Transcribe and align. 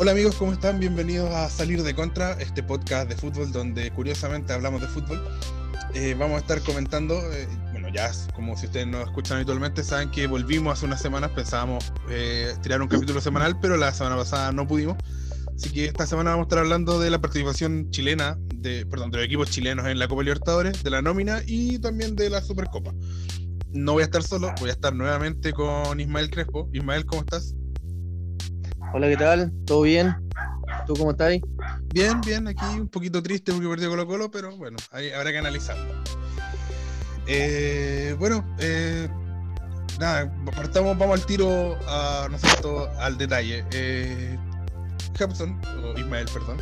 Hola 0.00 0.12
amigos, 0.12 0.36
¿cómo 0.36 0.52
están? 0.52 0.78
Bienvenidos 0.78 1.28
a 1.34 1.50
Salir 1.50 1.82
de 1.82 1.92
Contra, 1.92 2.34
este 2.34 2.62
podcast 2.62 3.08
de 3.08 3.16
fútbol 3.16 3.50
donde 3.50 3.90
curiosamente 3.90 4.52
hablamos 4.52 4.80
de 4.80 4.86
fútbol. 4.86 5.20
Eh, 5.92 6.14
vamos 6.16 6.36
a 6.36 6.38
estar 6.38 6.62
comentando, 6.62 7.14
eh, 7.32 7.48
bueno, 7.72 7.88
ya 7.92 8.08
como 8.32 8.56
si 8.56 8.66
ustedes 8.66 8.86
nos 8.86 9.08
escuchan 9.08 9.38
habitualmente, 9.38 9.82
saben 9.82 10.12
que 10.12 10.28
volvimos 10.28 10.74
hace 10.74 10.86
unas 10.86 11.02
semanas, 11.02 11.32
pensábamos 11.32 11.92
eh, 12.10 12.54
tirar 12.62 12.80
un 12.80 12.86
capítulo 12.86 13.20
semanal, 13.20 13.58
pero 13.58 13.76
la 13.76 13.92
semana 13.92 14.14
pasada 14.14 14.52
no 14.52 14.68
pudimos. 14.68 14.96
Así 15.56 15.70
que 15.70 15.86
esta 15.86 16.06
semana 16.06 16.30
vamos 16.30 16.44
a 16.44 16.46
estar 16.46 16.58
hablando 16.60 17.00
de 17.00 17.10
la 17.10 17.20
participación 17.20 17.90
chilena, 17.90 18.38
de, 18.54 18.86
perdón, 18.86 19.10
de 19.10 19.16
los 19.16 19.26
equipos 19.26 19.50
chilenos 19.50 19.84
en 19.88 19.98
la 19.98 20.06
Copa 20.06 20.22
Libertadores, 20.22 20.80
de 20.84 20.90
la 20.90 21.02
nómina 21.02 21.42
y 21.44 21.80
también 21.80 22.14
de 22.14 22.30
la 22.30 22.40
Supercopa. 22.40 22.94
No 23.72 23.94
voy 23.94 24.02
a 24.02 24.04
estar 24.04 24.22
solo, 24.22 24.54
voy 24.60 24.70
a 24.70 24.74
estar 24.74 24.94
nuevamente 24.94 25.52
con 25.52 25.98
Ismael 25.98 26.30
Crespo. 26.30 26.70
Ismael, 26.72 27.04
¿cómo 27.04 27.22
estás? 27.22 27.56
Hola, 28.94 29.06
¿qué 29.08 29.16
tal? 29.18 29.52
¿Todo 29.66 29.82
bien? 29.82 30.16
¿Tú 30.86 30.94
cómo 30.94 31.10
estás? 31.10 31.34
Bien, 31.92 32.22
bien, 32.22 32.48
aquí 32.48 32.64
un 32.80 32.88
poquito 32.88 33.22
triste 33.22 33.52
porque 33.52 33.68
perdió 33.68 33.90
Colo 33.90 34.06
Colo, 34.06 34.30
pero 34.30 34.56
bueno, 34.56 34.78
ahí 34.92 35.10
habrá 35.10 35.30
que 35.30 35.38
analizarlo. 35.38 35.84
Eh, 37.26 38.16
bueno, 38.18 38.42
eh, 38.58 39.08
nada, 40.00 40.32
partamos, 40.56 40.96
vamos 40.96 41.20
al 41.20 41.26
tiro, 41.26 41.76
a, 41.86 42.28
¿no 42.30 42.38
cierto?, 42.38 42.88
al 42.98 43.18
detalle. 43.18 43.62
Eh, 43.72 44.38
o 45.20 45.98
Ismael, 45.98 46.26
perdón. 46.32 46.58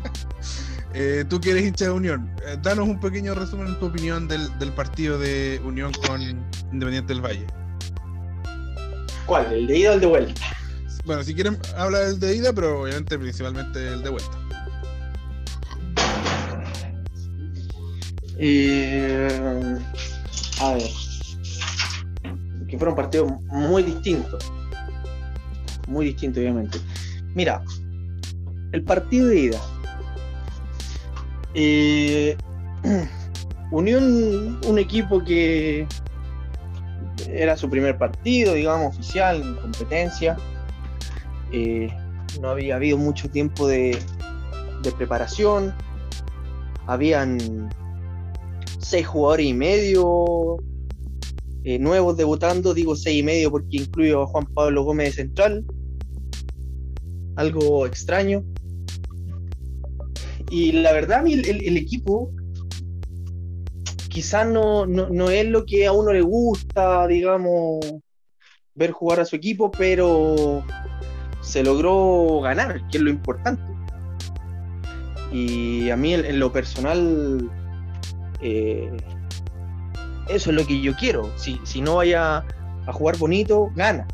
eh, 0.94 1.24
tú 1.30 1.40
que 1.40 1.52
eres 1.52 1.64
hincha 1.64 1.86
de 1.86 1.92
Unión, 1.92 2.30
eh, 2.46 2.58
danos 2.60 2.86
un 2.86 3.00
pequeño 3.00 3.34
resumen 3.34 3.68
en 3.68 3.78
tu 3.78 3.86
opinión 3.86 4.28
del, 4.28 4.58
del 4.58 4.72
partido 4.72 5.18
de 5.18 5.62
Unión 5.64 5.92
con 6.06 6.20
Independiente 6.20 7.14
del 7.14 7.24
Valle. 7.24 7.46
¿Cuál? 9.24 9.50
¿El 9.50 9.66
de 9.66 9.78
ida 9.78 9.90
o 9.92 9.94
el 9.94 10.00
de 10.00 10.06
vuelta? 10.06 10.42
Bueno, 11.08 11.24
si 11.24 11.34
quieren, 11.34 11.56
habla 11.74 12.00
del 12.00 12.20
de 12.20 12.36
ida, 12.36 12.52
pero 12.52 12.82
obviamente 12.82 13.18
principalmente 13.18 13.94
el 13.94 14.02
de 14.02 14.10
vuelta. 14.10 14.38
Eh, 18.36 19.78
a 20.60 20.74
ver. 20.74 20.90
Que 22.68 22.76
fueron 22.76 22.94
partidos 22.94 23.32
muy 23.46 23.84
distintos. 23.84 24.52
Muy 25.86 26.04
distintos, 26.04 26.42
obviamente. 26.42 26.78
Mira, 27.34 27.62
el 28.72 28.82
partido 28.82 29.28
de 29.28 29.40
ida. 29.40 29.60
Eh, 31.54 32.36
Unión, 33.70 34.60
un 34.66 34.78
equipo 34.78 35.24
que 35.24 35.86
era 37.30 37.56
su 37.56 37.70
primer 37.70 37.96
partido, 37.96 38.52
digamos, 38.52 38.94
oficial, 38.94 39.40
en 39.40 39.54
competencia. 39.54 40.36
Eh, 41.52 41.88
no 42.40 42.50
había 42.50 42.76
habido 42.76 42.98
mucho 42.98 43.28
tiempo 43.30 43.66
de, 43.66 43.98
preparación. 44.96 45.74
Habían 46.86 47.68
seis 48.78 49.06
jugadores 49.06 49.46
y 49.46 49.52
medio 49.52 50.56
eh, 51.64 51.78
nuevos 51.78 52.16
debutando, 52.16 52.72
digo 52.72 52.96
seis 52.96 53.20
y 53.20 53.22
medio 53.22 53.50
porque 53.50 53.76
incluyo 53.76 54.22
a 54.22 54.26
Juan 54.26 54.46
Pablo 54.46 54.84
Gómez 54.84 55.08
de 55.08 55.22
central. 55.22 55.64
Algo 57.36 57.86
extraño. 57.86 58.44
Y 60.50 60.72
la 60.72 60.92
verdad, 60.92 61.26
el 61.26 61.76
equipo 61.76 62.32
quizás 64.18 64.48
no, 64.48 64.84
no, 64.84 65.08
no 65.10 65.30
es 65.30 65.46
lo 65.46 65.64
que 65.64 65.86
a 65.86 65.92
uno 65.92 66.12
le 66.12 66.22
gusta, 66.22 67.06
digamos, 67.06 67.78
ver 68.74 68.90
jugar 68.90 69.20
a 69.20 69.24
su 69.24 69.36
equipo, 69.36 69.70
pero 69.70 70.64
se 71.48 71.62
logró 71.64 72.40
ganar, 72.42 72.86
que 72.88 72.98
es 72.98 73.02
lo 73.02 73.10
importante. 73.10 73.62
Y 75.32 75.90
a 75.90 75.96
mí 75.96 76.14
en, 76.14 76.38
lo 76.38 76.52
personal, 76.52 77.50
eh, 78.40 78.90
eso 80.28 80.50
es 80.50 80.56
lo 80.56 80.66
que 80.66 80.80
yo 80.80 80.94
quiero. 80.94 81.30
Si, 81.36 81.60
si 81.64 81.80
no 81.80 81.96
vaya 81.96 82.44
a 82.86 82.92
jugar 82.92 83.16
bonito, 83.18 83.70
gana. 83.74 84.06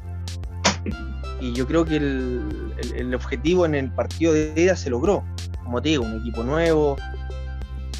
Y 1.40 1.52
yo 1.52 1.66
creo 1.66 1.84
que 1.84 1.96
el, 1.96 2.72
el- 2.96 3.14
objetivo 3.14 3.66
en 3.66 3.74
el 3.74 3.90
partido 3.90 4.32
de 4.32 4.52
ida 4.56 4.76
se 4.76 4.90
logró. 4.90 5.24
Como 5.62 5.82
te 5.82 5.90
digo, 5.90 6.04
un 6.04 6.20
equipo 6.20 6.42
nuevo, 6.42 6.96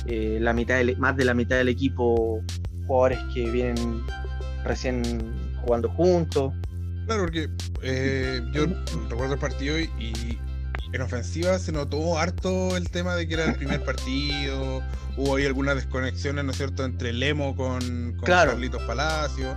eh, 0.07 0.39
la 0.41 0.53
mitad 0.53 0.81
más 0.99 1.17
de 1.17 1.25
la 1.25 1.35
mitad 1.35 1.57
del 1.57 1.69
equipo, 1.69 2.41
jugadores 2.87 3.19
que 3.33 3.51
vienen 3.51 4.03
recién 4.65 5.03
jugando 5.63 5.89
juntos. 5.91 6.53
Claro, 7.07 7.23
porque 7.23 7.49
eh, 7.83 8.41
yo 8.53 8.67
recuerdo 9.09 9.35
el 9.35 9.41
partido 9.41 9.79
y, 9.79 9.91
y 9.99 10.39
en 10.93 11.03
ofensiva 11.03 11.59
se 11.59 11.73
notó 11.73 12.19
harto 12.19 12.77
el 12.77 12.89
tema 12.91 13.15
de 13.17 13.27
que 13.29 13.35
era 13.35 13.45
el 13.47 13.57
primer 13.57 13.83
partido, 13.85 14.83
hubo 15.17 15.37
ahí 15.37 15.45
algunas 15.45 15.75
desconexiones, 15.75 16.45
¿no 16.45 16.51
es 16.53 16.57
cierto?, 16.57 16.85
entre 16.85 17.13
Lemo 17.13 17.57
con, 17.57 17.81
con 18.15 18.25
Claro. 18.25 18.53
Carlitos 18.53 18.83
Palacio. 18.85 19.57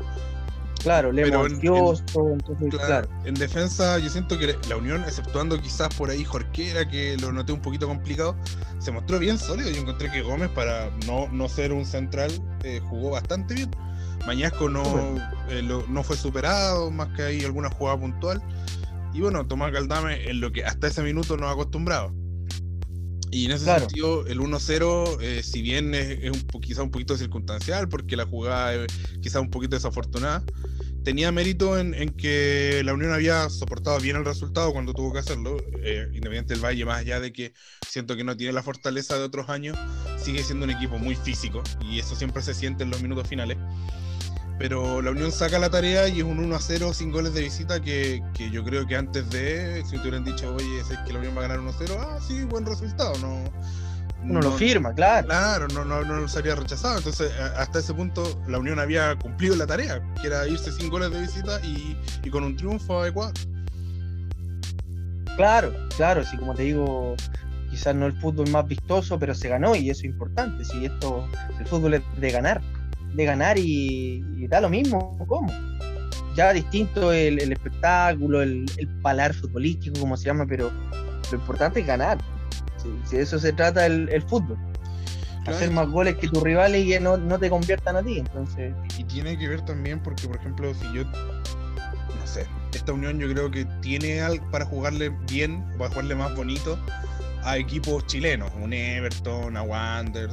Claro, 0.81 1.11
Lemo 1.11 1.45
en- 1.45 1.53
ansioso, 1.55 2.03
entonces, 2.33 2.69
Claro, 2.69 3.07
claro. 3.07 3.09
En 3.25 3.33
defensa, 3.35 3.97
yo 3.99 4.09
siento 4.09 4.37
que 4.37 4.55
la 4.69 4.77
Unión, 4.77 5.03
exceptuando 5.03 5.59
quizás 5.59 5.93
por 5.95 6.09
ahí 6.09 6.23
Jorquera, 6.23 6.87
que 6.87 7.17
lo 7.17 7.31
noté 7.31 7.51
un 7.51 7.61
poquito 7.61 7.87
complicado, 7.87 8.35
se 8.79 8.91
mostró 8.91 9.17
bien 9.19 9.37
sólido. 9.39 9.69
Yo 9.71 9.81
encontré 9.81 10.11
que 10.11 10.21
Gómez, 10.21 10.49
para 10.49 10.89
no, 11.05 11.27
no 11.29 11.49
ser 11.49 11.73
un 11.73 11.85
central, 11.85 12.31
eh, 12.63 12.79
jugó 12.89 13.11
bastante 13.11 13.53
bien. 13.55 13.71
Mañasco 14.25 14.69
no, 14.69 14.83
eh, 15.49 15.61
lo- 15.61 15.85
no 15.87 16.03
fue 16.03 16.17
superado, 16.17 16.91
más 16.91 17.09
que 17.15 17.21
ahí 17.23 17.43
alguna 17.45 17.69
jugada 17.69 17.99
puntual. 17.99 18.41
Y 19.13 19.21
bueno, 19.21 19.45
Tomás 19.47 19.71
Galdame 19.71 20.29
en 20.29 20.41
lo 20.41 20.51
que 20.51 20.65
hasta 20.65 20.87
ese 20.87 21.01
minuto 21.01 21.37
nos 21.37 21.47
ha 21.49 21.51
acostumbrado. 21.53 22.13
Y 23.31 23.45
en 23.45 23.51
ese 23.51 23.65
Claro. 23.65 23.81
sentido, 23.81 24.25
el 24.27 24.39
1-0, 24.39 25.17
eh, 25.21 25.41
si 25.43 25.61
bien 25.61 25.93
es, 25.93 26.07
es 26.23 26.31
un, 26.31 26.61
quizá 26.61 26.81
un 26.83 26.91
poquito 26.91 27.17
circunstancial, 27.17 27.87
porque 27.89 28.15
la 28.15 28.25
jugada 28.25 28.73
es 28.75 28.87
quizá 29.21 29.39
un 29.41 29.49
poquito 29.49 29.75
desafortunada, 29.75 30.43
tenía 31.07 31.31
mérito 31.31 31.79
en, 31.79 31.93
que 32.17 32.81
la 32.83 32.93
Unión 32.93 33.13
había 33.13 33.49
soportado 33.49 33.97
bien 34.01 34.17
el 34.17 34.25
resultado 34.25 34.73
cuando 34.73 34.93
tuvo 34.93 35.13
que 35.13 35.19
hacerlo. 35.19 35.55
Eh, 35.81 36.05
Independiente 36.07 36.53
del 36.53 36.61
Valle, 36.61 36.83
más 36.83 36.97
allá 36.99 37.21
de 37.21 37.31
que 37.31 37.53
siento 37.87 38.17
que 38.17 38.25
no 38.25 38.35
tiene 38.35 38.51
la 38.51 38.61
fortaleza 38.61 39.17
de 39.17 39.23
otros 39.23 39.47
años, 39.47 39.77
sigue 40.17 40.43
siendo 40.43 40.65
un 40.65 40.71
equipo 40.71 40.97
muy 40.97 41.15
físico 41.15 41.63
y 41.79 41.99
eso 41.99 42.13
siempre 42.13 42.41
se 42.41 42.53
siente 42.53 42.83
en 42.83 42.89
los 42.89 43.01
minutos 43.01 43.25
finales. 43.25 43.57
Pero 44.59 45.01
la 45.01 45.11
Unión 45.11 45.31
saca 45.31 45.59
la 45.59 45.69
tarea 45.69 46.09
y 46.09 46.17
es 46.17 46.25
un 46.25 46.39
1 46.39 46.53
a 46.53 46.59
0 46.59 46.93
sin 46.93 47.09
goles 47.09 47.33
de 47.33 47.41
visita 47.41 47.81
que, 47.81 48.21
que 48.33 48.51
yo 48.51 48.65
creo 48.65 48.85
que 48.85 48.97
antes 48.97 49.29
de, 49.29 49.85
si 49.85 49.91
te 49.91 50.01
hubieran 50.01 50.25
dicho, 50.25 50.53
oye, 50.53 50.81
es 50.81 50.87
que 51.05 51.13
la 51.13 51.19
Unión 51.19 51.37
va 51.37 51.39
a 51.39 51.47
ganar 51.47 51.61
1 51.61 51.69
a 51.69 51.73
0, 51.77 51.97
ah, 52.01 52.19
sí, 52.27 52.43
buen 52.43 52.65
resultado. 52.65 53.17
No, 53.19 53.45
Uno 54.29 54.41
lo 54.41 54.49
no- 54.51 54.57
firma, 54.57 54.93
claro. 54.93 55.27
Claro, 55.27 55.67
no, 55.69 55.85
no, 55.85 56.03
no 56.03 56.15
los 56.21 56.35
habría 56.35 56.55
rechazado. 56.55 56.97
Entonces, 56.97 57.31
hasta 57.57 57.79
ese 57.79 57.93
punto, 57.93 58.23
la 58.47 58.59
Unión 58.59 58.79
había 58.79 59.15
cumplido 59.15 59.55
la 59.55 59.65
tarea, 59.67 60.01
que 60.21 60.27
era 60.27 60.47
irse 60.47 60.71
sin 60.71 60.89
goles 60.89 61.11
de 61.11 61.21
visita 61.21 61.59
y, 61.63 61.97
y 62.23 62.29
con 62.29 62.43
un 62.43 62.55
triunfo 62.55 63.01
adecuado. 63.01 63.33
Claro, 65.35 65.71
claro, 65.95 66.23
sí, 66.23 66.35
como 66.37 66.55
te 66.55 66.63
digo, 66.63 67.15
quizás 67.69 67.95
no 67.95 68.07
el 68.07 68.13
fútbol 68.19 68.49
más 68.49 68.67
vistoso, 68.67 69.19
pero 69.19 69.35
se 69.35 69.49
ganó 69.49 69.75
y 69.75 69.89
eso 69.89 69.99
es 70.01 70.05
importante. 70.05 70.65
Si 70.65 70.85
esto, 70.85 71.27
el 71.59 71.67
fútbol 71.67 71.93
es 71.95 72.01
de 72.19 72.31
ganar, 72.31 72.61
de 73.13 73.25
ganar 73.25 73.57
y, 73.57 74.25
y 74.37 74.47
da 74.47 74.61
lo 74.61 74.69
mismo, 74.69 75.15
¿cómo? 75.27 75.53
Ya 76.35 76.53
distinto 76.53 77.11
el, 77.11 77.39
el 77.41 77.51
espectáculo, 77.51 78.41
el, 78.41 78.65
el 78.77 78.87
palar 79.01 79.33
futbolístico, 79.33 79.99
como 79.99 80.17
se 80.17 80.25
llama, 80.25 80.45
pero 80.47 80.71
lo 81.31 81.37
importante 81.37 81.81
es 81.81 81.87
ganar. 81.87 82.17
Si 83.05 83.17
de 83.17 83.23
eso 83.23 83.39
se 83.39 83.53
trata 83.53 83.85
el, 83.85 84.09
el 84.09 84.21
fútbol. 84.23 84.57
Claro. 85.43 85.57
Hacer 85.57 85.71
más 85.71 85.87
goles 85.89 86.15
que 86.17 86.27
tus 86.27 86.43
rivales 86.43 86.85
y 86.85 86.89
que 86.89 86.99
no, 86.99 87.15
no 87.17 87.39
te 87.39 87.49
conviertan 87.49 87.95
a 87.95 88.03
ti. 88.03 88.19
Entonces, 88.19 88.73
Y 88.97 89.03
tiene 89.05 89.37
que 89.37 89.47
ver 89.47 89.61
también 89.61 90.01
porque, 90.03 90.27
por 90.27 90.35
ejemplo, 90.37 90.73
si 90.73 90.83
yo, 90.93 91.03
no 91.05 92.25
sé, 92.27 92.45
esta 92.73 92.91
Unión 92.93 93.17
yo 93.19 93.29
creo 93.29 93.49
que 93.49 93.65
tiene 93.81 94.19
algo 94.21 94.49
para 94.51 94.65
jugarle 94.65 95.09
bien, 95.29 95.63
para 95.77 95.89
jugarle 95.89 96.15
más 96.15 96.35
bonito 96.35 96.77
a 97.43 97.57
equipos 97.57 98.05
chilenos, 98.07 98.51
un 98.61 98.73
Everton, 98.73 99.55
a 99.55 99.61
Wander. 99.61 100.29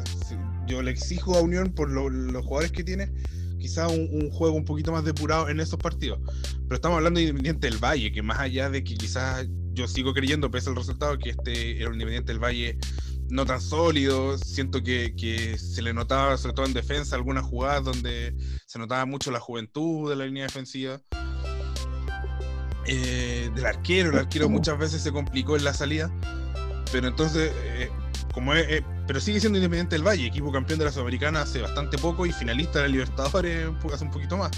Yo 0.67 0.83
le 0.83 0.91
exijo 0.91 1.37
a 1.37 1.43
Unión 1.43 1.71
por 1.73 1.91
lo- 1.91 2.09
los 2.11 2.43
jugadores 2.45 2.73
que 2.73 2.83
tiene, 2.83 3.13
quizá 3.59 3.87
un, 3.87 4.09
un 4.13 4.31
juego 4.31 4.57
un 4.57 4.65
poquito 4.65 4.91
más 4.91 5.05
depurado 5.05 5.49
en 5.49 5.61
esos 5.61 5.79
partidos. 5.79 6.19
Pero 6.65 6.75
estamos 6.75 6.97
hablando 6.97 7.19
de 7.19 7.25
Independiente 7.27 7.69
del 7.71 7.79
Valle, 7.79 8.11
que 8.11 8.23
más 8.23 8.41
allá 8.41 8.69
de 8.69 8.83
que 8.83 8.95
quizás 8.95 9.47
yo 9.75 9.89
sigo 9.89 10.15
creyendo, 10.15 10.51
pese 10.51 10.71
al 10.71 10.77
resultado, 10.77 11.19
que 11.19 11.31
este 11.31 11.79
era 11.79 11.89
un 11.89 11.95
Independiente 11.95 12.33
del 12.33 12.43
Valle 12.43 12.79
no 13.29 13.45
tan 13.45 13.61
sólido. 13.61 14.39
Siento 14.39 14.83
que, 14.83 15.15
que 15.17 15.59
se 15.59 15.83
le 15.83 15.93
notaba, 15.93 16.37
sobre 16.37 16.55
todo 16.55 16.67
en 16.67 16.73
defensa, 16.73 17.17
algunas 17.17 17.45
jugadas 17.45 17.85
donde 17.85 18.35
se 18.67 18.79
notaba 18.79 19.05
mucho 19.07 19.31
la 19.31 19.41
juventud 19.41 20.09
de 20.11 20.17
la 20.17 20.27
línea 20.27 20.45
defensiva. 20.45 21.01
Eh, 22.87 23.51
del 23.55 23.67
arquero, 23.67 24.11
el 24.11 24.19
arquero 24.19 24.49
muchas 24.49 24.79
veces 24.79 25.03
se 25.03 25.13
complicó 25.13 25.57
en 25.57 25.65
la 25.65 25.75
salida. 25.75 26.11
Pero 26.93 27.09
entonces, 27.09 27.53
eh, 27.55 27.91
como 28.33 28.55
es, 28.55 28.67
eh, 28.69 28.85
pero 29.07 29.21
sigue 29.21 29.41
siendo 29.41 29.59
Independiente 29.59 29.97
del 29.97 30.07
Valle, 30.07 30.27
equipo 30.27 30.53
campeón 30.53 30.79
de 30.79 30.85
la 30.87 30.93
Sudamericana 30.93 31.43
hace 31.43 31.61
bastante 31.61 31.99
poco 31.99 32.27
y 32.27 32.33
finalista 32.33 32.81
de 32.81 32.89
la 32.89 32.93
Libertadores 32.93 33.69
hace 33.93 34.05
un 34.05 34.11
poquito 34.11 34.37
más. 34.37 34.51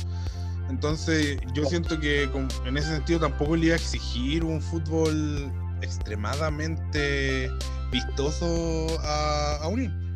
Entonces, 0.69 1.39
yo 1.55 1.65
siento 1.65 1.99
que 2.01 2.29
con- 2.31 2.49
en 2.67 2.77
ese 2.77 2.89
sentido 2.89 3.21
tampoco 3.21 3.57
le 3.57 3.67
iba 3.67 3.75
a 3.75 3.79
exigir 3.79 4.45
un 4.45 4.61
fútbol 4.61 5.51
extremadamente 5.83 7.51
vistoso 7.93 8.87
a, 9.03 9.59
a 9.63 9.69
Unión. 9.69 10.07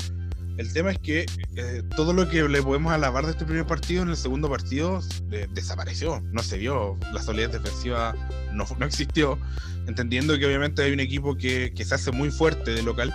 El 0.58 0.70
tema 0.72 0.90
es 0.90 0.98
que 0.98 1.24
eh, 1.56 1.82
todo 1.96 2.12
lo 2.12 2.28
que 2.28 2.42
le 2.46 2.62
podemos 2.62 2.92
alabar 2.92 3.24
de 3.24 3.30
este 3.32 3.44
primer 3.46 3.66
partido, 3.66 4.02
en 4.02 4.10
el 4.10 4.16
segundo 4.16 4.50
partido 4.50 5.00
eh, 5.30 5.46
desapareció, 5.54 6.20
no 6.32 6.42
se 6.42 6.58
vio. 6.58 6.98
La 7.14 7.22
solidez 7.22 7.52
defensiva 7.52 8.14
no, 8.52 8.66
no 8.78 8.84
existió, 8.86 9.38
entendiendo 9.86 10.38
que 10.38 10.44
obviamente 10.46 10.82
hay 10.82 10.92
un 10.92 11.00
equipo 11.00 11.36
que, 11.36 11.72
que 11.74 11.84
se 11.84 11.94
hace 11.94 12.10
muy 12.10 12.30
fuerte 12.30 12.72
de 12.72 12.82
local, 12.82 13.14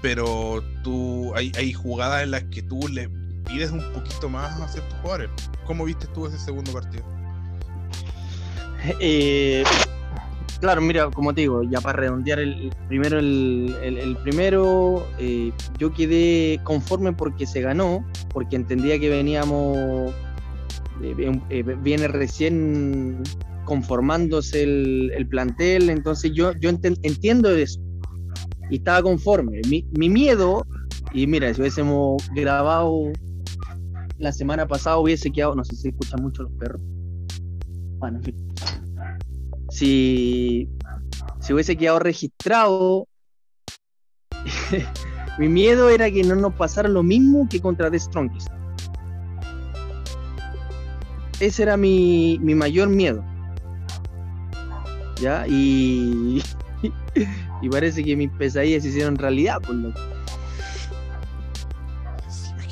pero 0.00 0.64
tú 0.82 1.32
hay, 1.36 1.52
hay 1.56 1.72
jugadas 1.72 2.24
en 2.24 2.32
las 2.32 2.42
que 2.44 2.62
tú 2.62 2.88
le 2.88 3.08
pides 3.52 3.70
un 3.70 3.80
poquito 3.92 4.28
más 4.28 4.60
a 4.60 4.68
ciertos 4.68 4.94
jugadores. 5.00 5.30
¿Cómo 5.66 5.84
viste 5.84 6.06
tú 6.14 6.26
ese 6.26 6.38
segundo 6.38 6.72
partido? 6.72 7.04
Eh, 8.98 9.62
claro, 10.60 10.80
mira, 10.80 11.10
como 11.10 11.34
te 11.34 11.42
digo, 11.42 11.62
ya 11.62 11.80
para 11.80 11.98
redondear 11.98 12.40
el, 12.40 12.72
primero, 12.88 13.18
el, 13.18 13.74
el, 13.82 14.16
primero, 14.18 15.06
eh, 15.18 15.52
yo 15.78 15.92
quedé 15.92 16.60
conforme 16.64 17.12
porque 17.12 17.46
se 17.46 17.60
ganó, 17.60 18.04
porque 18.30 18.56
entendía 18.56 18.98
que 18.98 19.08
veníamos, 19.08 20.12
eh, 21.02 21.76
viene 21.82 22.08
recién 22.08 23.22
conformándose 23.64 24.64
el, 24.64 25.12
el, 25.14 25.28
plantel, 25.28 25.90
entonces 25.90 26.32
yo, 26.34 26.52
yo 26.58 26.70
ent 26.70 26.84
entiendo 26.84 27.50
eso 27.50 27.80
y 28.68 28.76
estaba 28.78 29.02
conforme. 29.02 29.60
Mi, 29.68 29.86
mi, 29.92 30.08
miedo, 30.08 30.66
y 31.12 31.26
mira, 31.26 31.52
si 31.54 31.60
hubiésemos 31.60 32.28
grabado 32.34 33.12
la 34.22 34.32
semana 34.32 34.66
pasada, 34.68 34.98
hubiese 34.98 35.30
quedado, 35.32 35.54
no 35.56 35.64
sé 35.64 35.74
si 35.74 35.88
escuchan 35.88 36.22
mucho 36.22 36.44
los 36.44 36.52
perros. 36.52 36.80
Bueno, 37.98 38.18
en 38.18 38.22
fin. 38.22 38.54
Si, 39.70 40.68
si 41.40 41.52
hubiese 41.52 41.76
quedado 41.76 41.98
registrado, 41.98 43.08
mi 45.38 45.48
miedo 45.48 45.88
era 45.88 46.08
que 46.10 46.22
no 46.22 46.36
nos 46.36 46.54
pasara 46.54 46.88
lo 46.88 47.02
mismo 47.02 47.48
que 47.50 47.60
contra 47.60 47.90
The 47.90 47.98
Strongest. 47.98 48.48
Ese 51.40 51.64
era 51.64 51.76
mi, 51.76 52.38
mi 52.40 52.54
mayor 52.54 52.88
miedo. 52.88 53.24
¿Ya? 55.20 55.46
Y, 55.48 56.40
y 57.62 57.68
parece 57.68 58.04
que 58.04 58.14
mis 58.14 58.30
pesadillas 58.30 58.84
se 58.84 58.90
hicieron 58.90 59.16
realidad, 59.16 59.60
por 59.60 59.74
lo 59.74 59.92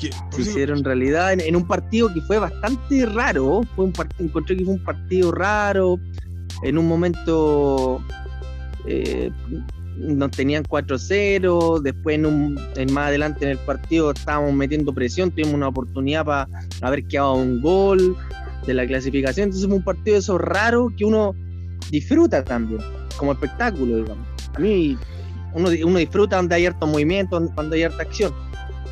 se 0.09 0.41
hicieron 0.41 0.83
realidad 0.83 1.33
en, 1.33 1.41
en, 1.41 1.55
un 1.55 1.67
partido 1.67 2.11
que 2.13 2.21
fue 2.21 2.39
bastante 2.39 3.05
raro. 3.05 3.61
Fue 3.75 3.85
un 3.85 3.93
partido, 3.93 4.25
encontré 4.25 4.57
que 4.57 4.65
fue 4.65 4.73
un 4.73 4.83
partido 4.83 5.31
raro. 5.31 5.99
En 6.63 6.77
un 6.77 6.87
momento 6.87 8.03
eh, 8.85 9.31
nos 9.97 10.31
tenían 10.31 10.63
4-0. 10.63 11.81
Después, 11.81 12.15
en, 12.15 12.25
un, 12.25 12.59
en 12.75 12.93
más 12.93 13.07
adelante 13.07 13.45
en 13.45 13.51
el 13.51 13.57
partido, 13.59 14.11
estábamos 14.11 14.53
metiendo 14.53 14.93
presión. 14.93 15.31
Tuvimos 15.31 15.53
una 15.53 15.67
oportunidad 15.67 16.25
para 16.25 16.47
haber 16.81 17.05
quedado 17.05 17.33
un 17.33 17.61
gol 17.61 18.15
de 18.65 18.73
la 18.73 18.85
clasificación. 18.87 19.45
Entonces, 19.45 19.67
fue 19.67 19.77
un 19.77 19.83
partido 19.83 20.15
de 20.15 20.19
esos 20.19 20.39
raros 20.41 20.93
que 20.97 21.05
uno 21.05 21.35
disfruta 21.91 22.43
también, 22.43 22.81
como 23.17 23.33
espectáculo, 23.33 23.97
digamos. 23.97 24.27
A 24.53 24.59
mí, 24.59 24.97
uno, 25.53 25.69
uno 25.85 25.97
disfruta 25.97 26.37
donde 26.37 26.55
hay 26.55 26.65
harto 26.65 26.87
movimiento, 26.87 27.41
cuando 27.53 27.75
hay 27.75 27.83
harta 27.83 28.03
acción 28.03 28.33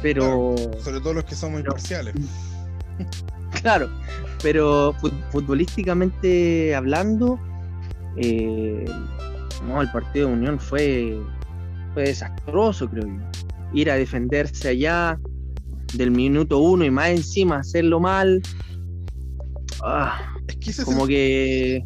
pero... 0.02 0.56
Claro, 0.56 0.82
sobre 0.84 1.02
todo 1.02 1.14
los 1.14 1.26
que 1.26 1.36
son 1.36 1.54
muy 1.54 1.64
parciales. 1.64 2.16
Claro, 3.62 3.90
pero 4.42 4.96
futbolísticamente 5.32 6.74
hablando, 6.76 7.40
eh, 8.16 8.86
no, 9.68 9.82
el 9.82 9.92
partido 9.92 10.28
de 10.28 10.34
Unión 10.34 10.60
fue, 10.60 11.20
fue 11.94 12.04
desastroso, 12.04 12.90
creo 12.90 13.08
yo. 13.08 13.42
Ir 13.74 13.92
a 13.92 13.96
defenderse 13.96 14.70
allá 14.70 15.20
del 15.94 16.12
minuto 16.12 16.60
uno 16.60 16.86
y 16.86 16.92
más 16.92 17.10
encima 17.10 17.58
hacerlo 17.58 18.00
mal. 18.00 18.42
Ah, 19.84 20.36
es 20.48 20.56
que 20.58 20.84
como 20.84 21.06
que... 21.06 21.84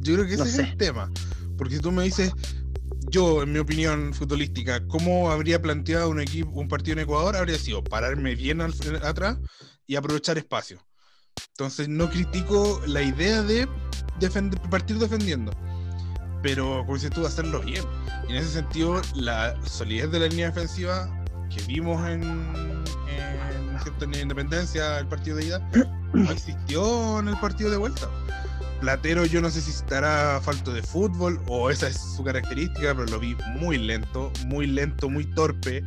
Yo 0.00 0.14
creo 0.14 0.26
que 0.26 0.34
ese 0.34 0.44
es 0.44 0.58
el 0.58 0.76
tema. 0.76 1.10
Porque 1.58 1.76
si 1.76 1.82
tú 1.82 1.92
me 1.92 2.04
dices, 2.04 2.32
yo, 3.10 3.42
en 3.42 3.52
mi 3.52 3.58
opinión 3.58 4.14
futbolística, 4.14 4.86
¿cómo 4.86 5.30
habría 5.30 5.60
planteado 5.60 6.08
un 6.08 6.20
equipo, 6.20 6.50
un 6.52 6.68
partido 6.68 6.94
en 6.94 7.00
Ecuador? 7.00 7.36
Habría 7.36 7.58
sido 7.58 7.82
pararme 7.82 8.34
bien 8.34 8.60
atrás 8.60 9.38
y 9.86 9.96
aprovechar 9.96 10.38
espacio. 10.38 10.78
Entonces 11.50 11.88
no 11.88 12.08
critico 12.08 12.80
la 12.86 13.02
idea 13.02 13.42
de 13.42 13.68
partir 14.70 14.98
defendiendo, 14.98 15.52
pero 16.42 16.80
como 16.80 16.94
dices 16.94 17.10
tú, 17.10 17.26
hacerlo 17.26 17.60
bien. 17.60 17.84
Y 18.28 18.32
en 18.32 18.36
ese 18.36 18.50
sentido, 18.50 19.00
la 19.14 19.60
solidez 19.66 20.10
de 20.10 20.20
la 20.20 20.26
línea 20.28 20.46
defensiva 20.46 21.08
que 21.54 21.60
vimos 21.62 22.06
en, 22.08 22.22
en, 22.22 24.00
en 24.00 24.14
Independencia, 24.14 24.98
el 24.98 25.08
partido 25.08 25.36
de 25.36 25.46
ida, 25.46 25.70
no 26.12 26.30
existió 26.30 27.18
en 27.18 27.28
el 27.28 27.36
partido 27.38 27.70
de 27.70 27.76
vuelta. 27.76 28.08
Platero 28.80 29.26
yo 29.26 29.42
no 29.42 29.50
sé 29.50 29.60
si 29.60 29.70
estará 29.70 30.40
falto 30.42 30.72
de 30.72 30.82
fútbol 30.82 31.40
o 31.46 31.70
esa 31.70 31.88
es 31.88 32.00
su 32.16 32.24
característica, 32.24 32.94
pero 32.94 33.04
lo 33.06 33.20
vi 33.20 33.36
muy 33.58 33.76
lento, 33.76 34.32
muy 34.46 34.66
lento, 34.66 35.10
muy 35.10 35.24
torpe. 35.24 35.84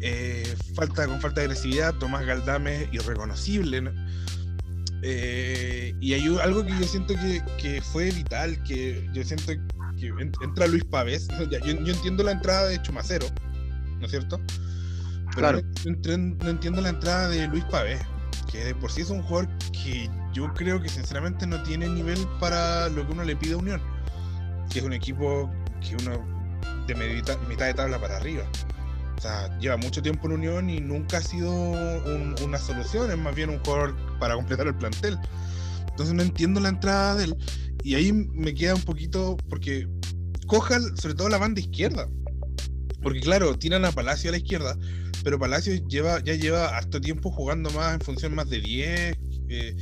Eh, 0.00 0.54
falta 0.74 1.06
con 1.06 1.20
falta 1.20 1.40
de 1.40 1.46
agresividad, 1.46 1.94
Tomás 1.94 2.26
Galdame 2.26 2.88
irreconocible. 2.92 3.84
Eh, 5.02 5.94
y 6.00 6.14
hay 6.14 6.26
algo 6.42 6.64
que 6.64 6.72
yo 6.72 6.84
siento 6.84 7.14
que, 7.14 7.42
que, 7.58 7.80
fue 7.80 8.10
vital, 8.10 8.60
que 8.64 9.08
yo 9.12 9.22
siento 9.22 9.52
que 9.96 10.08
entra 10.42 10.66
Luis 10.66 10.84
Pávez. 10.84 11.28
yo, 11.50 11.58
yo, 11.58 11.92
entiendo 11.92 12.24
la 12.24 12.32
entrada 12.32 12.68
de 12.68 12.82
Chumacero, 12.82 13.26
¿no 14.00 14.06
es 14.06 14.10
cierto? 14.10 14.40
Pero 15.34 15.38
claro. 15.38 15.60
no, 15.84 16.16
no 16.16 16.50
entiendo 16.50 16.80
la 16.80 16.88
entrada 16.88 17.28
de 17.28 17.46
Luis 17.46 17.64
Pavés 17.64 18.00
que 18.54 18.64
de 18.64 18.74
por 18.76 18.92
sí 18.92 19.00
es 19.00 19.10
un 19.10 19.20
jugador 19.22 19.48
que 19.72 20.08
yo 20.32 20.54
creo 20.54 20.80
que 20.80 20.88
sinceramente 20.88 21.44
no 21.44 21.60
tiene 21.64 21.88
nivel 21.88 22.18
para 22.38 22.88
lo 22.88 23.04
que 23.04 23.12
uno 23.12 23.24
le 23.24 23.34
pide 23.34 23.54
a 23.54 23.56
Unión, 23.56 23.82
que 24.70 24.78
es 24.78 24.84
un 24.84 24.92
equipo 24.92 25.50
que 25.80 25.96
uno 25.96 26.24
de 26.86 26.94
mitad, 26.94 27.36
mitad 27.48 27.66
de 27.66 27.74
tabla 27.74 28.00
para 28.00 28.16
arriba. 28.16 28.44
O 29.18 29.20
sea, 29.20 29.58
lleva 29.58 29.76
mucho 29.76 30.00
tiempo 30.02 30.28
en 30.28 30.34
Unión 30.34 30.70
y 30.70 30.80
nunca 30.80 31.18
ha 31.18 31.20
sido 31.20 31.50
un, 31.52 32.36
una 32.44 32.58
solución, 32.58 33.10
es 33.10 33.18
más 33.18 33.34
bien 33.34 33.50
un 33.50 33.58
jugador 33.58 33.96
para 34.20 34.36
completar 34.36 34.68
el 34.68 34.76
plantel. 34.76 35.18
Entonces 35.88 36.14
no 36.14 36.22
entiendo 36.22 36.60
la 36.60 36.68
entrada 36.68 37.16
de 37.16 37.24
él. 37.24 37.36
Y 37.82 37.96
ahí 37.96 38.12
me 38.12 38.54
queda 38.54 38.76
un 38.76 38.82
poquito, 38.82 39.36
porque 39.48 39.88
coja 40.46 40.78
sobre 40.94 41.14
todo 41.14 41.28
la 41.28 41.38
banda 41.38 41.60
izquierda. 41.60 42.08
Porque 43.02 43.20
claro, 43.20 43.58
tiran 43.58 43.84
a 43.84 43.90
Palacio 43.90 44.30
a 44.30 44.32
la 44.32 44.38
izquierda, 44.38 44.76
pero 45.24 45.38
Palacios 45.38 45.82
lleva, 45.88 46.22
ya 46.22 46.34
lleva 46.34 46.76
harto 46.76 47.00
tiempo 47.00 47.30
jugando 47.30 47.70
más 47.70 47.94
en 47.94 48.00
función 48.00 48.34
más 48.34 48.48
de 48.50 48.60
10, 48.60 49.18
eh, 49.48 49.76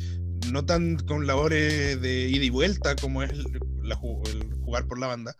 no 0.50 0.64
tan 0.64 0.96
con 0.96 1.26
labores 1.26 2.00
de 2.00 2.28
ida 2.28 2.44
y 2.44 2.50
vuelta 2.50 2.94
como 2.96 3.24
es 3.24 3.30
el, 3.30 3.60
la, 3.82 3.98
el, 4.30 4.54
jugar 4.64 4.86
por 4.86 4.98
la 4.98 5.08
banda. 5.08 5.34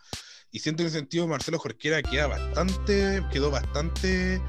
Y 0.50 0.59
siento 0.59 0.82
en 0.82 0.88
ese 0.88 0.99
sentido 0.99 1.26
Marcelo 1.28 1.59
Jorquera 1.59 2.02
queda 2.02 2.26
bastante, 2.26 3.25
quedó 3.30 3.50
bastante, 3.50 4.40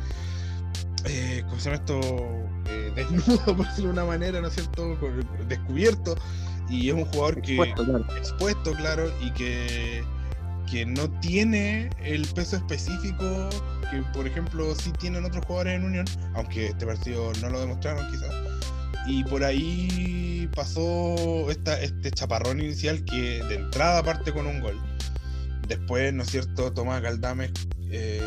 eh, 1.06 1.44
¿cómo 1.48 1.60
se 1.60 1.70
llama 1.70 1.76
esto? 1.76 2.00
Eh, 2.68 2.92
desnudo, 2.96 3.46
por 3.56 3.68
decirlo 3.68 3.90
de 3.90 3.94
una 3.94 4.06
manera, 4.06 4.42
¿no 4.42 4.48
es 4.48 4.56
cierto? 4.56 4.98
Descubierto. 5.48 6.16
Y 6.68 6.90
es 6.90 6.96
un 6.96 7.06
jugador 7.06 7.42
que 7.42 7.56
expuesto, 7.56 7.86
claro, 7.86 8.18
expuesto, 8.18 8.74
claro 8.74 9.14
y 9.22 9.32
que 9.34 10.04
que 10.72 10.86
no 10.86 11.10
tiene 11.20 11.90
el 12.02 12.26
peso 12.30 12.56
específico 12.56 13.50
que, 13.94 14.02
por 14.14 14.28
ejemplo, 14.28 14.74
sí 14.76 14.92
tienen 14.94 15.26
otros 15.26 15.46
jugadores 15.46 15.76
en 15.76 15.86
Unión, 15.86 16.06
aunque 16.34 16.68
este 16.68 16.86
partido 16.86 17.32
no 17.42 17.50
lo 17.50 17.60
demostraron 17.60 18.10
quizás. 18.10 18.34
Y 19.06 19.24
por 19.26 19.44
ahí 19.44 20.50
pasó 20.56 21.50
esta, 21.52 21.80
este 21.82 22.12
chaparrón 22.12 22.62
inicial 22.62 23.04
que 23.06 23.44
de 23.44 23.56
entrada 23.56 24.02
parte 24.04 24.32
con 24.32 24.48
un 24.48 24.62
gol. 24.62 24.80
Después, 25.68 26.14
¿no 26.14 26.24
es 26.24 26.30
cierto? 26.30 26.72
Tomás 26.74 27.02
Galdames 27.02 27.52
eh, 27.90 28.22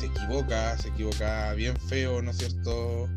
se 0.00 0.06
equivoca, 0.06 0.76
se 0.78 0.88
equivoca 0.88 1.52
bien 1.54 1.76
feo, 1.88 2.22
¿no 2.22 2.30
es 2.30 2.38
cierto? 2.38 3.08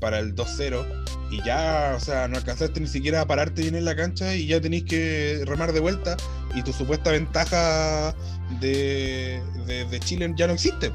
Para 0.00 0.18
el 0.18 0.34
2-0 0.34 1.06
y 1.30 1.42
ya, 1.42 1.94
o 1.96 2.00
sea, 2.00 2.28
no 2.28 2.36
alcanzaste 2.36 2.80
ni 2.80 2.86
siquiera 2.86 3.22
a 3.22 3.26
pararte 3.26 3.62
bien 3.62 3.74
en 3.74 3.84
la 3.84 3.96
cancha 3.96 4.34
y 4.34 4.46
ya 4.46 4.60
tenéis 4.60 4.84
que 4.84 5.42
remar 5.46 5.72
de 5.72 5.80
vuelta 5.80 6.16
y 6.54 6.62
tu 6.62 6.72
supuesta 6.72 7.10
ventaja 7.10 8.14
de, 8.60 9.42
de, 9.66 9.84
de, 9.86 10.00
Chile 10.00 10.32
ya 10.36 10.46
no 10.46 10.52
existe. 10.52 10.92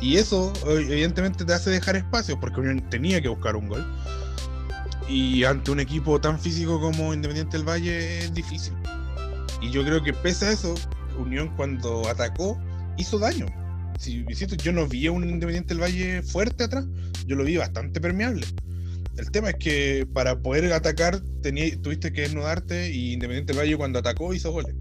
Y 0.00 0.16
eso 0.16 0.52
evidentemente 0.66 1.44
te 1.44 1.54
hace 1.54 1.70
dejar 1.70 1.96
espacio 1.96 2.38
porque 2.38 2.60
Unión 2.60 2.88
tenía 2.90 3.22
que 3.22 3.28
buscar 3.28 3.56
un 3.56 3.68
gol. 3.68 3.86
Y 5.08 5.44
ante 5.44 5.70
un 5.70 5.80
equipo 5.80 6.20
tan 6.20 6.38
físico 6.38 6.80
como 6.80 7.14
Independiente 7.14 7.56
del 7.56 7.66
Valle 7.66 8.18
es 8.18 8.34
difícil. 8.34 8.74
Y 9.62 9.70
yo 9.70 9.84
creo 9.84 10.02
que 10.02 10.12
pese 10.12 10.46
a 10.46 10.52
eso, 10.52 10.74
Unión 11.18 11.48
cuando 11.56 12.06
atacó 12.08 12.58
hizo 12.98 13.18
daño. 13.18 13.46
Si, 13.98 14.24
yo 14.62 14.72
no 14.72 14.86
vi 14.86 15.06
a 15.06 15.12
un 15.12 15.28
Independiente 15.28 15.74
del 15.74 15.82
Valle 15.82 16.22
fuerte 16.22 16.64
atrás, 16.64 16.86
yo 17.26 17.36
lo 17.36 17.44
vi 17.44 17.56
bastante 17.56 18.00
permeable. 18.00 18.46
El 19.16 19.30
tema 19.30 19.50
es 19.50 19.56
que 19.56 20.06
para 20.12 20.40
poder 20.40 20.72
atacar 20.72 21.20
tuviste 21.82 22.12
que 22.12 22.22
desnudarte 22.22 22.90
y 22.90 23.12
Independiente 23.12 23.52
Valle 23.52 23.76
cuando 23.76 24.00
atacó 24.00 24.34
hizo 24.34 24.50
goles. 24.50 24.74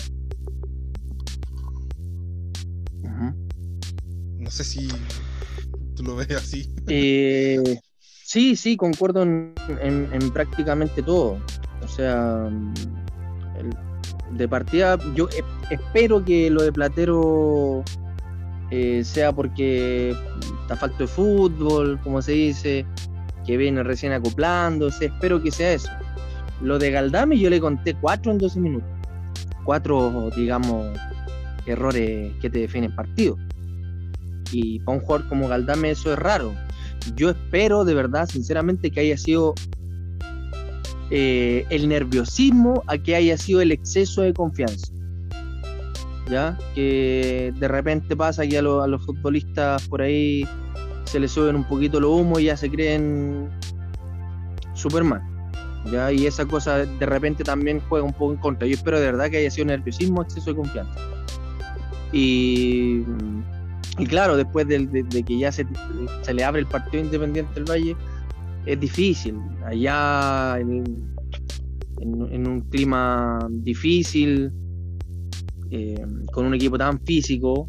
No 4.43 4.51
sé 4.51 4.63
si 4.65 4.89
tú 5.95 6.03
lo 6.03 6.15
ves 6.17 6.31
así. 6.31 6.69
Eh, 6.87 7.79
sí, 8.01 8.55
sí, 8.55 8.75
concuerdo 8.75 9.23
en, 9.23 9.53
prácticamente 10.33 11.01
todo. 11.01 11.39
O 11.81 11.87
sea, 11.87 12.49
de 14.31 14.47
partida, 14.47 14.99
yo 15.15 15.29
espero 15.69 16.25
que 16.25 16.49
lo 16.49 16.63
de 16.63 16.73
Platero 16.73 17.83
eh, 18.75 19.03
sea 19.03 19.31
porque 19.31 20.15
está 20.63 20.75
falta 20.75 20.97
de 20.97 21.05
fútbol, 21.05 21.99
como 22.01 22.23
se 22.23 22.31
dice, 22.31 22.87
que 23.45 23.55
viene 23.55 23.83
recién 23.83 24.13
acoplándose, 24.13 25.05
espero 25.05 25.43
que 25.43 25.51
sea 25.51 25.73
eso. 25.73 25.91
Lo 26.59 26.79
de 26.79 26.89
Galdame 26.89 27.37
yo 27.37 27.51
le 27.51 27.59
conté 27.59 27.93
cuatro 27.93 28.31
en 28.31 28.39
12 28.39 28.59
minutos. 28.59 28.89
Cuatro, 29.63 30.31
digamos, 30.35 30.87
errores 31.67 32.33
que 32.41 32.49
te 32.49 32.59
definen 32.59 32.95
partido. 32.95 33.37
Y 34.51 34.79
para 34.79 34.97
un 34.97 35.03
jugador 35.03 35.29
como 35.29 35.47
Galdame 35.47 35.91
eso 35.91 36.11
es 36.11 36.17
raro. 36.17 36.55
Yo 37.15 37.29
espero 37.29 37.85
de 37.85 37.93
verdad, 37.93 38.27
sinceramente, 38.27 38.89
que 38.89 39.01
haya 39.01 39.17
sido 39.17 39.53
eh, 41.11 41.67
el 41.69 41.89
nerviosismo 41.89 42.81
a 42.87 42.97
que 42.97 43.15
haya 43.15 43.37
sido 43.37 43.61
el 43.61 43.71
exceso 43.71 44.23
de 44.23 44.33
confianza. 44.33 44.92
¿Ya? 46.29 46.57
Que 46.73 47.53
de 47.55 47.67
repente 47.67 48.15
pasa 48.15 48.47
que 48.47 48.57
a, 48.57 48.61
a 48.61 48.87
los 48.87 49.05
futbolistas 49.05 49.87
por 49.87 50.01
ahí 50.01 50.47
se 51.05 51.19
les 51.19 51.31
suben 51.31 51.55
un 51.55 51.63
poquito 51.65 51.99
los 51.99 52.11
humos 52.11 52.41
y 52.41 52.45
ya 52.45 52.57
se 52.57 52.69
creen 52.69 53.49
Superman. 54.73 55.21
¿ya? 55.91 56.11
Y 56.11 56.25
esa 56.25 56.45
cosa 56.45 56.85
de 56.85 57.05
repente 57.05 57.43
también 57.43 57.81
juega 57.89 58.05
un 58.05 58.13
poco 58.13 58.33
en 58.33 58.39
contra. 58.39 58.67
Yo 58.67 58.73
espero 58.73 58.99
de 58.99 59.07
verdad 59.07 59.29
que 59.29 59.37
haya 59.37 59.51
sido 59.51 59.67
nerviosismo, 59.67 60.21
exceso 60.21 60.51
de 60.51 60.55
confianza. 60.55 60.99
Y, 62.11 63.03
y 63.97 64.05
claro, 64.05 64.37
después 64.37 64.67
de, 64.67 64.87
que 65.25 65.37
ya 65.37 65.51
se, 65.51 65.65
se, 66.21 66.33
le 66.33 66.43
abre 66.43 66.61
el 66.61 66.67
partido 66.67 67.03
independiente 67.03 67.53
del 67.55 67.69
Valle, 67.69 67.95
es 68.65 68.79
difícil. 68.79 69.35
Allá 69.65 70.57
en, 70.59 71.13
en, 71.99 72.47
un 72.47 72.61
clima 72.69 73.47
difícil, 73.49 74.51
eh, 75.71 76.05
con 76.31 76.45
un 76.45 76.53
equipo 76.53 76.77
tan 76.77 76.99
físico, 76.99 77.67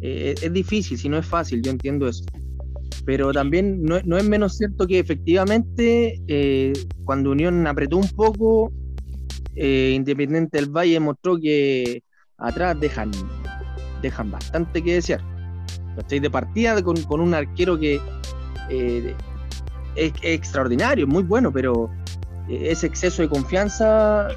eh, 0.00 0.34
es 0.40 0.52
difícil, 0.52 0.98
si 0.98 1.08
no 1.08 1.18
es 1.18 1.26
fácil, 1.26 1.62
yo 1.62 1.70
entiendo 1.70 2.08
eso 2.08 2.24
pero 3.04 3.32
también 3.32 3.82
no, 3.82 3.96
es 3.96 4.24
menos 4.24 4.56
cierto 4.56 4.86
que 4.86 4.98
efectivamente 4.98 6.20
eh, 6.26 6.72
cuando 7.04 7.32
Unión 7.32 7.66
apretó 7.66 7.96
un 7.96 8.08
poco, 8.08 8.72
Independiente 9.56 10.58
del 10.58 10.68
Valle 10.68 10.98
mostró 10.98 11.38
que 11.38 12.02
atrás 12.38 12.78
dejan, 12.80 13.12
dejan 14.02 14.30
bastante 14.30 14.82
que 14.82 14.94
desear. 14.94 15.20
De 16.08 16.28
partida 16.28 16.82
con, 16.82 17.20
un 17.20 17.34
arquero 17.34 17.78
que 17.78 18.00
eh, 18.68 19.14
es, 19.94 20.12
extraordinario, 20.22 21.06
muy 21.06 21.22
bueno, 21.22 21.52
pero 21.52 21.88
ese 22.48 22.88
exceso 22.88 23.22
de 23.22 23.28
confianza 23.28 24.28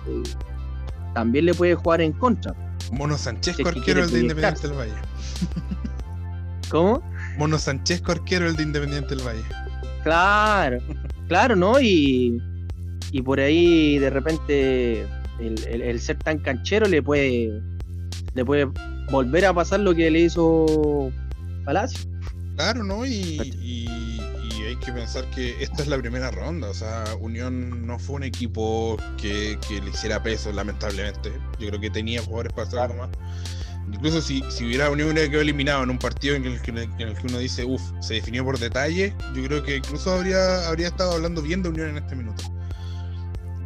también 1.17 1.45
le 1.45 1.53
puede 1.55 1.73
jugar 1.73 1.99
en 2.01 2.13
contra. 2.13 2.53
Mono 2.91 3.17
Sánchez, 3.17 3.57
arquero 3.65 4.03
el 4.03 4.11
de 4.11 4.19
Independiente 4.19 4.67
del 4.67 4.77
Valle. 4.77 4.93
¿Cómo? 6.69 7.01
Mono 7.39 7.57
Sánchez, 7.57 8.03
arquero, 8.05 8.47
el 8.47 8.55
de 8.55 8.61
Independiente 8.61 9.15
del 9.15 9.25
Valle. 9.25 9.41
Claro, 10.03 10.77
claro, 11.27 11.55
¿no? 11.55 11.81
Y, 11.81 12.39
y 13.11 13.21
por 13.23 13.39
ahí 13.39 13.97
de 13.97 14.11
repente 14.11 15.07
el, 15.39 15.99
ser 15.99 16.19
tan 16.19 16.37
canchero 16.37 16.87
le 16.87 17.01
puede, 17.01 17.63
le 18.35 18.45
puede 18.45 18.67
volver 19.09 19.47
a 19.47 19.53
pasar 19.55 19.79
lo 19.79 19.95
que 19.95 20.11
le 20.11 20.19
hizo 20.19 21.11
Palacio. 21.65 22.07
Claro, 22.57 22.83
¿no? 22.83 23.07
Y, 23.07 23.87
hay 24.67 24.75
que 24.75 24.91
pensar 24.91 25.29
que 25.31 25.61
esta 25.61 25.81
es 25.81 25.87
la 25.87 25.97
primera 25.97 26.31
ronda. 26.31 26.69
O 26.69 26.73
sea, 26.73 27.03
Unión 27.19 27.85
no 27.85 27.99
fue 27.99 28.17
un 28.17 28.23
equipo 28.23 28.97
que, 29.17 29.57
le 29.69 29.89
hiciera 29.89 30.21
peso, 30.21 30.51
lamentablemente. 30.51 31.31
Yo 31.59 31.67
creo 31.69 31.79
que 31.79 31.89
tenía 31.89 32.21
jugadores 32.21 32.53
para 32.53 32.67
hacer 32.67 32.79
algo 32.79 32.95
más 32.95 33.09
incluso 33.89 34.21
si, 34.21 34.43
si 34.49 34.65
hubiera 34.65 34.89
Unión 34.89 35.11
hubiera 35.11 35.29
quedado 35.29 35.43
eliminado 35.43 35.83
en 35.83 35.89
un 35.89 35.97
partido 35.97 36.35
en 36.35 36.45
el 36.45 36.61
que, 36.61 36.71
en 36.71 36.77
el 36.77 37.15
que 37.15 37.27
uno 37.27 37.37
dice, 37.37 37.63
uff, 37.63 37.81
se 38.01 38.15
definió 38.15 38.43
por 38.43 38.59
detalle, 38.59 39.15
yo 39.33 39.43
creo 39.45 39.63
que 39.63 39.77
incluso 39.77 40.11
habría, 40.11 40.67
habría 40.67 40.87
estado 40.87 41.13
hablando 41.13 41.41
bien 41.41 41.63
de 41.63 41.69
Unión 41.69 41.89
en 41.91 41.97
este 41.97 42.13
minuto. 42.13 42.43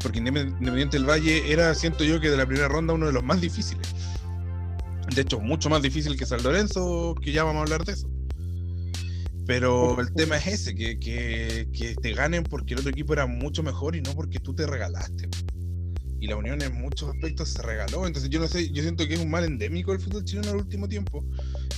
Porque 0.01 0.19
Independiente 0.19 0.97
del 0.97 1.09
Valle 1.09 1.51
era, 1.51 1.73
siento 1.73 2.03
yo, 2.03 2.19
que 2.19 2.29
de 2.29 2.37
la 2.37 2.45
primera 2.45 2.67
ronda 2.67 2.93
uno 2.93 3.07
de 3.07 3.13
los 3.13 3.23
más 3.23 3.41
difíciles. 3.41 3.87
De 5.13 5.21
hecho, 5.21 5.39
mucho 5.39 5.69
más 5.69 5.81
difícil 5.81 6.17
que 6.17 6.25
San 6.25 6.43
Lorenzo, 6.43 7.15
que 7.21 7.31
ya 7.31 7.43
vamos 7.43 7.59
a 7.59 7.63
hablar 7.63 7.83
de 7.83 7.93
eso. 7.93 8.07
Pero 9.51 9.99
el 9.99 10.13
tema 10.13 10.37
es 10.37 10.47
ese, 10.47 10.73
que, 10.73 10.97
que, 10.97 11.67
que 11.77 11.95
te 11.95 12.13
ganen 12.13 12.43
porque 12.43 12.73
el 12.73 12.79
otro 12.79 12.89
equipo 12.89 13.11
era 13.11 13.25
mucho 13.25 13.63
mejor 13.63 13.97
y 13.97 14.01
no 14.01 14.13
porque 14.13 14.39
tú 14.39 14.55
te 14.55 14.65
regalaste 14.65 15.27
y 16.21 16.27
la 16.27 16.37
Unión 16.37 16.61
en 16.61 16.79
muchos 16.79 17.09
aspectos 17.09 17.49
se 17.49 17.61
regaló. 17.61 18.07
Entonces 18.07 18.29
yo 18.29 18.39
no 18.39 18.47
sé, 18.47 18.71
yo 18.71 18.81
siento 18.81 19.05
que 19.05 19.15
es 19.15 19.19
un 19.19 19.29
mal 19.29 19.43
endémico 19.43 19.91
el 19.91 19.99
fútbol 19.99 20.23
chileno 20.23 20.51
al 20.51 20.57
último 20.57 20.87
tiempo. 20.87 21.25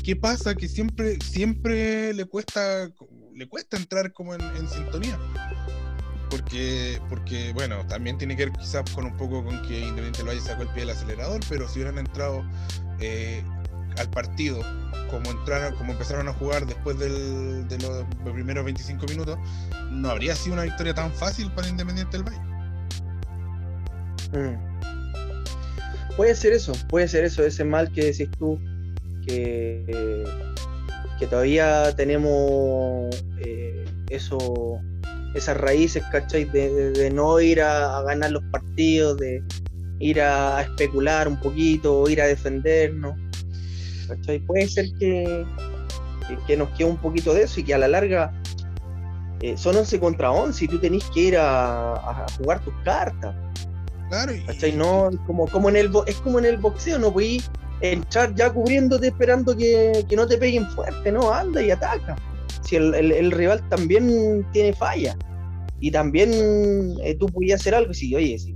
¿Qué 0.03 0.15
pasa? 0.15 0.53
Que 0.53 0.67
siempre, 0.67 1.17
siempre 1.19 2.13
le 2.13 2.25
cuesta, 2.25 2.91
le 3.33 3.47
cuesta 3.47 3.77
entrar 3.77 4.13
como 4.13 4.35
en, 4.35 4.69
sintonía. 4.69 5.17
Porque, 6.29 7.01
porque, 7.09 7.53
bueno, 7.53 7.87
también 7.87 8.19
tiene 8.19 8.35
que 8.35 8.45
ver 8.45 8.53
quizás 8.53 8.87
con 8.91 9.05
un 9.05 9.17
poco 9.17 9.43
con 9.43 9.61
que 9.63 9.79
Independiente 9.79 10.21
Valle 10.21 10.41
sacó 10.41 10.61
el 10.61 10.69
pie 10.69 10.81
del 10.81 10.91
acelerador, 10.91 11.39
pero 11.49 11.67
si 11.67 11.79
hubieran 11.79 11.97
entrado 11.97 12.43
eh, 12.99 13.43
al 13.97 14.09
partido 14.09 14.59
como 15.13 15.29
entraron, 15.29 15.75
como 15.75 15.91
empezaron 15.91 16.27
a 16.27 16.33
jugar 16.33 16.65
después 16.65 16.97
del, 16.97 17.67
de 17.67 17.77
los 17.77 18.03
primeros 18.33 18.65
25 18.65 19.05
minutos, 19.05 19.37
no 19.91 20.09
habría 20.09 20.35
sido 20.35 20.53
una 20.53 20.63
victoria 20.63 20.95
tan 20.95 21.11
fácil 21.11 21.51
para 21.51 21.67
Independiente 21.67 22.17
del 22.17 22.25
Valle. 22.25 22.41
Mm. 24.33 26.15
Puede 26.15 26.33
ser 26.33 26.53
eso, 26.53 26.73
puede 26.89 27.07
ser 27.07 27.25
eso, 27.25 27.43
ese 27.43 27.63
mal 27.63 27.91
que 27.91 28.05
decís 28.05 28.29
tú, 28.39 28.59
que, 29.25 30.25
todavía 31.29 31.95
tenemos 31.95 33.15
eh, 33.45 33.85
eso, 34.09 34.79
esas 35.33 35.57
raíces, 35.57 36.03
¿cachai? 36.11 36.43
De, 36.45 37.09
no 37.13 37.39
ir 37.39 37.61
a, 37.61 38.01
ganar 38.01 38.31
los 38.31 38.43
partidos, 38.51 39.17
de 39.17 39.41
ir 39.99 40.21
a, 40.21 40.61
especular 40.61 41.27
un 41.27 41.39
poquito, 41.39 42.09
ir 42.09 42.21
a 42.21 42.27
defendernos. 42.27 43.15
¿Cachai? 44.07 44.39
Puede 44.39 44.67
ser 44.67 44.87
que, 44.99 45.45
que, 46.47 46.57
nos 46.57 46.69
quede 46.69 46.87
un 46.87 46.97
poquito 46.97 47.33
de 47.33 47.43
eso 47.43 47.59
y 47.59 47.63
que 47.63 47.73
a 47.73 47.77
la 47.77 47.87
larga 47.87 48.33
eh, 49.41 49.55
son 49.57 49.75
11 49.75 49.99
contra 49.99 50.31
11 50.31 50.65
y 50.65 50.67
tú 50.67 50.79
tenés 50.79 51.03
que 51.11 51.19
ir 51.19 51.37
a, 51.37 51.93
a 51.93 52.25
jugar 52.37 52.63
tus 52.63 52.73
cartas. 52.83 53.35
Claro. 54.09 54.33
No, 54.75 55.09
como, 55.25 55.47
como 55.47 55.69
en 55.69 55.75
el, 55.75 55.91
es 56.05 56.15
como 56.17 56.39
en 56.39 56.45
el 56.45 56.57
boxeo, 56.57 56.99
no 56.99 57.11
voy 57.11 57.41
entrar 57.83 58.33
ya 58.35 58.51
cubriéndote 58.51 59.07
esperando 59.07 59.55
que, 59.55 60.05
no 60.15 60.27
te 60.27 60.37
peguen 60.37 60.65
fuerte, 60.71 61.11
no, 61.11 61.31
anda 61.33 61.61
y 61.61 61.71
ataca. 61.71 62.15
Si 62.61 62.77
el, 62.77 63.31
rival 63.31 63.67
también 63.69 64.45
tiene 64.53 64.73
falla 64.73 65.17
y 65.79 65.91
también 65.91 66.31
eh, 67.03 67.15
tú 67.15 67.25
podías 67.27 67.59
hacer 67.59 67.75
algo, 67.75 67.93
si, 67.93 68.15
oye, 68.15 68.39
si, 68.39 68.55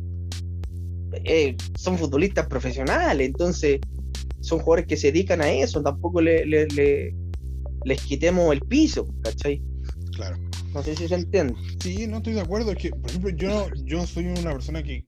eh, 1.26 1.58
son 1.76 1.98
futbolistas 1.98 2.48
profesionales, 2.48 3.28
entonces 3.28 3.82
son 4.40 4.60
jugadores 4.60 4.88
que 4.88 4.98
se 4.98 5.12
dedican 5.12 5.42
a 5.42 5.50
eso, 5.50 5.82
tampoco 5.82 6.22
le, 6.22 6.46
les 6.46 8.02
quitemos 8.02 8.54
el 8.54 8.62
piso, 8.62 9.08
¿cachai? 9.24 9.62
Claro. 10.14 10.38
No 10.74 10.84
sé 10.84 10.96
si 10.96 11.08
se 11.08 11.16
entiende. 11.16 11.56
Sí, 11.80 12.08
no 12.08 12.18
estoy 12.18 12.34
de 12.34 12.42
acuerdo. 12.42 12.72
Es 12.72 12.78
que, 12.78 12.90
por 12.90 13.10
ejemplo, 13.10 13.30
yo, 13.32 13.70
yo 13.86 14.06
soy 14.06 14.26
una 14.28 14.52
persona 14.52 14.84
que 14.84 15.06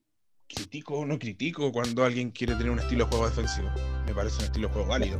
critico 0.48 0.98
o 0.98 1.06
no 1.06 1.18
critico 1.18 1.70
cuando 1.72 2.04
alguien 2.04 2.30
quiere 2.30 2.54
tener 2.54 2.70
un 2.70 2.80
estilo 2.80 3.04
de 3.04 3.10
juego 3.10 3.28
defensivo. 3.28 3.68
Me 4.06 4.14
parece 4.14 4.38
un 4.38 4.44
estilo 4.44 4.68
de 4.68 4.74
juego 4.74 4.88
válido. 4.88 5.18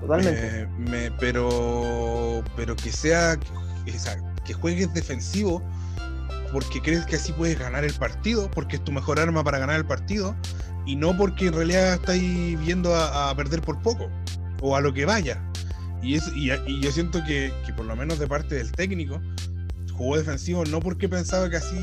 Totalmente. 0.00 0.68
pero, 1.18 2.42
pero 2.56 2.76
que 2.76 2.90
sea, 2.90 3.38
que, 4.44 4.52
juegues 4.54 4.92
defensivo 4.94 5.62
porque 6.52 6.80
crees 6.80 7.04
que 7.04 7.16
así 7.16 7.32
puedes 7.32 7.58
ganar 7.58 7.84
el 7.84 7.92
partido, 7.92 8.50
porque 8.50 8.76
es 8.76 8.84
tu 8.84 8.90
mejor 8.90 9.20
arma 9.20 9.44
para 9.44 9.58
ganar 9.58 9.76
el 9.76 9.84
partido, 9.84 10.34
y 10.88 10.96
no 10.96 11.14
porque 11.14 11.48
en 11.48 11.52
realidad 11.52 11.94
estáis 11.94 12.58
viendo 12.60 12.96
a, 12.96 13.34
perder 13.36 13.60
por 13.60 13.78
poco, 13.82 14.10
o 14.62 14.74
a 14.74 14.80
lo 14.80 14.94
que 14.94 15.04
vaya. 15.04 15.38
Y, 16.02 16.14
es, 16.14 16.32
y, 16.34 16.50
y 16.50 16.80
yo 16.80 16.90
siento 16.90 17.22
que, 17.24 17.52
que, 17.66 17.74
por 17.74 17.84
lo 17.84 17.94
menos 17.94 18.18
de 18.18 18.26
parte 18.26 18.54
del 18.54 18.72
técnico, 18.72 19.20
jugó 19.92 20.16
defensivo 20.16 20.64
no 20.64 20.80
porque 20.80 21.06
pensaba 21.06 21.50
que 21.50 21.56
así 21.56 21.76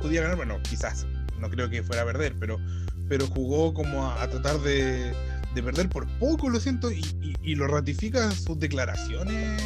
podía 0.00 0.22
ganar, 0.22 0.36
bueno, 0.36 0.58
quizás, 0.62 1.06
no 1.40 1.50
creo 1.50 1.68
que 1.68 1.82
fuera 1.82 2.02
a 2.02 2.06
perder, 2.06 2.34
pero, 2.40 2.58
pero 3.06 3.26
jugó 3.26 3.74
como 3.74 4.10
a, 4.10 4.26
tratar 4.28 4.58
de, 4.60 5.12
perder 5.54 5.90
por 5.90 6.06
poco, 6.18 6.48
lo 6.48 6.58
siento, 6.58 6.90
y, 6.90 7.02
lo 7.54 7.66
ratifica 7.66 8.30
sus 8.30 8.58
declaraciones 8.58 9.62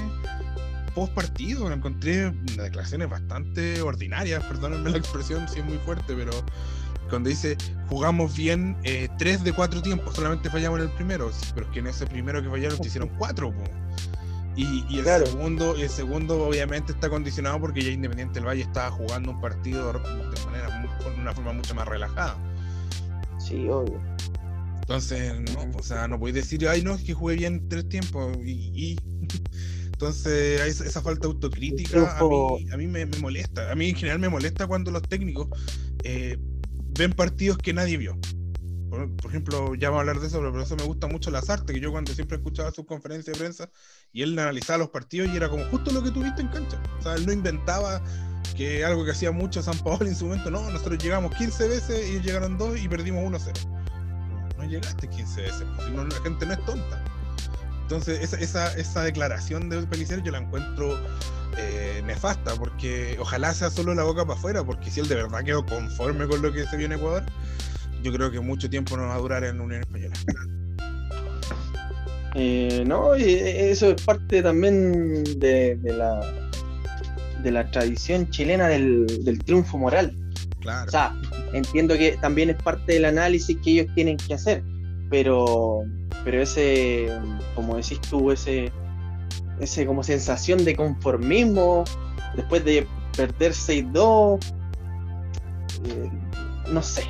post 0.93 1.13
partido. 1.13 1.71
Encontré 1.71 2.33
declaraciones 2.57 3.09
bastante 3.09 3.81
ordinarias, 3.81 4.43
perdónenme 4.43 4.91
la 4.91 4.99
expresión 4.99 5.47
si 5.47 5.61
es 5.61 5.65
muy 5.65 5.79
fuerte, 5.79 6.15
pero, 6.17 6.33
cuando 7.09 7.29
dice 7.29 7.57
jugamos 7.89 8.37
bien 8.37 8.77
eh, 8.85 9.09
tres 9.19 9.45
de 9.45 9.53
cuatro 9.53 9.83
tiempos, 9.83 10.15
solamente 10.15 10.51
fallamos 10.51 10.81
en 10.81 10.87
el 10.87 10.93
primero, 10.93 11.31
pero 11.55 11.67
es 11.67 11.73
que 11.73 11.79
en 11.81 11.87
ese 11.87 12.07
primero 12.07 12.43
que 12.43 12.49
fallaron 12.49 12.79
te 12.79 12.89
hicieron 12.89 13.11
cuatro. 13.19 13.53
Y, 14.57 14.85
y, 14.89 15.01
el 15.01 15.05
segundo, 15.05 15.77
el 15.77 15.91
segundo 15.91 16.47
obviamente 16.47 16.93
está 16.93 17.11
condicionado 17.11 17.61
porque 17.61 17.83
ya 17.83 17.91
Independiente 17.91 18.41
del 18.41 18.49
Valle 18.49 18.63
estaba 18.63 18.91
jugando 18.91 19.33
un 19.33 19.41
partido 19.41 19.93
de 19.93 20.45
manera 20.47 20.87
una 21.19 21.35
forma 21.35 21.53
mucho 21.53 21.75
más 21.75 21.87
relajada. 21.87 22.37
Sí, 23.39 23.69
obvio. 23.69 24.01
Entonces, 24.81 25.35
no, 25.53 25.77
o 25.77 25.83
sea, 25.83 26.07
no 26.07 26.19
podéis 26.19 26.37
decir, 26.37 26.67
ay, 26.69 26.81
no, 26.83 26.95
es 26.95 27.03
que 27.03 27.13
jugué 27.13 27.35
bien 27.35 27.69
tres 27.69 27.89
tiempos. 27.89 28.37
Y, 28.45 28.97
entonces, 29.87 30.81
esa, 30.81 31.03
falta 31.03 31.27
de 31.27 31.35
autocrítica 31.35 32.19
a 32.19 32.77
mí, 32.77 32.87
me, 32.87 33.05
molesta. 33.21 33.71
A 33.71 33.75
mí 33.75 33.89
en 33.89 33.97
general 33.97 34.21
me 34.21 34.29
molesta 34.29 34.67
cuando 34.67 34.93
los 34.93 35.03
técnicos 35.03 35.49
eh, 36.05 36.39
ven 36.99 37.13
partidos 37.13 37.59
que 37.59 37.73
nadie 37.73 37.97
vio. 37.97 38.19
Por, 38.89 39.31
ejemplo, 39.31 39.75
ya 39.75 39.91
vamos 39.91 39.99
a 39.99 40.01
hablar 40.03 40.21
de 40.21 40.29
eso, 40.29 40.39
pero 40.39 40.53
por 40.53 40.63
eso 40.63 40.77
me 40.77 40.85
gusta 40.85 41.07
mucho 41.07 41.31
Lazarte, 41.31 41.75
que 41.75 41.81
yo 41.81 41.91
cuando 41.91 42.15
siempre 42.15 42.39
escuchaba 42.39 42.71
sus 42.71 42.87
conferencias 42.87 43.37
de 43.37 43.39
prensa 43.39 43.71
y 44.13 44.23
él 44.23 44.39
analizaba 44.39 44.79
los 44.79 44.91
partidos 44.91 45.29
y 45.33 45.37
era 45.37 45.49
como 45.49 45.65
justo 45.65 45.91
lo 45.91 46.03
que 46.03 46.11
tuviste 46.11 46.41
en 46.41 46.49
cancha. 46.49 46.81
O 46.99 47.03
sea, 47.03 47.15
él 47.15 47.27
no 47.27 47.33
inventaba 47.33 48.01
que 48.57 48.85
algo 48.85 49.05
que 49.05 49.11
hacía 49.11 49.33
mucho 49.33 49.63
San 49.63 49.79
Paolo 49.79 50.07
en 50.07 50.17
su 50.17 50.27
momento, 50.27 50.51
no, 50.51 50.71
nosotros 50.71 51.03
llegamos 51.03 51.35
15 51.35 51.69
veces 51.69 52.09
y 52.09 52.21
llegaron 52.21 52.57
dos 52.57 52.81
y 52.81 52.89
perdimos 52.89 53.23
1-0. 53.25 54.57
No, 54.57 54.65
llegaste 54.65 55.09
15 55.09 55.43
veces, 55.43 55.65
pues, 55.77 55.91
no, 55.91 56.05
la 56.05 56.21
gente 56.23 56.47
no 56.47 56.53
es 56.53 56.65
tonta. 56.65 57.05
Entonces, 57.87 58.21
esa, 58.21 58.37
esa, 58.41 58.77
esa 58.77 59.05
declaración 59.05 59.69
de 59.69 59.81
Pellicer 59.87 60.21
yo 60.25 60.33
la 60.33 60.39
encuentro 60.39 60.99
eh, 61.57 62.03
nefasta, 62.05 62.53
porque 62.57 63.17
ojalá 63.21 63.55
sea 63.55 63.71
solo 63.71 63.95
la 63.95 64.03
boca 64.03 64.27
para 64.27 64.37
afuera, 64.37 64.65
porque 64.65 64.91
si 64.91 64.99
él 64.99 65.07
de 65.07 65.15
verdad 65.15 65.45
quedó 65.45 65.65
conforme 65.65 66.27
con 66.27 66.43
lo 66.43 66.53
que 66.53 66.67
se 66.67 66.77
vio 66.77 66.87
en 66.87 66.95
Ecuador, 66.95 67.23
yo 68.03 68.13
creo 68.13 68.33
que 68.33 68.41
mucho 68.41 68.69
tiempo 68.69 68.97
no 68.97 69.05
va 69.05 69.15
a 69.15 69.19
durar 69.19 69.45
en 69.45 69.61
Unión 69.61 69.83
Española. 69.83 70.15
Eh, 72.39 72.85
no, 72.87 73.15
eso 73.15 73.93
es 73.93 74.03
parte 74.03 74.43
también 74.43 75.25
de, 75.39 75.79
la 75.85 76.21
de 77.43 77.51
la 77.51 77.71
tradición 77.71 78.29
chilena 78.29 78.69
del, 78.69 79.41
triunfo 79.47 79.79
moral. 79.79 80.15
Claro. 80.61 80.87
O 80.87 80.91
sea, 80.91 81.15
entiendo 81.55 81.97
que 81.97 82.19
también 82.21 82.51
es 82.51 82.57
parte 82.57 82.93
del 82.93 83.07
análisis 83.07 83.57
que 83.65 83.71
ellos 83.71 83.87
tienen 83.95 84.19
que 84.19 84.35
hacer, 84.35 84.63
pero, 85.11 85.83
pero 86.25 86.43
ese, 86.43 87.09
como 87.55 87.77
decís 87.77 88.01
tú, 88.01 88.31
ese 88.31 88.73
ese 89.61 89.87
como 89.87 90.03
sensación 90.03 90.65
de 90.65 90.77
conformismo 90.77 91.85
después 92.35 92.65
de 92.65 92.87
perder 93.17 93.53
6-2. 93.53 94.45
Eh, 95.85 96.11
no 96.71 96.83
sé, 96.83 97.05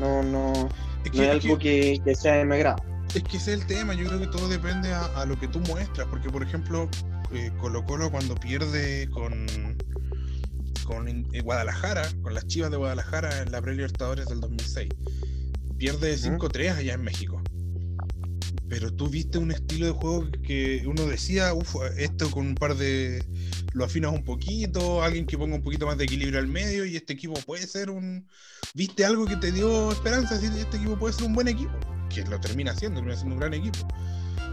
no, 0.00 0.22
no, 0.22 0.68
es, 1.04 1.10
que, 1.10 1.30
algo 1.30 1.58
que, 1.58 2.00
sea 2.18 2.36
de 2.36 2.44
mi 2.44 2.54
agrado. 2.54 2.82
Es 3.14 3.22
que 3.22 3.36
ese 3.36 3.54
es 3.54 3.60
el 3.60 3.66
tema, 3.66 3.94
yo 3.94 4.06
creo 4.06 4.20
que 4.20 4.26
todo 4.26 4.48
depende 4.48 4.92
a, 4.92 5.24
lo 5.26 5.38
que 5.38 5.48
tú 5.48 5.60
muestras, 5.60 6.06
porque 6.08 6.28
por 6.28 6.42
ejemplo, 6.42 6.88
eh, 7.32 7.50
Colo 7.60 7.84
Colo 7.84 8.10
cuando 8.10 8.34
pierde 8.34 9.08
con, 9.10 9.46
con 10.84 11.08
eh, 11.08 11.40
Guadalajara, 11.40 12.02
con 12.22 12.34
las 12.34 12.46
Chivas 12.46 12.70
de 12.70 12.76
Guadalajara 12.76 13.42
en 13.42 13.52
la 13.52 13.62
Pre-Libertadores 13.62 14.26
del 14.26 14.40
2006, 14.40 14.88
pierde 15.76 16.16
5-3 16.16 16.76
allá 16.76 16.94
en 16.94 17.02
México 17.02 17.42
pero 18.68 18.92
tú 18.92 19.08
viste 19.08 19.38
un 19.38 19.52
estilo 19.52 19.86
de 19.86 19.92
juego 19.92 20.28
que 20.42 20.82
uno 20.86 21.06
decía, 21.06 21.54
uff, 21.54 21.76
esto 21.96 22.30
con 22.30 22.48
un 22.48 22.54
par 22.54 22.76
de. 22.76 23.24
lo 23.72 23.84
afinas 23.84 24.12
un 24.12 24.24
poquito, 24.24 25.02
alguien 25.02 25.26
que 25.26 25.38
ponga 25.38 25.54
un 25.54 25.62
poquito 25.62 25.86
más 25.86 25.98
de 25.98 26.04
equilibrio 26.04 26.38
al 26.40 26.48
medio 26.48 26.84
y 26.84 26.96
este 26.96 27.12
equipo 27.12 27.34
puede 27.46 27.66
ser 27.66 27.90
un. 27.90 28.26
¿Viste 28.74 29.04
algo 29.04 29.26
que 29.26 29.36
te 29.36 29.52
dio 29.52 29.92
esperanza? 29.92 30.34
Este 30.34 30.76
equipo 30.76 30.98
puede 30.98 31.14
ser 31.14 31.24
un 31.24 31.34
buen 31.34 31.48
equipo, 31.48 31.72
que 32.12 32.24
lo 32.24 32.40
termina 32.40 32.74
siendo, 32.74 32.96
termina 32.96 33.16
siendo 33.16 33.34
un 33.34 33.40
gran 33.40 33.54
equipo. 33.54 33.86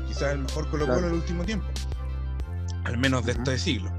Quizás 0.08 0.34
el 0.34 0.40
mejor 0.40 0.70
Colo 0.70 0.86
Colo 0.86 1.02
del 1.02 1.14
último 1.14 1.44
tiempo, 1.44 1.66
al 2.84 2.98
menos 2.98 3.26
de 3.26 3.32
este 3.32 3.58
siglo. 3.58 3.92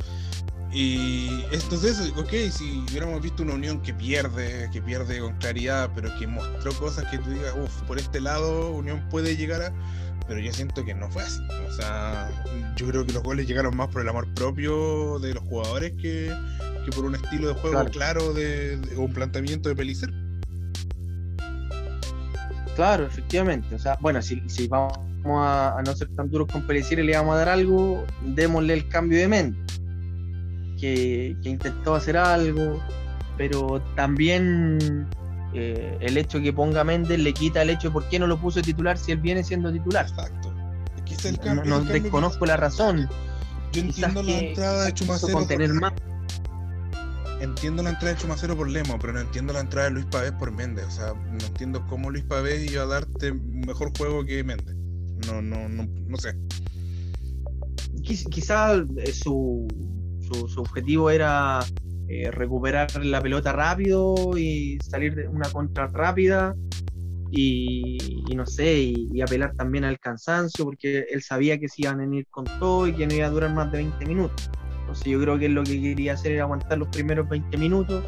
Y 0.75 1.45
entonces, 1.53 2.13
ok, 2.17 2.33
si 2.51 2.85
hubiéramos 2.91 3.23
visto 3.23 3.45
una 3.45 3.55
unión 3.55 3.81
que 3.81 3.95
pierde, 3.95 4.69
que 4.73 4.83
pierde 4.83 5.21
con 5.21 5.35
claridad, 5.37 5.89
pero 5.95 6.11
que 6.19 6.27
mostró 6.27 6.73
cosas 6.73 7.05
que 7.13 7.19
tú 7.19 7.31
digas, 7.31 7.55
uff, 7.57 7.83
por 7.83 7.97
este 7.97 8.21
lado 8.21 8.73
Unión 8.73 9.01
puede 9.09 9.37
llegar 9.37 9.63
a 9.63 9.73
pero 10.27 10.41
yo 10.41 10.53
siento 10.53 10.85
que 10.85 10.95
no 10.95 11.11
fue 11.11 11.23
así. 11.23 11.41
O 11.69 11.73
sea, 11.73 12.31
yo 12.77 12.87
creo 12.89 13.07
que 13.07 13.13
los 13.13 13.23
goles 13.23 13.47
llegaron 13.47 13.77
más 13.77 13.89
por 13.89 14.03
el 14.03 14.09
amor 14.09 14.27
propio 14.35 15.19
de 15.19 15.35
los 15.35 15.45
jugadores 15.45 15.93
que, 16.01 16.33
por 16.95 17.05
un 17.05 17.15
estilo 17.15 17.49
de 17.49 17.55
juego 17.55 17.85
claro, 17.91 18.33
de, 18.33 18.79
o 18.97 19.03
un 19.03 19.13
planteamiento 19.13 19.69
de 19.69 19.77
Pelicer. 19.77 20.11
Claro, 22.75 23.07
efectivamente. 23.07 23.75
O 23.75 23.79
sea, 23.79 23.99
bueno, 24.01 24.23
si, 24.23 24.43
si 24.49 24.67
vamos 24.67 24.99
a, 25.27 25.81
no 25.85 25.95
ser 25.95 26.09
tan 26.09 26.31
duros 26.31 26.49
con 26.51 26.67
Pelicer 26.67 26.99
y 26.99 27.05
le 27.05 27.17
vamos 27.17 27.35
a 27.35 27.39
dar 27.39 27.49
algo, 27.51 28.05
démosle 28.23 28.75
el 28.75 28.89
cambio 28.89 29.19
de 29.19 29.29
mente. 29.29 29.64
Que, 30.79 31.37
que 31.43 31.49
intentó 31.49 31.95
hacer 31.95 32.17
algo, 32.17 32.83
pero 33.37 33.81
también 33.95 35.07
eh, 35.55 35.97
el 36.01 36.17
hecho 36.17 36.41
que 36.41 36.53
ponga 36.53 36.83
Méndez 36.83 37.21
le 37.21 37.33
quita 37.33 37.63
el 37.63 37.71
hecho 37.71 37.89
de 37.89 37.93
por 37.93 38.09
qué 38.09 38.19
no 38.19 38.27
lo 38.27 38.41
puso 38.41 38.61
titular 38.61 38.99
si 38.99 39.13
él 39.13 39.19
viene 39.19 39.45
siendo 39.45 39.73
titular. 39.73 40.07
Exacto. 40.07 40.53
no, 41.65 41.81
desconozco 41.83 42.45
la 42.45 42.57
razón. 42.57 43.09
Yo 43.73 43.81
entiendo 43.83 44.23
la 44.23 44.33
entrada 44.33 44.85
de 44.87 44.95
Chumacero. 44.95 45.47
más. 45.75 45.93
Entiendo 47.41 47.83
la 47.83 47.91
entrada 47.91 48.15
de 48.15 48.21
Chumacero 48.21 48.57
por 48.57 48.69
Lemo, 48.69 48.99
pero 48.99 49.13
no 49.13 49.21
entiendo 49.21 49.53
la 49.53 49.61
entrada 49.61 49.89
de 49.89 49.95
Luis 49.95 50.07
Pavés 50.07 50.33
por 50.33 50.51
Méndez. 50.51 50.87
O 50.87 50.91
sea, 50.91 51.15
no 51.15 51.47
entiendo 51.47 51.85
cómo 51.89 52.11
Luis 52.11 52.25
Pavés 52.25 52.71
iba 52.71 52.83
a 52.83 52.87
darte 52.87 53.33
mejor 53.33 53.97
juego 53.97 54.25
que 54.25 54.43
Méndez. 54.43 54.75
No, 55.27 55.41
no, 55.41 55.69
no, 55.69 55.87
no 55.87 56.17
sé. 56.17 56.35
Quizá 58.03 58.75
eh, 58.75 59.13
su, 59.13 59.67
su 60.25 60.61
objetivo 60.61 61.11
era 61.11 61.61
eh, 62.07 62.31
recuperar 62.31 63.03
la 63.03 63.23
pelota 63.23 63.53
rápido 63.53 64.37
y 64.37 64.79
salir 64.83 65.15
de 65.15 65.27
una 65.27 65.49
contra 65.49 65.87
rápida 65.87 66.55
y, 67.31 68.25
no 68.37 68.45
sé, 68.47 68.75
y, 68.75 69.21
apelar 69.23 69.55
también 69.55 69.85
al 69.85 69.99
cansancio 69.99 70.67
porque 70.67 71.07
él 71.11 71.23
sabía 71.23 71.59
que 71.59 71.69
se 71.69 71.83
iban 71.83 71.97
a 71.97 72.05
venir 72.05 72.27
con 72.31 72.45
todo 72.45 72.87
y 72.87 72.93
que 72.93 73.07
no 73.07 73.15
iba 73.15 73.27
a 73.27 73.31
durar 73.31 73.55
más 73.55 73.73
de 73.73 73.79
20 73.79 74.07
minutos. 74.07 74.51
Entonces 74.81 75.07
yo 75.07 75.21
creo 75.21 75.39
que 75.39 75.49
lo 75.49 75.65
que 75.65 75.81
quería 75.81 76.13
hacer 76.13 76.33
era 76.33 76.45
aguantar 76.45 76.77
los 76.79 76.89
primeros 76.89 77.27
20 77.29 77.57
minutos 77.57 78.05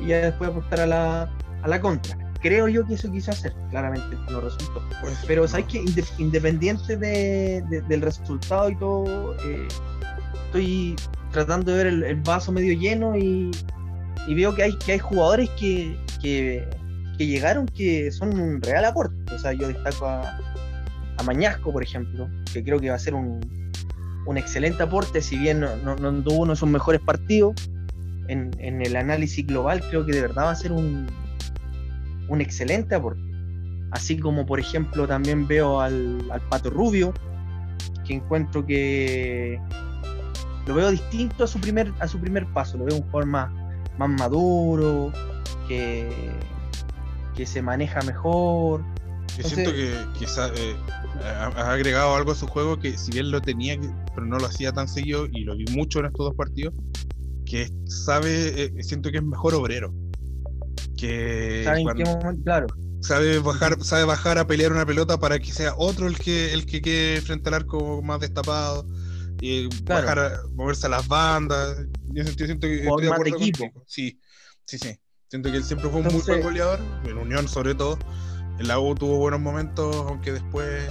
y 0.00 0.08
ya 0.08 0.18
después 0.18 0.50
apostar 0.50 0.80
a 0.80 0.86
la, 0.86 1.36
a 1.62 1.68
la 1.68 1.80
contra. 1.80 2.18
Creo 2.42 2.68
yo 2.68 2.86
que 2.86 2.94
eso 2.94 3.10
quise 3.10 3.30
hacer, 3.30 3.54
claramente 3.70 4.16
no 4.30 4.40
resultó. 4.40 4.82
Pues, 5.00 5.18
Pero 5.26 5.48
sabes 5.48 5.66
que 5.66 5.82
independiente 6.18 6.96
de, 6.98 7.62
del 7.88 8.02
resultado 8.02 8.68
y 8.68 8.76
todo, 8.76 9.34
eh, 9.44 9.68
estoy 10.46 10.96
tratando 11.32 11.72
de 11.72 11.84
ver 11.84 11.86
el, 12.04 12.20
vaso 12.22 12.52
medio 12.52 12.78
lleno 12.78 13.16
y, 13.16 13.50
veo 14.28 14.54
que 14.54 14.62
hay, 14.62 14.76
que 14.78 14.92
hay 14.92 14.98
jugadores 14.98 15.50
que, 15.58 15.96
que, 16.20 16.68
llegaron 17.18 17.66
que 17.66 18.10
son 18.10 18.38
un 18.38 18.60
real 18.60 18.84
aporte. 18.84 19.16
O 19.34 19.38
sea, 19.38 19.52
yo 19.52 19.68
destaco 19.68 20.06
a, 20.06 20.38
Mañasco, 21.24 21.72
por 21.72 21.84
ejemplo, 21.84 22.28
que 22.52 22.64
creo 22.64 22.80
que 22.80 22.90
va 22.90 22.96
a 22.96 22.98
ser 22.98 23.14
un, 23.14 23.38
un 24.26 24.38
excelente 24.38 24.82
aporte, 24.82 25.22
si 25.22 25.38
bien 25.38 25.60
no, 25.60 25.76
no, 25.76 26.12
tuvo 26.24 26.40
uno 26.40 26.52
de 26.52 26.56
sus 26.56 26.68
mejores 26.68 27.00
partidos. 27.00 27.54
En, 28.26 28.50
en, 28.58 28.82
el 28.84 28.96
análisis 28.96 29.46
global 29.46 29.80
creo 29.88 30.04
que 30.04 30.12
de 30.12 30.20
verdad 30.20 30.44
va 30.46 30.50
a 30.50 30.56
ser 30.56 30.72
un, 30.72 31.06
un 32.28 32.40
excelente 32.40 32.96
aporte. 32.96 33.20
Así 33.92 34.18
como 34.18 34.46
por 34.46 34.58
ejemplo 34.58 35.06
también 35.06 35.46
veo 35.46 35.80
al, 35.80 36.28
al 36.30 36.40
Pato 36.48 36.70
Rubio, 36.70 37.14
que 38.04 38.14
encuentro 38.14 38.66
que, 38.66 39.60
lo 40.66 40.74
veo 40.74 40.90
distinto 40.90 41.44
a 41.44 41.46
su 41.46 41.60
primer, 41.60 41.92
a 41.98 42.08
su 42.08 42.18
primer 42.20 42.46
paso, 42.52 42.78
lo 42.78 42.84
veo 42.84 42.96
un 42.96 43.02
jugador 43.02 43.26
más, 43.26 43.52
más 43.98 44.10
maduro, 44.10 45.12
que, 45.66 46.08
que 47.34 47.46
se 47.46 47.62
maneja 47.62 48.00
mejor. 48.02 48.84
Yo 49.38 49.48
siento 49.48 49.72
que, 49.72 49.94
eh, 49.94 50.76
ha, 51.24 51.72
agregado 51.72 52.14
algo 52.14 52.32
a 52.32 52.34
su 52.34 52.46
juego 52.46 52.78
que 52.78 52.96
si 52.96 53.10
bien 53.12 53.30
lo 53.30 53.40
tenía, 53.40 53.78
pero 54.14 54.26
no 54.26 54.38
lo 54.38 54.46
hacía 54.46 54.72
tan 54.72 54.88
seguido 54.88 55.26
y 55.26 55.44
lo 55.44 55.56
vi 55.56 55.64
mucho 55.72 56.00
en 56.00 56.06
estos 56.06 56.26
dos 56.26 56.34
partidos, 56.34 56.74
que 57.44 57.70
sabe, 57.86 58.64
eh, 58.64 58.82
siento 58.82 59.10
que 59.10 59.18
es 59.18 59.24
mejor 59.24 59.54
obrero. 59.54 59.92
Que 60.96 61.62
¿Sabe 61.64 61.80
en 61.80 61.88
qué 61.94 62.04
momento? 62.04 62.44
Claro. 62.44 62.66
Sabe 63.00 63.40
bajar, 63.40 63.82
sabe 63.82 64.04
bajar 64.04 64.38
a 64.38 64.46
pelear 64.46 64.70
una 64.70 64.86
pelota 64.86 65.18
para 65.18 65.40
que 65.40 65.50
sea 65.50 65.74
otro 65.76 66.06
el 66.06 66.16
que, 66.16 66.52
el 66.52 66.66
que 66.66 66.80
quede 66.80 67.20
frente 67.20 67.48
al 67.48 67.54
arco 67.54 68.00
más 68.00 68.20
destapado 68.20 68.86
bajar, 69.84 70.40
moverse 70.54 70.86
a 70.86 70.90
las 70.90 71.08
bandas. 71.08 71.78
Yo 72.12 72.24
siento, 72.24 72.66
que 72.66 72.82
estoy 72.82 73.02
de 73.02 73.10
acuerdo 73.10 73.36
equipo. 73.36 73.84
Sí, 73.86 74.20
sí, 74.64 74.78
sí. 74.78 74.98
Siento 75.28 75.50
que 75.50 75.56
él 75.56 75.64
siempre 75.64 75.88
fue 75.88 76.00
un 76.00 76.06
muy 76.08 76.22
buen 76.22 76.42
goleador, 76.42 76.78
en 77.04 77.16
Unión 77.16 77.48
sobre 77.48 77.74
todo. 77.74 77.98
En 78.58 78.68
la 78.68 78.78
U 78.78 78.94
tuvo 78.94 79.16
buenos 79.16 79.40
momentos, 79.40 79.94
aunque 79.96 80.32
después 80.32 80.84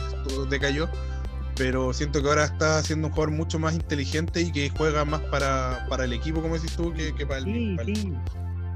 decayó. 0.49 0.89
Pero 1.55 1.93
siento 1.93 2.21
que 2.21 2.29
ahora 2.29 2.45
está 2.45 2.81
siendo 2.81 3.07
un 3.07 3.13
jugador 3.13 3.35
mucho 3.35 3.59
más 3.59 3.75
inteligente 3.75 4.41
y 4.41 4.51
que 4.51 4.69
juega 4.69 5.05
más 5.05 5.21
para, 5.21 5.85
para 5.89 6.05
el 6.05 6.13
equipo, 6.13 6.41
como 6.41 6.55
decís 6.55 6.75
tú, 6.75 6.93
que, 6.93 7.13
para 7.25 7.39
el. 7.39 7.45
Sí, 7.45 7.77
sí. 7.85 8.13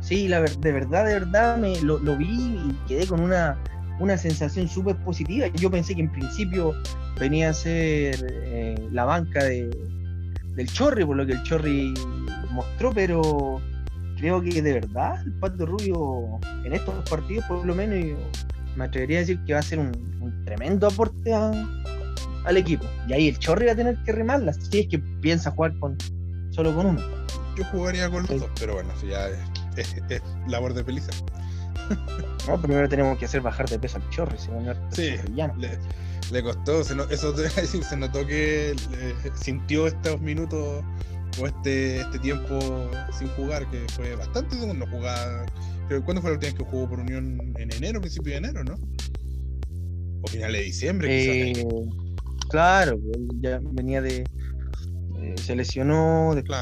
Sí, 0.01 0.27
la, 0.27 0.41
de 0.41 0.71
verdad, 0.71 1.05
de 1.05 1.13
verdad 1.15 1.57
me 1.57 1.81
lo, 1.81 1.97
vi 2.15 2.27
y 2.27 2.77
quedé 2.87 3.07
con 3.07 3.21
una, 3.21 3.57
una 3.99 4.17
sensación 4.17 4.67
súper 4.67 4.95
positiva. 4.97 5.47
Yo 5.55 5.69
pensé 5.71 5.95
que 5.95 6.01
en 6.01 6.11
principio 6.11 6.73
venía 7.19 7.49
a 7.49 7.53
ser 7.53 8.15
eh, 8.29 8.75
la 8.91 9.05
banca 9.05 9.43
de, 9.43 9.69
del 10.55 10.67
Chorri, 10.67 11.05
por 11.05 11.17
lo 11.17 11.25
que 11.25 11.33
el 11.33 11.43
Chorri 11.43 11.93
mostró, 12.51 12.91
pero 12.93 13.61
creo 14.17 14.41
que 14.41 14.61
de 14.61 14.73
verdad 14.73 15.21
el 15.25 15.33
Pato 15.33 15.65
Rubio 15.65 16.39
en 16.63 16.73
estos 16.73 17.09
partidos, 17.09 17.45
por 17.45 17.65
lo 17.65 17.75
menos, 17.75 18.17
me 18.75 18.85
atrevería 18.85 19.17
a 19.17 19.21
decir 19.21 19.39
que 19.45 19.53
va 19.53 19.59
a 19.59 19.63
ser 19.63 19.79
un, 19.79 19.91
tremendo 20.45 20.87
aporte 20.87 21.33
al 21.33 22.57
equipo. 22.57 22.85
Y 23.07 23.13
ahí 23.13 23.27
el 23.29 23.39
Chorri 23.39 23.65
va 23.67 23.73
a 23.73 23.75
tener 23.75 23.97
que 24.03 24.11
remarla, 24.11 24.53
si 24.53 24.79
es 24.79 24.87
que 24.87 24.99
piensa 24.99 25.51
jugar 25.51 25.77
con 25.79 25.97
solo 26.51 26.73
con 26.73 26.85
uno. 26.85 27.01
Yo 27.57 27.63
jugaría 27.65 28.09
con 28.09 28.25
los 28.27 28.39
dos, 28.39 28.49
pero 28.59 28.73
bueno, 28.73 28.89
ya 29.07 29.29
es, 29.77 29.95
labor 30.47 30.73
de 30.73 30.83
Peliza. 30.83 31.11
No, 32.47 32.61
primero 32.61 32.87
tenemos 32.87 33.17
que 33.17 33.25
hacer 33.25 33.41
bajar 33.41 33.67
de 33.67 33.79
peso 33.79 33.97
al 33.97 34.09
Chorri, 34.09 34.37
si 34.37 34.49
sí, 34.91 35.15
le, 35.57 35.79
le, 36.31 36.43
costó, 36.43 36.83
se 36.83 36.95
eso 37.09 37.33
te 37.33 37.41
decir, 37.61 37.83
se 37.83 37.97
notó 37.97 38.25
que 38.25 38.75
sintió 39.41 39.87
estos 39.87 40.21
minutos 40.21 40.83
o 41.39 41.47
este, 41.47 42.01
este 42.01 42.19
tiempo 42.19 42.59
sin 43.17 43.27
jugar, 43.29 43.69
que 43.71 43.85
fue 43.93 44.15
bastante 44.15 44.55
no 44.55 44.87
jugar. 44.87 45.45
¿Cuándo 46.03 46.21
fue 46.21 46.31
la 46.31 46.37
última 46.37 46.51
vez 46.51 46.53
que 46.55 46.63
jugó 46.63 46.89
por 46.89 46.99
Unión? 46.99 47.53
En 47.57 47.71
enero, 47.73 47.99
principio 47.99 48.31
de 48.31 48.37
enero, 48.37 48.63
¿no? 48.63 48.75
O 50.21 50.27
final 50.27 50.53
de 50.53 50.61
diciembre, 50.61 51.51
eh, 51.51 51.65
Claro, 52.49 52.99
ya 53.39 53.59
venía 53.61 54.01
de. 54.01 54.23
Eh, 55.19 55.35
se 55.37 55.55
lesionó, 55.55 56.33
después. 56.33 56.61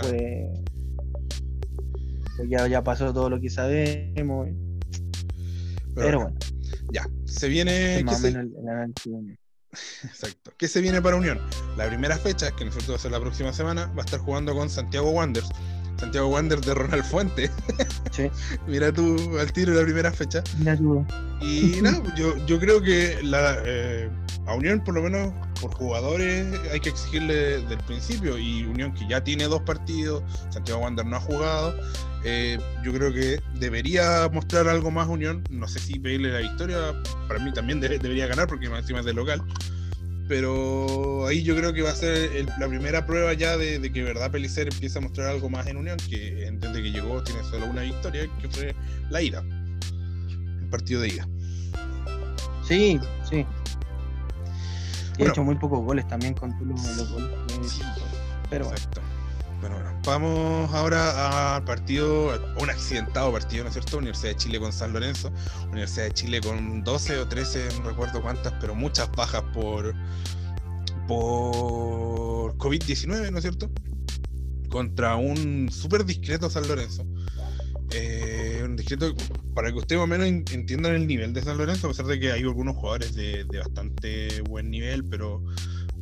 Pues 2.36 2.50
ya, 2.50 2.68
ya 2.68 2.84
pasó 2.84 3.14
todo 3.14 3.30
lo 3.30 3.40
que 3.40 3.50
sabemos. 3.50 4.50
Pero, 5.96 6.22
bueno. 6.22 6.38
Ya, 6.92 7.08
se 7.26 7.48
viene. 7.48 8.00
Exacto. 10.04 10.54
¿Qué 10.58 10.68
se 10.68 10.82
viene 10.82 11.02
para 11.02 11.16
Unión? 11.16 11.40
La 11.78 11.88
primera 11.88 12.18
fecha, 12.18 12.52
que 12.56 12.66
nosotros 12.66 12.92
va 12.92 12.96
a 12.96 13.00
ser 13.00 13.12
la 13.12 13.20
próxima 13.20 13.54
semana, 13.54 13.88
va 13.88 14.04
a 14.04 14.06
estar 14.06 14.20
jugando 14.20 14.54
con 14.54 14.70
Santiago 14.70 15.12
Wanderers. 15.12 15.50
Santiago 15.98 16.28
Wanderers 16.28 16.66
de 16.66 16.74
Ronald 16.74 17.04
Fuente. 17.04 17.50
Sí. 18.12 18.30
Mira 18.68 18.92
tú 18.92 19.38
al 19.40 19.52
tiro 19.54 19.74
la 19.74 19.84
primera 19.84 20.12
fecha. 20.12 20.44
Mira 20.58 20.76
tú. 20.78 21.06
Y 21.42 21.82
nada, 21.82 22.02
yo, 22.16 22.36
yo 22.46 22.60
creo 22.60 22.82
que 22.82 23.20
la, 23.24 23.58
eh, 23.66 24.10
a 24.46 24.56
Unión, 24.56 24.84
por 24.84 24.94
lo 24.96 25.04
menos 25.04 25.34
por 25.62 25.74
jugadores, 25.74 26.46
hay 26.72 26.80
que 26.80 26.90
exigirle 26.90 27.62
desde 27.62 27.76
el 27.76 27.84
principio. 27.84 28.38
Y 28.38 28.64
Unión, 28.66 28.94
que 28.94 29.08
ya 29.08 29.24
tiene 29.24 29.46
dos 29.46 29.62
partidos, 29.62 30.24
Santiago 30.50 30.82
Wanderers 30.82 31.10
no 31.10 31.18
ha 31.18 31.22
jugado. 31.22 31.76
Eh, 32.26 32.58
yo 32.84 32.94
creo 32.94 33.14
que 33.14 33.40
debería 33.60 34.30
mostrar 34.32 34.68
algo 34.68 34.92
más 34.92 35.08
Unión. 35.08 35.44
No 35.50 35.68
sé 35.68 35.80
si 35.80 36.00
pedirle 36.00 36.32
la 36.32 36.40
victoria. 36.40 36.78
Para 37.28 37.40
mí 37.40 37.54
también 37.54 37.80
debería 37.80 38.28
ganar 38.28 38.48
porque 38.48 38.66
encima 38.66 39.00
es 39.00 39.06
de 39.06 39.14
local. 39.14 39.42
Pero 40.28 41.28
ahí 41.28 41.44
yo 41.44 41.56
creo 41.56 41.74
que 41.74 41.82
va 41.82 41.92
a 41.92 41.96
ser 41.96 42.46
la 42.58 42.68
primera 42.68 43.06
prueba 43.06 43.34
ya 43.34 43.58
de, 43.58 43.92
que 43.92 44.04
verdad 44.04 44.32
Pelicer 44.32 44.68
empieza 44.72 45.00
a 45.00 45.02
mostrar 45.02 45.28
algo 45.28 45.50
más 45.50 45.68
en 45.68 45.78
Unión, 45.78 45.98
que 46.10 46.50
desde 46.54 46.82
que 46.82 46.92
llegó 46.92 47.22
tiene 47.24 47.44
solo 47.44 47.66
una 47.68 47.82
victoria, 47.82 48.30
que 48.42 48.50
fue 48.50 48.76
la 49.10 49.22
ida. 49.22 49.44
El 50.62 50.70
partido 50.70 51.02
de 51.02 51.10
ida. 51.10 51.28
Sí, 52.66 53.00
sí. 53.30 53.46
Y 55.18 55.24
ha 55.24 55.30
hecho 55.30 55.44
muy 55.44 55.56
pocos 55.56 55.80
goles 55.80 56.08
también 56.08 56.34
con 56.34 56.52
los 56.68 57.12
goles. 57.12 57.30
Pero 58.50 58.66
Exacto. 58.66 59.02
Bueno, 59.64 59.78
bueno, 59.78 59.98
vamos 60.06 60.74
ahora 60.74 61.56
al 61.56 61.64
partido, 61.64 62.38
un 62.60 62.70
accidentado 62.70 63.32
partido, 63.32 63.64
¿no 63.64 63.70
es 63.70 63.74
cierto? 63.76 63.98
Universidad 63.98 64.32
de 64.32 64.36
Chile 64.36 64.60
con 64.60 64.74
San 64.74 64.92
Lorenzo, 64.92 65.32
Universidad 65.72 66.04
de 66.04 66.12
Chile 66.12 66.42
con 66.42 66.84
12 66.84 67.20
o 67.20 67.28
13, 67.30 67.70
no 67.80 67.90
recuerdo 67.92 68.22
cuántas, 68.22 68.52
pero 68.60 68.76
muchas 68.76 69.10
bajas 69.12 69.42
por, 69.54 69.96
por 71.08 72.58
COVID-19, 72.58 73.32
¿no 73.32 73.38
es 73.38 73.42
cierto? 73.42 73.72
Contra 74.70 75.16
un 75.16 75.70
súper 75.72 76.04
discreto 76.04 76.50
San 76.50 76.68
Lorenzo. 76.68 77.06
Discreto, 78.84 79.16
para 79.56 79.72
que 79.72 79.78
ustedes 79.78 79.98
más 79.98 80.06
o 80.06 80.20
menos 80.20 80.28
entiendan 80.52 80.94
el 80.94 81.08
nivel 81.08 81.32
de 81.32 81.42
San 81.42 81.58
Lorenzo, 81.58 81.88
a 81.88 81.92
pesar 81.92 82.06
de 82.06 82.20
que 82.20 82.34
hay 82.34 82.42
algunos 82.42 82.76
jugadores 82.76 83.16
de, 83.16 83.46
bastante 83.46 84.42
buen 84.42 84.70
nivel, 84.70 85.06
pero 85.06 85.42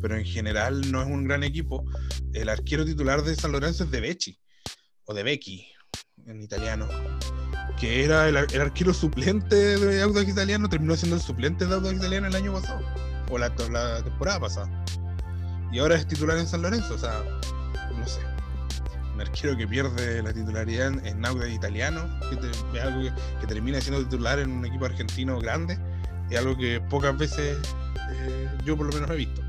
pero 0.01 0.17
en 0.17 0.25
general 0.25 0.91
no 0.91 1.03
es 1.03 1.07
un 1.07 1.25
gran 1.25 1.43
equipo. 1.43 1.85
El 2.33 2.49
arquero 2.49 2.83
titular 2.83 3.21
de 3.21 3.35
San 3.35 3.51
Lorenzo 3.51 3.83
es 3.83 3.91
de 3.91 4.01
Becci, 4.01 4.39
o 5.05 5.13
de 5.13 5.21
Becchi, 5.21 5.67
en 6.25 6.41
italiano, 6.41 6.87
que 7.79 8.03
era 8.03 8.27
el, 8.27 8.35
arquero 8.37 8.95
suplente 8.95 9.77
de 9.77 10.01
Audax 10.01 10.27
Italiano, 10.27 10.67
terminó 10.67 10.95
siendo 10.95 11.17
el 11.17 11.21
suplente 11.21 11.67
de 11.67 11.75
Audax 11.75 11.97
Italiano 11.97 12.25
el 12.25 12.35
año 12.35 12.51
pasado, 12.51 12.81
o 13.29 13.37
la, 13.37 13.53
temporada 14.03 14.39
pasada. 14.39 14.85
Y 15.71 15.77
ahora 15.77 15.97
es 15.97 16.07
titular 16.07 16.39
en 16.39 16.47
San 16.47 16.63
Lorenzo, 16.63 16.95
o 16.95 16.97
sea. 16.97 17.21
Arquero 19.21 19.57
que 19.57 19.67
pierde 19.67 20.21
la 20.21 20.33
titularidad 20.33 20.93
en, 21.05 21.25
Audax 21.25 21.51
Italiano, 21.51 22.07
que 22.29 22.77
es 22.77 22.83
algo 22.83 23.01
que, 23.39 23.47
termina 23.47 23.79
siendo 23.81 24.03
titular 24.03 24.39
en 24.39 24.51
un 24.51 24.65
equipo 24.65 24.85
argentino 24.85 25.39
grande, 25.39 25.77
es 26.29 26.37
algo 26.37 26.57
que 26.57 26.81
pocas 26.89 27.17
veces 27.17 27.57
eh, 28.11 28.49
yo 28.65 28.77
por 28.77 28.87
lo 28.87 28.93
menos 28.93 29.09
he 29.11 29.15
visto. 29.15 29.41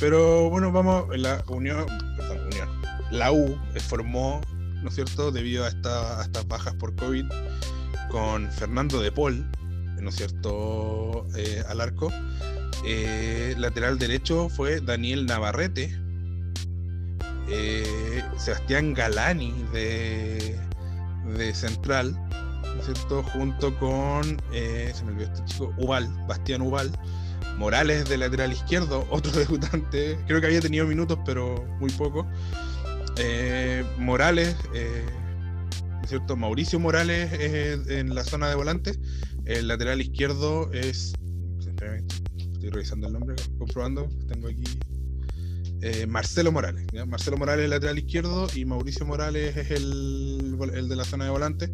Pero 0.00 0.48
bueno, 0.50 0.70
vamos, 0.70 1.06
la 1.16 1.42
Unión, 1.48 1.86
perdón, 2.16 2.46
Unión, 2.46 2.68
la 3.10 3.32
U 3.32 3.58
formó, 3.80 4.40
¿no 4.82 4.88
es 4.88 4.94
cierto?, 4.94 5.30
debido 5.32 5.64
a, 5.64 5.68
estas 5.68 6.46
bajas 6.46 6.74
por 6.74 6.94
COVID, 6.94 7.24
con 8.10 8.50
Fernando 8.52 9.00
de 9.00 9.10
Paul, 9.10 9.44
¿no 10.00 10.08
es 10.10 10.16
cierto?, 10.16 11.26
eh, 11.36 11.62
al 11.68 11.80
arco. 11.80 12.12
Eh, 12.84 13.54
lateral 13.58 13.98
derecho 13.98 14.48
fue 14.48 14.80
Daniel 14.80 15.26
Navarrete. 15.26 15.98
Eh, 17.50 18.22
Sebastián 18.36 18.94
Galani 18.94 19.64
de, 19.72 20.58
de 21.36 21.54
Central, 21.54 22.12
¿no 22.62 22.80
es 22.80 22.84
cierto?, 22.84 23.22
junto 23.22 23.76
con, 23.78 24.40
se 24.52 25.02
me 25.04 25.12
olvidó 25.12 25.32
este 25.32 25.44
chico, 25.46 25.74
Ubal, 25.78 26.08
Bastián 26.26 26.62
Ubal 26.62 26.92
Morales 27.58 28.08
de 28.08 28.16
lateral 28.16 28.52
izquierdo, 28.52 29.06
otro 29.10 29.32
debutante, 29.32 30.18
creo 30.26 30.40
que 30.40 30.46
había 30.46 30.60
tenido 30.60 30.86
minutos, 30.86 31.18
pero 31.26 31.66
muy 31.80 31.90
poco. 31.90 32.26
Eh, 33.18 33.84
Morales, 33.98 34.54
eh, 34.74 35.04
¿cierto? 36.06 36.36
Mauricio 36.36 36.78
Morales 36.78 37.32
es 37.32 37.88
en 37.88 38.14
la 38.14 38.22
zona 38.22 38.48
de 38.48 38.54
volante. 38.54 38.92
El 39.44 39.68
lateral 39.68 40.00
izquierdo 40.00 40.72
es. 40.72 41.12
Estoy 42.52 42.70
revisando 42.70 43.08
el 43.08 43.12
nombre, 43.14 43.34
comprobando. 43.58 44.08
Tengo 44.28 44.48
aquí. 44.48 44.64
Eh, 45.80 46.06
Marcelo 46.06 46.52
Morales. 46.52 46.86
Marcelo 47.06 47.36
Morales 47.36 47.64
es 47.64 47.70
lateral 47.70 47.98
izquierdo 47.98 48.48
y 48.54 48.64
Mauricio 48.64 49.06
Morales 49.06 49.56
es 49.56 49.70
el, 49.70 50.58
el 50.74 50.88
de 50.88 50.96
la 50.96 51.04
zona 51.04 51.24
de 51.24 51.30
volante 51.30 51.72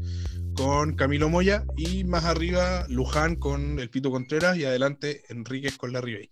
con 0.54 0.94
Camilo 0.94 1.28
Moya 1.28 1.64
y 1.76 2.04
más 2.04 2.24
arriba 2.24 2.86
Luján 2.88 3.36
con 3.36 3.78
el 3.78 3.90
Pito 3.90 4.10
Contreras 4.10 4.56
y 4.56 4.64
adelante 4.64 5.22
Enríquez 5.28 5.76
con 5.76 5.92
la 5.92 6.00
Ribey. 6.00 6.28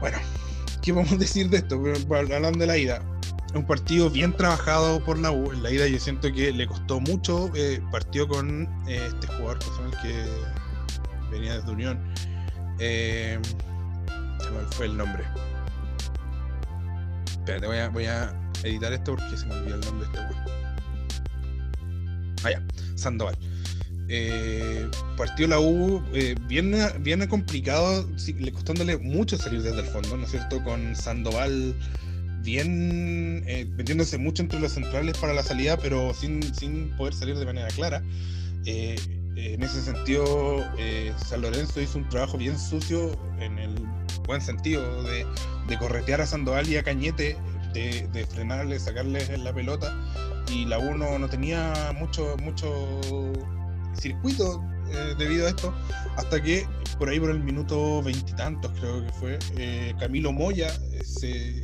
Bueno, 0.00 0.18
¿qué 0.82 0.92
vamos 0.92 1.12
a 1.12 1.16
decir 1.18 1.48
de 1.50 1.58
esto? 1.58 1.82
Hablando 2.10 2.58
de 2.58 2.66
la 2.66 2.76
ida, 2.76 3.02
un 3.54 3.66
partido 3.66 4.10
bien 4.10 4.32
trabajado 4.32 5.02
por 5.04 5.18
la 5.18 5.30
U. 5.30 5.52
En 5.52 5.62
la 5.62 5.70
ida 5.70 5.86
yo 5.86 5.98
siento 5.98 6.32
que 6.32 6.52
le 6.52 6.66
costó 6.66 7.00
mucho. 7.00 7.50
Eh, 7.54 7.80
partió 7.90 8.28
con 8.28 8.62
eh, 8.88 9.08
este 9.08 9.26
jugador 9.26 9.58
que 10.02 10.24
venía 11.30 11.58
desde 11.58 11.70
Unión. 11.70 12.14
Eh, 12.78 13.38
fue 14.70 14.86
el 14.86 14.96
nombre. 14.96 15.24
Espérate, 17.48 17.66
voy 17.66 17.78
a, 17.78 17.88
voy 17.88 18.04
a 18.04 18.34
editar 18.62 18.92
esto 18.92 19.16
porque 19.16 19.38
se 19.38 19.46
me 19.46 19.54
olvidó 19.54 19.76
el 19.76 19.80
nombre 19.80 20.06
de 20.06 20.12
este 20.12 20.18
jugador. 20.18 20.52
Vaya, 22.42 22.62
Sandoval. 22.94 23.38
Eh, 24.10 24.86
partió 25.16 25.48
la 25.48 25.58
U 25.58 26.04
eh, 26.12 26.34
bien, 26.46 26.76
complicado, 27.30 28.06
le 28.38 28.52
costándole 28.52 28.98
mucho 28.98 29.38
salir 29.38 29.62
desde 29.62 29.80
el 29.80 29.86
fondo, 29.86 30.18
¿no 30.18 30.24
es 30.24 30.30
cierto? 30.30 30.62
Con 30.62 30.94
Sandoval 30.94 31.74
bien 32.42 33.42
eh, 33.46 33.66
metiéndose 33.78 34.18
mucho 34.18 34.42
entre 34.42 34.60
los 34.60 34.72
centrales 34.72 35.16
para 35.16 35.32
la 35.32 35.42
salida, 35.42 35.78
pero 35.78 36.12
sin, 36.12 36.42
sin 36.54 36.94
poder 36.98 37.14
salir 37.14 37.38
de 37.38 37.46
manera 37.46 37.68
clara. 37.68 38.02
En 39.46 39.62
ese 39.62 39.82
sentido, 39.82 40.64
San 41.26 41.42
Lorenzo 41.42 41.80
hizo 41.80 41.98
un 41.98 42.08
trabajo 42.08 42.38
bien 42.38 42.58
sucio 42.58 43.12
en 43.40 43.58
el 43.58 43.74
buen 44.26 44.40
sentido 44.40 45.02
de, 45.04 45.26
corretear 45.78 46.20
a 46.20 46.26
Sandoval 46.26 46.68
y 46.68 46.76
a 46.76 46.82
Cañete, 46.82 47.36
de, 47.72 48.08
de 48.12 48.26
frenarle, 48.26 48.78
sacarle 48.78 49.38
la 49.38 49.52
pelota. 49.52 49.94
Y 50.50 50.64
la 50.64 50.78
1 50.78 51.18
no 51.18 51.28
tenía 51.28 51.94
mucho, 51.98 52.36
mucho 52.38 53.00
circuito 53.98 54.62
eh, 54.90 55.14
debido 55.18 55.46
a 55.46 55.50
esto, 55.50 55.74
hasta 56.16 56.42
que 56.42 56.66
por 56.98 57.08
ahí 57.08 57.20
por 57.20 57.30
el 57.30 57.40
minuto 57.40 58.02
veintitantos 58.02 58.72
creo 58.78 59.04
que 59.04 59.12
fue, 59.12 59.38
eh, 59.56 59.94
Camilo 59.98 60.32
Moya 60.32 60.68
eh, 60.92 61.04
se 61.04 61.62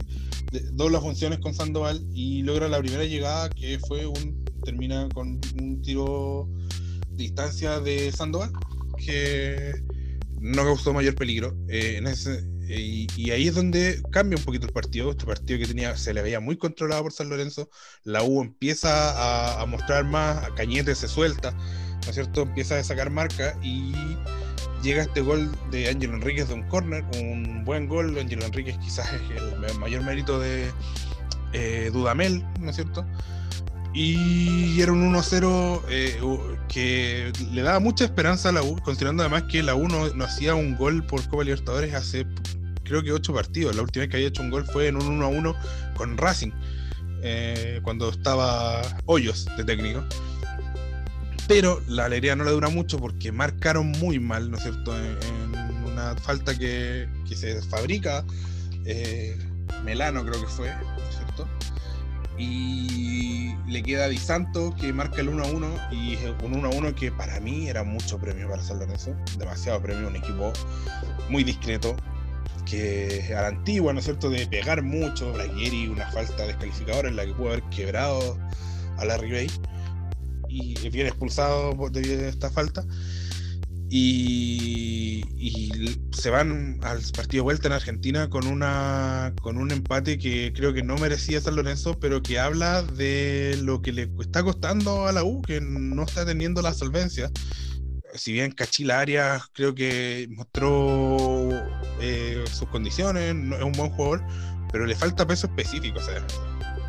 dobla 0.73 1.01
funciones 1.01 1.39
con 1.39 1.55
Sandoval 1.55 2.07
y 2.13 2.43
logra 2.43 2.69
la 2.69 2.79
primera 2.79 3.05
llegada 3.05 3.49
que 3.49 3.79
fue 3.89 4.07
un 4.07 4.45
termina 4.65 5.09
con 5.15 5.41
un 5.61 5.83
tiro 5.83 6.49
distancia 7.17 7.81
de 7.81 8.13
Sandoval 8.13 8.51
que 8.97 9.83
no 10.41 10.65
causó 10.65 10.93
mayor 10.93 11.15
peligro. 11.15 11.57
Eh, 11.69 11.97
en 11.99 12.07
ese, 12.07 12.45
y, 12.69 13.31
ahí 13.31 13.49
es 13.49 13.55
donde 13.55 14.03
cambia 14.11 14.39
un 14.39 14.45
poquito 14.45 14.67
el 14.67 14.73
partido. 14.73 15.11
Este 15.11 15.25
partido 15.25 15.59
que 15.59 15.67
tenía 15.67 15.97
se 15.97 16.15
le 16.15 16.23
veía 16.23 16.41
muy 16.41 16.57
controlado 16.57 17.03
por 17.03 17.13
San 17.13 17.29
Lorenzo. 17.29 17.71
La 18.05 18.23
U 18.23 18.43
empieza 18.43 19.61
a, 19.61 19.67
mostrar 19.67 20.05
más, 20.05 20.45
a 20.45 20.55
Cañete 20.55 20.95
se 20.95 21.09
suelta, 21.09 21.53
¿no 21.53 22.09
es 22.09 22.15
cierto? 22.15 22.43
Empieza 22.43 22.79
a 22.79 22.85
sacar 22.85 23.11
marca 23.11 23.59
y 23.63 23.93
llega 24.83 25.03
este 25.03 25.21
gol 25.21 25.51
de 25.71 25.89
Ángel 25.89 26.11
Enríquez 26.11 26.49
de 26.49 26.55
un 26.55 26.69
corner, 26.69 27.05
un 27.21 27.65
buen 27.65 27.89
gol. 27.89 28.19
Ángel 28.19 28.43
Enríquez 28.43 28.77
quizás 28.79 29.09
es 29.13 29.71
el 29.71 29.79
mayor 29.79 30.03
mérito 30.03 30.39
de 30.39 30.71
eh, 31.53 31.91
Dudamel, 31.93 32.45
¿no 32.61 32.71
es 32.71 32.77
cierto? 32.77 33.07
Y 33.95 34.81
era 34.81 34.91
un 34.91 35.15
1-0 35.15 35.83
eh, 35.89 36.19
que 36.69 37.33
le 37.53 37.63
daba 37.63 37.79
mucha 37.79 38.05
esperanza 38.05 38.49
a 38.49 38.53
la 38.53 38.63
U, 38.63 38.77
considerando 38.83 39.23
además 39.23 39.45
que 39.45 39.63
la 39.63 39.77
U 39.77 39.87
no, 39.87 40.25
hacía 40.25 40.57
un 40.57 40.77
gol 40.77 41.05
por 41.05 41.27
Copa 41.29 41.45
Libertadores 41.45 41.95
hace 41.95 42.27
creo 42.83 43.05
que 43.05 43.13
ocho 43.13 43.33
partidos. 43.33 43.77
La 43.77 43.83
última 43.83 44.03
vez 44.03 44.11
que 44.11 44.17
había 44.17 44.29
hecho 44.29 44.43
un 44.43 44.51
gol 44.51 44.67
fue 44.67 44.89
en 44.89 44.97
un 44.97 45.21
1-1 45.21 45.57
con 45.97 46.19
Racing, 46.19 46.51
eh, 47.23 47.81
cuando 47.85 48.11
estaba 48.11 48.83
Hoyos 49.07 49.47
de 49.57 49.65
técnico. 49.65 50.05
Pero 51.47 51.81
la 51.87 52.07
alegría 52.07 52.35
no 52.35 52.43
le 52.43 52.51
dura 52.51 52.71
mucho 52.71 52.99
porque 52.99 53.31
marcaron 53.31 53.93
muy 53.93 54.19
mal, 54.19 54.51
¿no 54.51 54.57
es 54.57 54.65
cierto? 54.65 54.93
En, 54.97 55.55
una 55.85 56.17
falta 56.17 56.59
que, 56.59 57.07
se 57.33 57.63
fabrica, 57.63 58.25
eh, 58.85 59.39
Melano 59.85 60.25
creo 60.25 60.41
que 60.41 60.49
fue. 60.49 60.73
Y 62.39 63.55
le 63.67 63.83
queda 63.83 64.09
Di 64.09 64.19
Santo 64.19 64.75
que 64.81 64.93
marca 64.93 65.21
el 65.21 65.29
1 65.29 65.45
a 65.45 65.47
1 65.47 65.67
y 65.93 66.17
un 66.45 66.55
1 66.55 66.69
a 66.69 66.71
1 66.71 66.95
que 66.95 67.11
para 67.11 67.41
mí 67.41 67.69
era 67.69 67.85
mucho 67.85 68.19
premio 68.19 68.49
para 68.49 68.63
San 68.63 68.79
Lorenzo, 68.79 69.15
demasiado 69.39 69.81
premio, 69.83 70.09
un 70.09 70.17
equipo 70.17 70.53
muy 71.29 71.45
discreto, 71.45 71.97
que 72.65 73.33
a 73.37 73.43
la 73.43 73.49
antigua, 73.49 73.93
¿no 73.93 73.99
es 73.99 74.05
cierto?, 74.05 74.31
de 74.31 74.47
pegar 74.47 74.83
mucho, 74.83 75.33
Braguieri, 75.33 75.89
una 75.89 76.11
falta 76.11 76.47
descalificadora 76.47 77.09
en 77.09 77.17
la 77.17 77.27
que 77.27 77.35
pudo 77.35 77.49
haber 77.49 77.63
quebrado 77.65 78.39
a 78.97 79.05
la 79.05 79.17
Bay 79.17 79.51
y 80.49 80.89
bien 80.91 81.07
expulsado 81.07 81.75
debido 81.91 82.25
a 82.25 82.29
esta 82.29 82.51
falta 82.51 82.85
y, 83.91 85.23
se 86.13 86.31
van 86.31 86.81
al 86.83 87.03
partido 87.15 87.43
de 87.43 87.45
vuelta 87.45 87.67
en 87.69 87.75
Argentina 87.75 88.31
con 88.31 88.47
una 88.47 89.35
con 89.43 89.59
un 89.59 89.71
empate 89.71 90.19
que 90.19 90.53
creo 90.55 90.73
que 90.73 90.83
no 90.83 90.97
merecía 90.97 91.41
San 91.41 91.57
Lorenzo, 91.57 91.99
pero 92.01 92.23
que 92.23 92.39
habla 92.39 92.83
de 92.83 93.59
lo 93.63 93.83
que 93.83 93.93
le 93.93 94.09
está 94.21 94.43
costando 94.43 95.07
a 95.07 95.13
la 95.13 95.23
U, 95.23 95.43
que 95.43 95.61
no 95.61 96.03
está 96.03 96.25
teniendo 96.25 96.63
la 96.63 96.73
solvencia. 96.73 97.31
Si 98.15 98.33
bien 98.33 98.53
Cachil 98.53 98.91
Arias 98.91 99.43
creo 99.53 99.75
que 99.75 100.29
mostró 100.31 101.51
eh, 102.01 102.43
sus 102.51 102.69
condiciones, 102.69 103.35
es 103.35 103.63
un 103.63 103.73
buen 103.73 103.91
jugador, 103.91 104.25
pero 104.73 104.87
le 104.87 104.95
falta 104.95 105.27
peso 105.27 105.47
específico. 105.49 105.99
O 105.99 106.03
sea, 106.03 106.25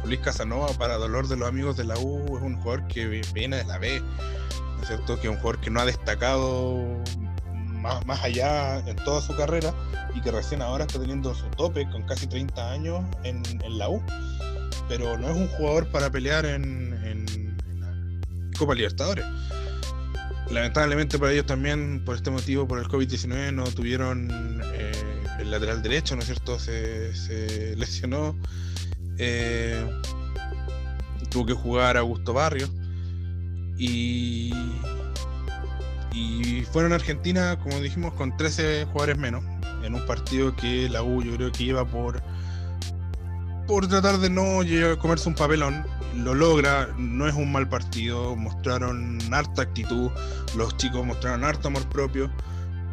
Luis 0.06 0.20
Casanova, 0.20 0.70
para 0.78 0.96
dolor 0.96 1.28
de 1.28 1.36
los 1.36 1.50
amigos 1.50 1.76
de 1.76 1.84
la 1.84 1.98
U, 1.98 2.38
es 2.38 2.44
un 2.44 2.56
jugador 2.62 2.88
que 2.88 3.22
viene 3.34 3.58
de 3.58 3.66
la 3.66 3.80
B 3.80 4.02
cierto? 4.84 5.20
Que 5.20 5.28
es 5.28 5.34
un 5.34 5.38
jugador 5.38 5.60
que 5.62 5.70
no 5.70 5.80
ha 5.80 5.86
destacado 5.86 7.04
más, 8.06 8.24
allá 8.24 8.80
en 8.88 8.96
toda 8.98 9.22
su 9.22 9.36
carrera 9.36 9.74
y 10.16 10.22
que 10.22 10.32
recién 10.32 10.62
ahora 10.62 10.86
está 10.86 11.00
teniendo 11.00 11.36
su 11.36 11.46
tope 11.52 11.88
con 11.90 12.04
casi 12.04 12.28
30 12.28 12.72
años 12.72 13.04
en, 13.24 13.44
la 13.78 13.90
U. 13.90 14.02
Pero 14.88 15.18
no 15.18 15.30
es 15.30 15.36
un 15.36 15.48
jugador 15.50 15.90
para 15.92 16.10
pelear 16.10 16.46
en, 16.46 16.86
Copa 18.58 18.74
Libertadores. 18.74 19.26
Lamentablemente 20.50 21.20
para 21.20 21.34
ellos 21.34 21.46
también, 21.46 22.06
por 22.06 22.16
este 22.16 22.32
motivo, 22.32 22.66
por 22.66 22.80
el 22.80 22.86
COVID-19, 22.86 23.52
no 23.52 23.66
tuvieron 23.66 24.62
eh, 24.74 24.92
el 25.40 25.52
lateral 25.52 25.82
derecho, 25.82 26.16
¿no 26.16 26.22
es 26.22 26.28
cierto? 26.28 26.58
Se, 26.58 27.76
lesionó. 27.76 28.38
Eh, 29.18 29.86
tuvo 31.30 31.48
que 31.48 31.54
jugar 31.54 31.98
Augusto 31.98 32.32
Barrios 32.32 32.72
y, 33.78 34.54
y 36.14 36.64
fueron 36.72 36.94
a 36.94 36.96
Argentina, 36.96 37.58
como 37.60 37.80
dijimos, 37.80 38.14
con 38.14 38.36
13 38.38 38.86
jugadores 38.86 39.18
menos, 39.18 39.44
en 39.84 39.96
un 39.96 40.06
partido 40.06 40.56
que 40.56 40.90
la 40.90 41.04
U 41.04 41.22
yo 41.22 41.36
creo 41.36 41.52
que 41.52 41.64
iba 41.64 41.86
por, 41.86 42.22
por 43.68 43.88
tratar 43.88 44.20
de 44.20 44.30
no 44.30 44.62
comerse 45.00 45.30
un 45.30 45.36
papelón. 45.36 45.86
Lo 46.16 46.34
logra, 46.34 46.88
no 46.98 47.28
es 47.28 47.36
un 47.36 47.52
mal 47.52 47.68
partido, 47.68 48.38
mostraron 48.38 49.20
harta 49.34 49.64
actitud, 49.64 50.10
los 50.56 50.78
chicos 50.78 51.06
mostraron 51.06 51.44
harto 51.44 51.68
amor 51.68 51.88
propio, 51.90 52.32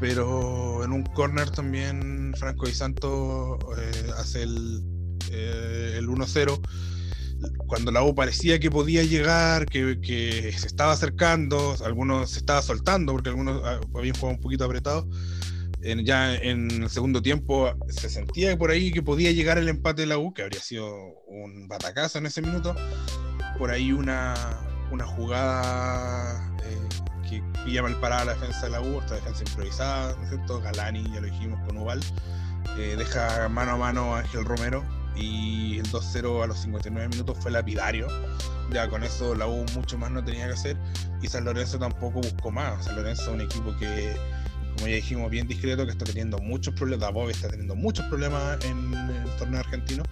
pero 0.00 0.82
en 0.82 0.90
un 0.90 1.04
corner 1.04 1.48
también 1.48 2.34
Franco 2.36 2.66
Di 2.66 2.74
Santo 2.74 3.60
eh, 3.78 4.10
hace 4.18 4.42
el, 4.42 4.82
eh, 5.30 5.94
el 5.98 6.08
1-0 6.08 6.60
cuando 7.66 7.90
la 7.90 8.02
U 8.02 8.14
parecía 8.14 8.58
que 8.58 8.70
podía 8.70 9.02
llegar, 9.02 9.66
que, 9.66 10.52
se 10.56 10.66
estaba 10.66 10.92
acercando, 10.92 11.74
algunos 11.84 12.30
se 12.30 12.38
estaba 12.38 12.62
soltando 12.62 13.12
porque 13.12 13.30
algunos 13.30 13.62
ah, 13.64 13.80
habían 13.94 14.14
jugado 14.14 14.36
un 14.36 14.40
poquito 14.40 14.64
apretado. 14.64 15.08
ya 16.04 16.34
en 16.34 16.82
el 16.82 16.90
segundo 16.90 17.22
tiempo 17.22 17.74
se 17.88 18.10
sentía 18.10 18.56
por 18.56 18.70
ahí 18.70 18.92
que 18.92 19.02
podía 19.02 19.32
llegar 19.32 19.58
el 19.58 19.68
empate 19.68 20.02
de 20.02 20.06
la 20.06 20.18
U, 20.18 20.32
que 20.34 20.42
habría 20.42 20.60
sido 20.60 20.86
un 21.26 21.68
batacazo 21.68 22.18
en 22.18 22.26
ese 22.26 22.42
minuto. 22.42 22.74
Por 23.58 23.70
ahí 23.70 23.92
una, 23.92 24.34
una 24.90 25.06
jugada 25.06 26.54
eh, 26.64 26.88
que 27.28 27.42
pilla 27.64 27.82
mal 27.82 27.98
parada 28.00 28.26
la 28.26 28.34
defensa 28.34 28.66
de 28.66 28.70
la 28.70 28.80
U, 28.80 29.00
esta 29.00 29.14
defensa 29.14 29.44
improvisada, 29.46 30.16
¿no 30.16 30.22
es 30.24 30.28
cierto? 30.30 30.60
Galani, 30.60 31.04
ya 31.12 31.20
lo 31.20 31.26
dijimos 31.26 31.60
con 31.66 31.78
Ubal, 31.78 32.00
eh, 32.76 32.96
deja 32.98 33.48
mano 33.48 33.72
a 33.72 33.76
mano 33.76 34.14
a 34.14 34.20
Ángel 34.20 34.44
Romero 34.44 35.01
y 35.16 35.78
el 35.78 35.90
2-0 35.90 36.42
a 36.42 36.46
los 36.46 36.58
59 36.58 37.08
minutos 37.08 37.36
fue 37.40 37.50
lapidario. 37.50 38.08
Ya 38.72 38.88
con 38.88 39.02
eso 39.02 39.34
la 39.34 39.46
U 39.46 39.64
mucho 39.74 39.98
más 39.98 40.10
no 40.10 40.24
tenía 40.24 40.46
que 40.46 40.54
hacer 40.54 40.76
y 41.20 41.28
San 41.28 41.44
Lorenzo 41.44 41.78
tampoco 41.78 42.20
buscó 42.20 42.50
más. 42.50 42.84
San 42.84 42.96
Lorenzo 42.96 43.22
es 43.22 43.28
un 43.28 43.40
equipo 43.40 43.76
que, 43.78 44.16
como 44.76 44.88
ya 44.88 44.96
dijimos, 44.96 45.30
bien 45.30 45.46
discreto, 45.46 45.84
que 45.84 45.92
está 45.92 46.04
teniendo 46.04 46.38
muchos 46.38 46.74
problemas. 46.74 47.08
Dabov 47.08 47.30
está 47.30 47.48
teniendo 47.48 47.74
muchos 47.74 48.06
problemas 48.06 48.64
en 48.64 48.94
el 48.94 49.36
torneo 49.38 49.60
argentino 49.60 50.04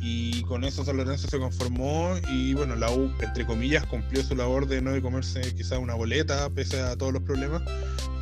y 0.00 0.42
con 0.42 0.64
eso 0.64 0.84
San 0.84 0.96
Lorenzo 0.96 1.28
se 1.28 1.38
conformó 1.38 2.14
y 2.30 2.54
bueno, 2.54 2.76
la 2.76 2.90
U, 2.90 3.12
entre 3.20 3.44
comillas, 3.44 3.84
cumplió 3.86 4.22
su 4.22 4.36
labor 4.36 4.66
de 4.68 4.80
no 4.80 4.92
de 4.92 5.02
comerse 5.02 5.40
quizás 5.54 5.78
una 5.78 5.94
boleta 5.94 6.48
pese 6.50 6.80
a 6.80 6.96
todos 6.96 7.12
los 7.12 7.22
problemas, 7.22 7.62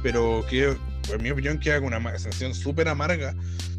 pero 0.03 0.45
que 0.49 0.77
en 1.13 1.23
mi 1.23 1.31
opinión 1.31 1.59
queda 1.59 1.81
con 1.81 1.93
una 1.93 2.19
sensación 2.19 2.55
súper 2.55 2.89
amarga 2.89 3.35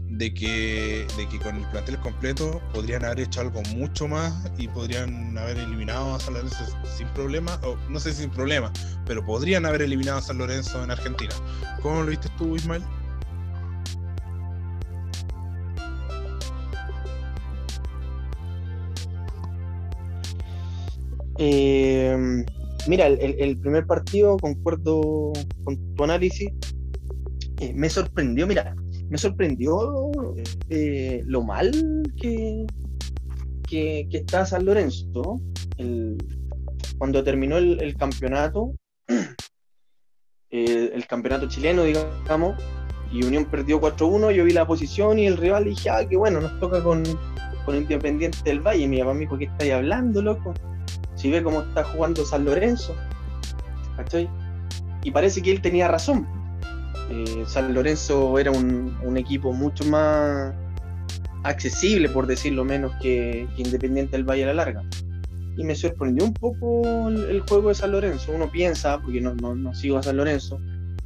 de 0.10 0.34
que, 0.34 1.06
de 1.18 1.28
que 1.28 1.40
con 1.40 1.58
el 1.58 1.70
plantel 1.70 1.98
completo 2.00 2.62
podrían 2.74 3.04
haber 3.04 3.22
hecho 3.22 3.42
algo 3.42 3.62
mucho 3.76 4.08
más 4.08 4.50
y 4.58 4.68
podrían 4.68 5.38
haber 5.38 5.58
eliminado 5.58 6.16
a 6.16 6.20
San 6.20 6.34
Lorenzo 6.34 6.66
sin 6.98 7.08
problema, 7.10 7.60
o 7.64 7.78
no 7.90 8.00
sé 8.00 8.14
si 8.14 8.22
sin 8.22 8.30
problema, 8.30 8.72
pero 9.06 9.26
podrían 9.26 9.66
haber 9.66 9.82
eliminado 9.82 10.20
a 10.20 10.22
San 10.22 10.38
Lorenzo 10.38 10.84
en 10.84 10.92
Argentina. 10.92 11.34
¿Cómo 11.82 12.02
lo 12.02 12.08
viste 12.08 12.30
tú, 12.38 12.56
Ismael? 12.56 12.84
Eh, 21.40 22.46
mira, 22.88 23.08
el, 23.08 23.58
primer 23.58 23.86
partido, 23.86 24.38
concuerdo 24.38 25.34
con 25.64 25.96
tu 25.96 26.04
análisis, 26.04 26.50
eh, 27.60 27.74
me 27.76 27.90
sorprendió, 27.90 28.48
mira, 28.48 28.76
me 29.10 29.18
sorprendió 29.18 30.12
eh, 30.70 31.24
lo 31.26 31.44
mal 31.44 31.72
que, 32.20 32.66
que, 33.68 34.08
está 34.12 34.46
San 34.46 34.66
Lorenzo. 34.66 35.42
cuando 36.98 37.24
terminó 37.24 37.58
el, 37.58 37.96
campeonato, 37.98 38.74
el 40.50 41.08
campeonato 41.08 41.48
chileno, 41.48 41.84
digamos, 41.84 42.62
y 43.12 43.24
Unión 43.24 43.46
perdió 43.46 43.80
4-1, 43.80 44.32
yo 44.32 44.44
vi 44.44 44.52
la 44.52 44.68
posición 44.68 45.18
y 45.20 45.28
el 45.28 45.38
rival 45.38 45.68
y 45.68 45.70
dije, 45.70 45.90
ah, 45.90 46.06
qué 46.08 46.18
bueno, 46.18 46.42
nos 46.42 46.60
toca 46.60 46.84
con, 46.84 47.04
Independiente 47.68 48.38
del 48.46 48.62
Valle. 48.62 48.88
Mi 48.88 49.00
papá 49.00 49.14
me 49.14 49.20
dijo, 49.22 49.38
¿qué 49.38 49.44
estáis 49.44 49.74
hablando, 49.74 50.22
loco? 50.22 50.54
Si 51.16 51.30
ve 51.30 51.44
cómo 51.44 51.60
está 51.60 51.84
jugando 51.84 52.24
San 52.24 52.46
Lorenzo. 52.46 52.96
¿Cachai? 53.98 54.30
Y 55.04 55.12
parece 55.12 55.42
que 55.42 55.52
él 55.52 55.62
tenía 55.62 55.90
razón 55.90 56.26
eh, 57.10 57.44
San 57.48 57.74
Lorenzo 57.74 58.38
era 58.38 58.52
un, 58.52 59.18
equipo 59.18 59.54
mucho 59.54 59.84
más 59.86 60.54
accesible, 61.44 62.10
por 62.10 62.28
decirlo 62.28 62.66
menos, 62.66 62.92
que, 63.02 63.48
Independiente 63.58 64.18
del 64.18 64.26
Valle 64.26 64.44
a 64.44 64.48
la 64.48 64.54
Larga. 64.54 64.84
Y 65.58 65.64
me 65.64 65.76
sorprendió 65.76 66.26
un 66.26 66.34
poco 66.34 67.10
el, 67.10 67.42
juego 67.42 67.70
de 67.70 67.76
San 67.76 67.92
Lorenzo. 67.92 68.32
Uno 68.34 68.52
piensa, 68.52 69.00
porque 69.00 69.22
no, 69.22 69.34
no, 69.34 69.74
sigo 69.74 69.98
a 69.98 70.04
San 70.04 70.18
Lorenzo, 70.18 70.60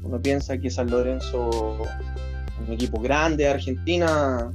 uno 0.03 0.21
piensa 0.21 0.57
que 0.57 0.69
San 0.69 0.89
Lorenzo, 0.89 1.83
un 2.67 2.73
equipo 2.73 2.99
grande 2.99 3.43
de 3.43 3.49
Argentina, 3.49 4.51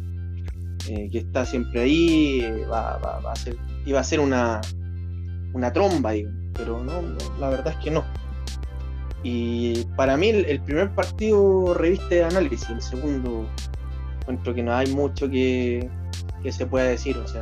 eh, 0.88 1.08
que 1.10 1.18
está 1.18 1.46
siempre 1.46 1.80
ahí, 1.80 2.44
va, 2.70 2.96
a 2.96 3.36
ser, 3.36 3.56
iba 3.86 4.00
a 4.00 4.04
ser 4.04 4.20
una, 4.20 4.60
una 5.54 5.72
tromba, 5.72 6.12
digo, 6.12 6.30
pero 6.52 6.82
no, 6.82 7.02
la 7.40 7.48
verdad 7.48 7.74
es 7.78 7.84
que 7.84 7.90
no. 7.90 8.04
Y 9.28 9.84
para 9.96 10.16
mí 10.16 10.28
el, 10.28 10.60
primer 10.60 10.94
partido 10.94 11.74
reviste 11.74 12.14
de 12.14 12.24
análisis, 12.24 12.70
el 12.70 12.80
segundo 12.80 13.44
encuentro 14.20 14.54
que 14.54 14.62
no 14.62 14.72
hay 14.72 14.94
mucho 14.94 15.28
que, 15.28 15.90
se 16.48 16.64
pueda 16.64 16.84
decir, 16.84 17.18
o 17.18 17.26
sea, 17.26 17.40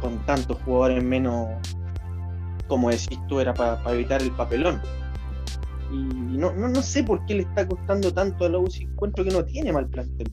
con 0.00 0.24
tantos 0.24 0.56
jugadores 0.62 1.02
menos, 1.02 1.48
como 2.68 2.90
decís 2.90 3.18
tú, 3.28 3.40
era 3.40 3.52
para 3.52 3.92
evitar 3.92 4.22
el 4.22 4.30
papelón. 4.30 4.80
Y 5.90 6.38
no, 6.38 6.52
no, 6.52 6.80
sé 6.80 7.02
por 7.02 7.26
qué 7.26 7.34
le 7.34 7.42
está 7.42 7.66
costando 7.66 8.12
tanto 8.12 8.44
a 8.44 8.48
la 8.48 8.58
UCI, 8.58 8.84
encuentro 8.84 9.24
que 9.24 9.30
no 9.32 9.44
tiene 9.44 9.72
mal 9.72 9.88
plantel, 9.88 10.30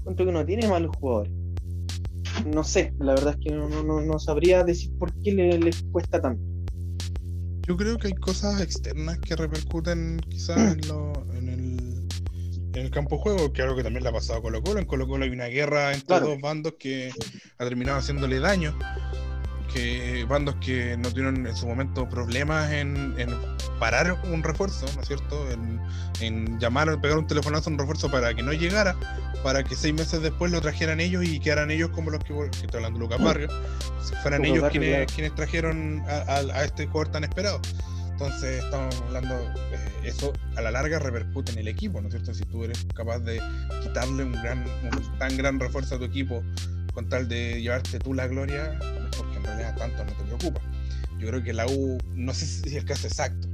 encuentro 0.00 0.26
que 0.26 0.32
no 0.32 0.44
tiene 0.44 0.66
malos 0.66 0.96
jugadores. 0.98 1.32
No 2.52 2.64
sé, 2.64 2.92
la 2.98 3.14
verdad 3.14 3.36
es 3.38 3.46
que 3.46 3.54
no, 3.54 4.18
sabría 4.18 4.64
decir 4.64 4.90
por 4.98 5.12
qué 5.22 5.30
le, 5.30 5.58
le 5.60 5.70
cuesta 5.92 6.20
tanto. 6.20 6.49
Yo 7.70 7.76
creo 7.76 7.98
que 7.98 8.08
hay 8.08 8.14
cosas 8.14 8.60
externas 8.60 9.20
que 9.20 9.36
repercuten 9.36 10.20
quizás 10.28 10.58
en, 10.58 10.88
lo, 10.88 11.12
en, 11.36 11.48
el, 11.48 12.08
en 12.74 12.84
el 12.84 12.90
campo 12.90 13.14
de 13.14 13.22
juego, 13.22 13.52
que 13.52 13.62
algo 13.62 13.76
que 13.76 13.84
también 13.84 14.02
le 14.02 14.08
ha 14.08 14.12
pasado 14.12 14.40
a 14.40 14.42
Colo 14.42 14.60
Colo. 14.60 14.80
En 14.80 14.86
Colo 14.86 15.06
Colo 15.06 15.24
hay 15.24 15.30
una 15.30 15.46
guerra 15.46 15.94
entre 15.94 16.18
dos 16.18 16.40
bandos 16.40 16.74
que 16.80 17.12
ha 17.58 17.64
terminado 17.64 17.98
haciéndole 17.98 18.40
daño. 18.40 18.76
Que 19.72 20.24
bandos 20.28 20.56
que 20.56 20.96
no 20.96 21.10
tuvieron 21.10 21.46
en 21.46 21.54
su 21.54 21.66
momento 21.66 22.08
problemas 22.08 22.72
en, 22.72 23.14
en 23.18 23.30
parar 23.78 24.20
un 24.24 24.42
refuerzo, 24.42 24.86
¿no 24.96 25.02
es 25.02 25.06
cierto? 25.08 25.50
En, 25.50 25.80
en 26.20 26.58
llamar, 26.58 27.00
pegar 27.00 27.18
un 27.18 27.26
telefonazo 27.26 27.70
a 27.70 27.72
un 27.72 27.78
refuerzo 27.78 28.10
para 28.10 28.34
que 28.34 28.42
no 28.42 28.52
llegara, 28.52 28.96
para 29.42 29.62
que 29.64 29.74
seis 29.74 29.94
meses 29.94 30.22
después 30.22 30.52
lo 30.52 30.60
trajeran 30.60 31.00
ellos 31.00 31.24
y 31.24 31.40
quedaran 31.40 31.70
ellos 31.70 31.90
como 31.90 32.10
los 32.10 32.22
que, 32.22 32.34
que 32.34 32.66
estoy 32.66 32.78
hablando 32.78 32.98
Lucas 32.98 33.22
Barrio, 33.22 33.48
fueran 34.22 34.44
ellos 34.44 34.68
quienes, 34.70 35.10
quienes 35.12 35.34
trajeron 35.34 36.02
a, 36.06 36.64
este 36.64 36.86
jugador 36.86 37.12
tan 37.12 37.24
esperado. 37.24 37.60
Entonces 38.12 38.62
estamos 38.62 38.94
hablando, 39.06 39.34
eh, 39.34 39.88
eso 40.04 40.32
a 40.56 40.60
la 40.60 40.70
larga 40.70 40.98
repercute 40.98 41.52
en 41.52 41.58
el 41.58 41.68
equipo, 41.68 42.02
¿no 42.02 42.08
es 42.08 42.14
cierto? 42.14 42.34
Si 42.34 42.44
tú 42.44 42.64
eres 42.64 42.86
capaz 42.94 43.20
de 43.20 43.40
quitarle 43.82 44.24
un, 44.24 44.32
gran, 44.32 44.62
un 44.84 45.18
tan 45.18 45.36
gran 45.38 45.58
refuerzo 45.58 45.94
a 45.94 45.98
tu 45.98 46.04
equipo 46.04 46.42
con 46.92 47.08
tal 47.08 47.28
de 47.28 47.62
llevarte 47.62 47.98
tú 47.98 48.12
la 48.12 48.26
gloria, 48.26 48.78
tanto 49.74 50.04
no 50.04 50.12
te 50.12 50.24
preocupa. 50.24 50.60
Yo 51.18 51.28
creo 51.28 51.42
que 51.42 51.52
la 51.52 51.66
U, 51.66 51.98
no 52.14 52.32
sé 52.32 52.46
si 52.46 52.68
es 52.68 52.74
el 52.74 52.84
caso 52.84 53.06
exacto, 53.06 53.48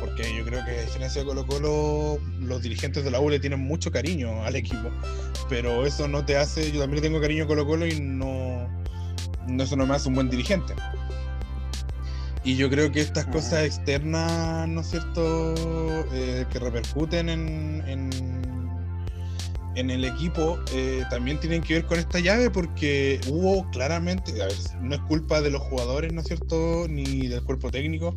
porque 0.00 0.22
yo 0.36 0.44
creo 0.44 0.64
que 0.64 0.70
a 0.70 0.82
diferencia 0.82 1.20
de 1.20 1.26
Colo 1.26 1.46
Colo, 1.46 2.18
los 2.40 2.62
dirigentes 2.62 3.04
de 3.04 3.10
la 3.10 3.20
U 3.20 3.28
le 3.28 3.38
tienen 3.38 3.60
mucho 3.60 3.90
cariño 3.90 4.44
al 4.44 4.56
equipo, 4.56 4.88
pero 5.48 5.84
eso 5.84 6.08
no 6.08 6.24
te 6.24 6.36
hace, 6.36 6.72
yo 6.72 6.80
también 6.80 7.02
le 7.02 7.08
tengo 7.08 7.20
cariño 7.20 7.44
a 7.44 7.46
Colo 7.46 7.66
Colo 7.66 7.86
y 7.86 8.00
no, 8.00 8.68
no 9.46 9.62
eso 9.62 9.76
no 9.76 9.86
me 9.86 9.94
hace 9.94 10.08
un 10.08 10.14
buen 10.14 10.30
dirigente. 10.30 10.74
Y 12.42 12.56
yo 12.56 12.70
creo 12.70 12.90
que 12.90 13.02
estas 13.02 13.26
cosas 13.26 13.64
externas, 13.64 14.66
¿no 14.66 14.80
es 14.80 14.86
cierto?, 14.86 15.54
eh, 16.12 16.46
que 16.50 16.58
repercuten 16.58 17.28
en, 17.28 17.84
en, 17.86 18.10
en 19.74 19.90
el 19.90 20.04
equipo, 20.04 20.58
eh, 20.74 21.04
también 21.10 21.38
tienen 21.38 21.62
que 21.62 21.74
ver 21.74 21.86
con 21.86 21.98
esta 21.98 22.18
llave 22.18 22.50
porque 22.50 23.20
hubo 23.28 23.68
claramente, 23.70 24.42
a 24.42 24.46
ver, 24.46 24.56
no 24.80 24.94
es 24.94 25.00
culpa 25.02 25.40
de 25.40 25.50
los 25.50 25.62
jugadores, 25.62 26.12
¿no 26.12 26.20
es 26.20 26.26
cierto?, 26.26 26.86
ni 26.88 27.28
del 27.28 27.42
cuerpo 27.44 27.70
técnico, 27.70 28.16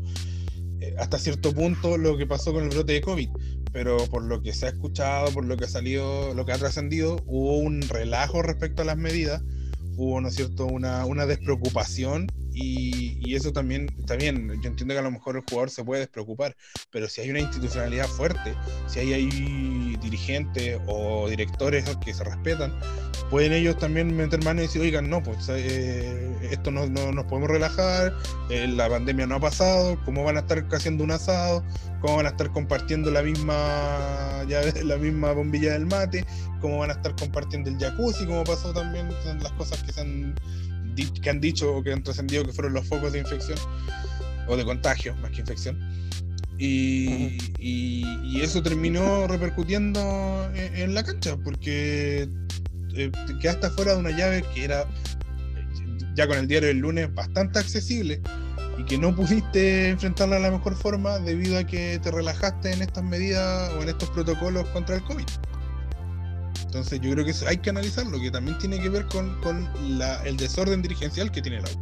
eh, 0.80 0.96
hasta 0.98 1.20
cierto 1.20 1.54
punto 1.54 1.98
lo 1.98 2.18
que 2.18 2.26
pasó 2.26 2.54
con 2.54 2.64
el 2.64 2.70
brote 2.70 2.94
de 2.94 3.02
COVID, 3.02 3.30
pero 3.72 3.98
por 4.08 4.24
lo 4.24 4.42
que 4.42 4.54
se 4.54 4.66
ha 4.66 4.70
escuchado, 4.70 5.32
por 5.32 5.46
lo 5.46 5.56
que 5.56 5.66
ha 5.66 5.70
salido, 5.70 6.34
lo 6.34 6.46
que 6.46 6.54
ha 6.54 6.58
trascendido, 6.58 7.22
hubo 7.28 7.58
un 7.58 7.82
relajo 7.82 8.42
respecto 8.42 8.82
a 8.82 8.86
las 8.86 8.98
medidas, 8.98 9.44
hubo, 9.96 10.20
¿no 10.22 10.28
es 10.30 10.36
cierto?, 10.36 10.66
una, 10.66 11.06
una 11.06 11.26
despreocupación 11.26 12.28
y, 12.54 13.34
eso 13.34 13.52
también 13.52 13.88
bien. 14.20 14.48
Yo 14.62 14.70
entiendo 14.70 14.94
que 14.94 15.00
a 15.00 15.04
lo 15.04 15.10
mejor 15.10 15.38
el 15.38 15.44
jugador 15.50 15.72
se 15.72 15.84
puede 15.84 16.02
despreocupar, 16.02 16.56
pero 16.92 17.10
si 17.10 17.22
hay 17.22 17.32
una 17.32 17.40
institucionalidad 17.40 18.08
fuerte, 18.08 18.54
si 18.86 19.00
hay, 19.00 19.14
hay 19.14 19.98
dirigentes 20.02 20.80
o 20.86 21.28
directores 21.28 21.84
que 22.06 22.14
se 22.14 22.24
respetan, 22.24 22.72
pueden 23.32 23.54
ellos 23.54 23.78
también 23.80 24.16
meter 24.16 24.44
mano 24.44 24.62
y 24.62 24.68
decir, 24.68 24.82
oigan, 24.82 25.10
no, 25.10 25.24
pues 25.24 25.50
eh, 25.50 26.38
esto 26.52 26.70
no, 26.70 26.86
nos 26.86 27.26
podemos 27.26 27.50
relajar, 27.50 28.14
eh, 28.52 28.68
la 28.68 28.88
pandemia 28.88 29.26
no 29.26 29.36
ha 29.36 29.40
pasado, 29.40 29.98
¿cómo 30.06 30.24
van 30.24 30.38
a 30.38 30.42
estar 30.42 30.64
haciendo 30.72 31.04
un 31.04 31.12
asado? 31.12 31.64
¿Cómo 32.02 32.18
van 32.18 32.28
a 32.28 32.30
estar 32.30 32.52
compartiendo 32.52 33.10
la 33.10 33.24
misma, 33.24 34.44
ya, 34.48 34.62
la 34.84 34.98
misma 34.98 35.32
bombilla 35.32 35.74
del 35.74 35.88
mate? 35.88 36.26
¿Cómo 36.62 36.80
van 36.80 36.92
a 36.92 36.94
estar 36.94 37.16
compartiendo 37.16 37.70
el 37.70 37.78
jacuzzi? 37.78 38.26
Como 38.26 38.44
pasó 38.44 38.72
también, 38.72 39.10
las 39.42 39.52
cosas 39.54 39.82
que 39.84 39.92
se 39.92 40.02
han 40.02 40.36
que 40.96 41.30
han 41.30 41.40
dicho 41.40 41.76
o 41.76 41.84
que 41.84 41.94
han 41.94 42.04
trascendido 42.04 42.46
que 42.46 42.54
fueron 42.54 42.74
los 42.74 42.88
focos 42.88 43.14
de 43.14 43.20
infección 43.20 43.58
o 44.48 44.56
de 44.56 44.64
contagio 44.64 45.16
más 45.18 45.32
que 45.32 45.42
infección. 45.42 45.80
Y, 46.58 47.38
y, 47.60 48.42
eso 48.42 48.62
terminó 48.62 49.28
repercutiendo 49.28 50.50
en, 50.54 50.94
la 50.94 51.04
cancha 51.04 51.36
porque 51.44 52.30
eh, 52.96 53.12
quedaste 53.42 53.70
fuera 53.72 53.94
de 53.94 54.00
una 54.00 54.12
llave 54.12 54.44
que 54.54 54.66
era 54.66 54.88
ya 56.16 56.28
con 56.28 56.38
el 56.38 56.48
diario 56.48 56.68
del 56.68 56.78
lunes 56.78 57.14
bastante 57.14 57.60
accesible 57.60 58.22
y 58.78 58.86
que 58.86 58.98
no 58.98 59.16
pudiste 59.16 59.90
enfrentarla 59.90 60.36
de 60.36 60.42
la 60.44 60.52
mejor 60.52 60.76
forma 60.76 61.20
debido 61.20 61.58
a 61.58 61.64
que 61.64 62.00
te 62.02 62.12
relajaste 62.12 62.72
en 62.72 62.82
estas 62.82 63.04
medidas 63.04 63.72
o 63.74 63.82
en 63.82 63.90
estos 63.90 64.10
protocolos 64.10 64.68
contra 64.70 64.96
el 64.96 65.04
COVID. 65.04 65.26
Entonces 66.74 67.02
yo 67.02 67.12
creo 67.12 67.24
que 67.24 67.34
hay 67.46 67.58
que 67.58 67.70
analizarlo, 67.70 68.20
que 68.20 68.32
también 68.32 68.58
tiene 68.58 68.82
que 68.82 68.90
ver 68.90 69.06
con, 69.06 69.38
el 70.26 70.38
desorden 70.38 70.82
dirigencial 70.82 71.32
que 71.32 71.40
tiene 71.40 71.62
la 71.62 71.70
U. 71.70 71.74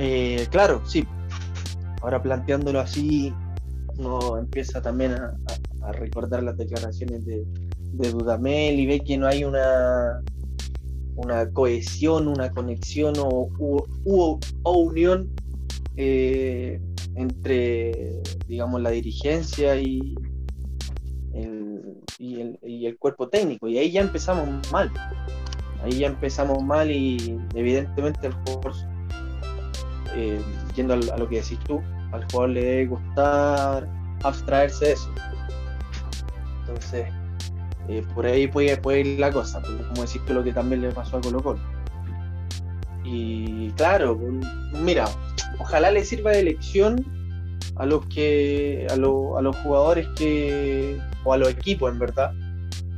Eh, 0.00 0.48
claro, 0.50 0.82
sí. 0.84 1.06
Ahora 2.00 2.20
planteándolo 2.20 2.80
así, 2.80 3.32
uno 3.96 4.38
empieza 4.38 4.82
también 4.82 5.12
a, 5.12 5.92
recordar 5.92 6.42
las 6.42 6.56
declaraciones 6.56 7.24
de, 7.24 7.46
Dudamel 7.92 8.80
y 8.80 8.86
ve 8.86 8.98
que 8.98 9.16
no 9.16 9.28
hay 9.28 9.44
una, 9.44 10.20
una 11.14 11.48
cohesión, 11.52 12.26
una 12.26 12.50
conexión 12.50 13.14
o, 13.18 14.40
unión 14.64 15.30
eh, 15.96 16.80
entre, 17.14 18.20
digamos, 18.48 18.82
la 18.82 18.90
dirigencia 18.90 19.76
y, 19.76 20.16
y 22.18 22.86
el, 22.86 22.98
cuerpo 22.98 23.28
técnico. 23.28 23.68
Y 23.68 23.78
ahí 23.78 23.90
ya 23.90 24.00
empezamos 24.00 24.48
mal. 24.70 24.90
Ahí 25.82 25.98
ya 25.98 26.06
empezamos 26.08 26.62
mal 26.62 26.90
y 26.90 27.40
evidentemente 27.54 28.28
el 28.28 28.32
jugador, 28.34 28.72
eh, 30.14 30.40
yendo 30.76 30.94
a 30.94 31.18
lo 31.18 31.28
que 31.28 31.40
decís 31.40 31.58
tú, 31.66 31.82
al 32.12 32.24
jugador 32.30 32.50
le 32.50 32.64
debe 32.64 32.86
gustar 32.86 33.88
abstraerse 34.22 34.86
de 34.86 34.92
eso. 34.92 35.10
Entonces, 36.60 37.06
eh, 37.88 38.04
por 38.14 38.26
ahí 38.26 38.46
puede, 38.46 38.76
puede, 38.76 39.00
ir 39.00 39.18
la 39.18 39.32
cosa, 39.32 39.60
como 39.60 40.02
decís 40.02 40.20
tú, 40.26 40.34
lo 40.34 40.44
que 40.44 40.52
también 40.52 40.82
le 40.82 40.92
pasó 40.92 41.16
a 41.16 41.20
Colo 41.20 41.42
Colo. 41.42 41.60
Y 43.04 43.70
claro, 43.70 44.18
mira, 44.84 45.06
ojalá 45.58 45.90
le 45.90 46.04
sirva 46.04 46.30
de 46.30 46.44
lección 46.44 47.04
a 47.76 47.86
los 47.86 48.06
que 48.06 48.86
a, 48.90 48.94
a 48.94 48.96
los 48.96 49.56
jugadores 49.56 50.08
que 50.16 50.98
o 51.24 51.32
a 51.32 51.36
los 51.36 51.48
equipos 51.50 51.92
en 51.92 51.98
verdad 51.98 52.32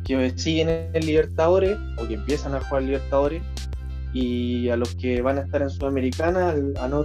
que 0.04 0.32
siguen 0.36 0.90
en 0.92 1.06
Libertadores 1.06 1.76
o 1.98 2.06
que 2.06 2.14
empiezan 2.14 2.54
a 2.54 2.60
jugar 2.60 2.82
Libertadores 2.82 3.42
y 4.12 4.68
a 4.68 4.76
los 4.76 4.94
que 4.94 5.22
van 5.22 5.38
a 5.38 5.40
estar 5.42 5.62
en 5.62 5.70
Sudamericana 5.70 6.54
a 6.80 6.88
no, 6.88 7.04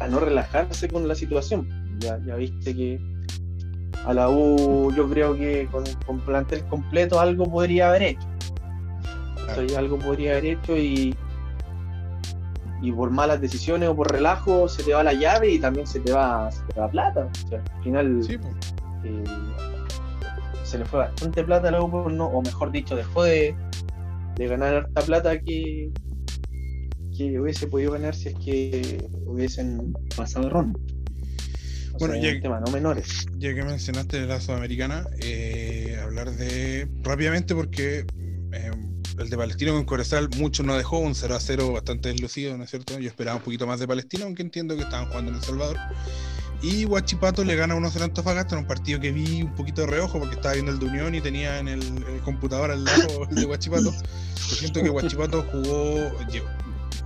a 0.00 0.08
no 0.08 0.20
relajarse 0.20 0.88
con 0.88 1.08
la 1.08 1.14
situación. 1.14 1.68
Ya, 1.98 2.18
ya 2.26 2.36
viste 2.36 2.74
que 2.74 3.00
a 4.04 4.12
la 4.12 4.28
U 4.28 4.92
yo 4.94 5.08
creo 5.08 5.36
que 5.36 5.68
con, 5.70 5.84
con 6.06 6.20
plantel 6.20 6.64
completo 6.66 7.20
algo 7.20 7.44
podría 7.50 7.88
haber 7.88 8.02
hecho. 8.02 8.28
algo 9.76 9.98
podría 9.98 10.32
haber 10.32 10.46
hecho 10.46 10.76
y, 10.76 11.14
y 12.82 12.92
por 12.92 13.10
malas 13.10 13.40
decisiones 13.40 13.88
o 13.88 13.96
por 13.96 14.10
relajo 14.10 14.68
se 14.68 14.82
te 14.82 14.92
va 14.92 15.02
la 15.02 15.12
llave 15.12 15.50
y 15.50 15.58
también 15.58 15.86
se 15.86 16.00
te 16.00 16.12
va, 16.12 16.50
se 16.50 16.62
te 16.72 16.80
va 16.80 16.90
plata. 16.90 17.28
al 17.52 17.82
final 17.82 18.40
eh, 19.04 19.24
se 20.64 20.78
le 20.78 20.84
fue 20.84 21.00
bastante 21.00 21.44
plata 21.44 21.68
a 21.68 21.72
la 21.72 21.82
U, 21.82 22.08
no, 22.10 22.26
o 22.26 22.42
mejor 22.42 22.70
dicho, 22.70 22.96
dejó 22.96 23.24
de, 23.24 23.54
ganar 24.38 24.76
harta 24.76 25.02
plata 25.02 25.38
que, 25.40 25.90
que 27.16 27.38
hubiese 27.38 27.66
podido 27.66 27.92
ganar 27.92 28.14
si 28.14 28.28
es 28.28 28.34
que 28.36 29.08
hubiesen 29.26 29.92
pasado 30.16 30.48
ronda. 30.48 30.78
bueno, 31.98 32.16
ya, 32.16 32.40
tema, 32.40 32.60
no 32.60 32.72
menores. 32.72 33.26
Ya 33.36 33.54
que 33.54 33.62
mencionaste 33.62 34.24
la 34.24 34.40
Sudamericana, 34.40 35.06
eh, 35.20 35.98
hablar 36.02 36.30
de 36.30 36.88
rápidamente 37.02 37.54
porque 37.54 38.06
eh, 38.52 38.70
el 39.20 39.28
de 39.28 39.36
Palestino 39.36 39.72
con 39.72 39.84
Corezal 39.84 40.28
mucho 40.36 40.62
no 40.62 40.76
dejó, 40.76 40.98
un 40.98 41.14
0 41.14 41.34
a 41.34 41.40
0 41.40 41.72
bastante 41.72 42.08
deslucido, 42.08 42.56
¿no 42.56 42.64
es 42.64 42.70
cierto? 42.70 42.98
Yo 42.98 43.08
esperaba 43.08 43.36
un 43.36 43.42
poquito 43.42 43.66
más 43.66 43.78
de 43.78 43.86
Palestino, 43.86 44.24
aunque 44.24 44.42
entiendo 44.42 44.76
que 44.76 44.82
estaban 44.82 45.06
jugando 45.08 45.30
en 45.30 45.36
El 45.36 45.44
Salvador. 45.44 45.76
Y 46.62 46.84
Guachipato 46.84 47.42
le 47.44 47.56
gana 47.56 47.74
1-0 47.74 48.00
a 48.00 48.04
Antofagasta 48.04 48.54
en 48.54 48.62
un 48.62 48.66
partido 48.66 49.00
que 49.00 49.12
vi 49.12 49.42
un 49.42 49.54
poquito 49.54 49.82
de 49.82 49.86
reojo 49.86 50.18
porque 50.18 50.36
estaba 50.36 50.54
viendo 50.54 50.72
el 50.72 50.78
de 50.78 50.86
Unión 50.86 51.14
y 51.14 51.20
tenía 51.20 51.58
en 51.58 51.68
el, 51.68 51.80
computador 52.24 52.70
al 52.70 52.84
lado 52.84 53.26
el 53.30 53.34
de 53.34 53.44
Guachipato. 53.44 53.92
Yo 53.92 54.56
siento 54.56 54.82
que 54.82 54.88
Guachipato 54.88 55.42
jugó, 55.50 56.10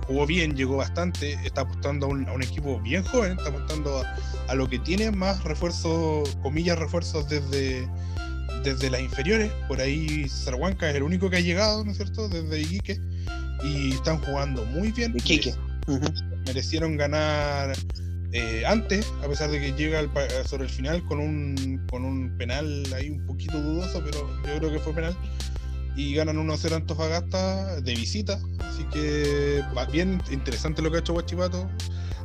jugó 0.07 0.25
bien, 0.25 0.55
llegó 0.55 0.77
bastante, 0.77 1.33
está 1.45 1.61
apostando 1.61 2.07
a 2.07 2.09
un, 2.09 2.27
a 2.27 2.33
un 2.33 2.43
equipo 2.43 2.79
bien 2.81 3.03
joven, 3.03 3.37
está 3.37 3.49
apostando 3.49 3.99
a, 3.99 4.15
a 4.49 4.55
lo 4.55 4.69
que 4.69 4.79
tiene 4.79 5.11
más 5.11 5.43
refuerzos, 5.43 6.35
comillas, 6.41 6.77
refuerzos 6.77 7.29
desde, 7.29 7.87
desde 8.65 8.89
las 8.89 8.99
inferiores. 8.99 9.51
Por 9.67 9.79
ahí 9.79 10.27
Zarhuanca 10.27 10.89
es 10.89 10.95
el 10.95 11.03
único 11.03 11.29
que 11.29 11.37
ha 11.37 11.41
llegado, 11.41 11.85
¿no 11.85 11.91
es 11.91 11.97
cierto?, 11.97 12.27
desde 12.27 12.59
Iquique. 12.59 12.99
Y 13.63 13.93
están 13.93 14.17
jugando 14.19 14.65
muy 14.65 14.91
bien. 14.91 15.13
Iquique. 15.15 15.53
Merecieron 16.45 16.97
ganar 16.97 17.73
eh, 18.31 18.63
antes, 18.65 19.13
a 19.23 19.27
pesar 19.27 19.49
de 19.51 19.59
que 19.61 19.71
llega 19.73 20.01
sobre 20.45 20.65
el 20.65 20.69
final 20.69 21.05
con 21.05 21.19
un, 21.19 21.81
con 21.89 22.03
un 22.03 22.35
penal 22.37 22.85
ahí 22.93 23.11
un 23.11 23.25
poquito 23.25 23.61
dudoso, 23.61 24.03
pero 24.03 24.27
yo 24.45 24.59
creo 24.59 24.71
que 24.73 24.79
fue 24.79 24.93
penal. 24.93 25.15
Y 25.95 26.15
ganan 26.15 26.35
1-0 26.35 26.73
a 26.73 26.75
Antofagasta 26.75 27.79
de 27.79 27.95
visita. 27.95 28.39
Así 28.59 28.83
que 28.91 29.61
va 29.77 29.85
bien 29.85 30.21
interesante 30.29 30.81
lo 30.81 30.91
que 30.91 30.97
ha 30.97 30.99
hecho 30.99 31.13
Guachipato. 31.13 31.69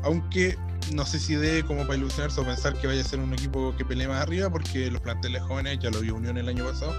Aunque 0.03 0.57
no 0.93 1.07
sé 1.07 1.19
si 1.19 1.35
debe 1.35 1.65
como 1.65 1.87
para 1.87 1.97
ilusionarse 1.97 2.41
o 2.41 2.45
pensar 2.45 2.75
que 2.75 2.87
vaya 2.87 3.01
a 3.01 3.05
ser 3.05 3.21
un 3.21 3.33
equipo 3.33 3.75
que 3.77 3.85
pelee 3.85 4.09
más 4.09 4.23
arriba, 4.23 4.51
porque 4.51 4.91
los 4.91 5.01
planteles 5.01 5.43
jóvenes, 5.43 5.79
ya 5.81 5.91
lo 5.91 6.01
vio 6.01 6.15
Unión 6.15 6.37
el 6.39 6.49
año 6.49 6.65
pasado, 6.65 6.95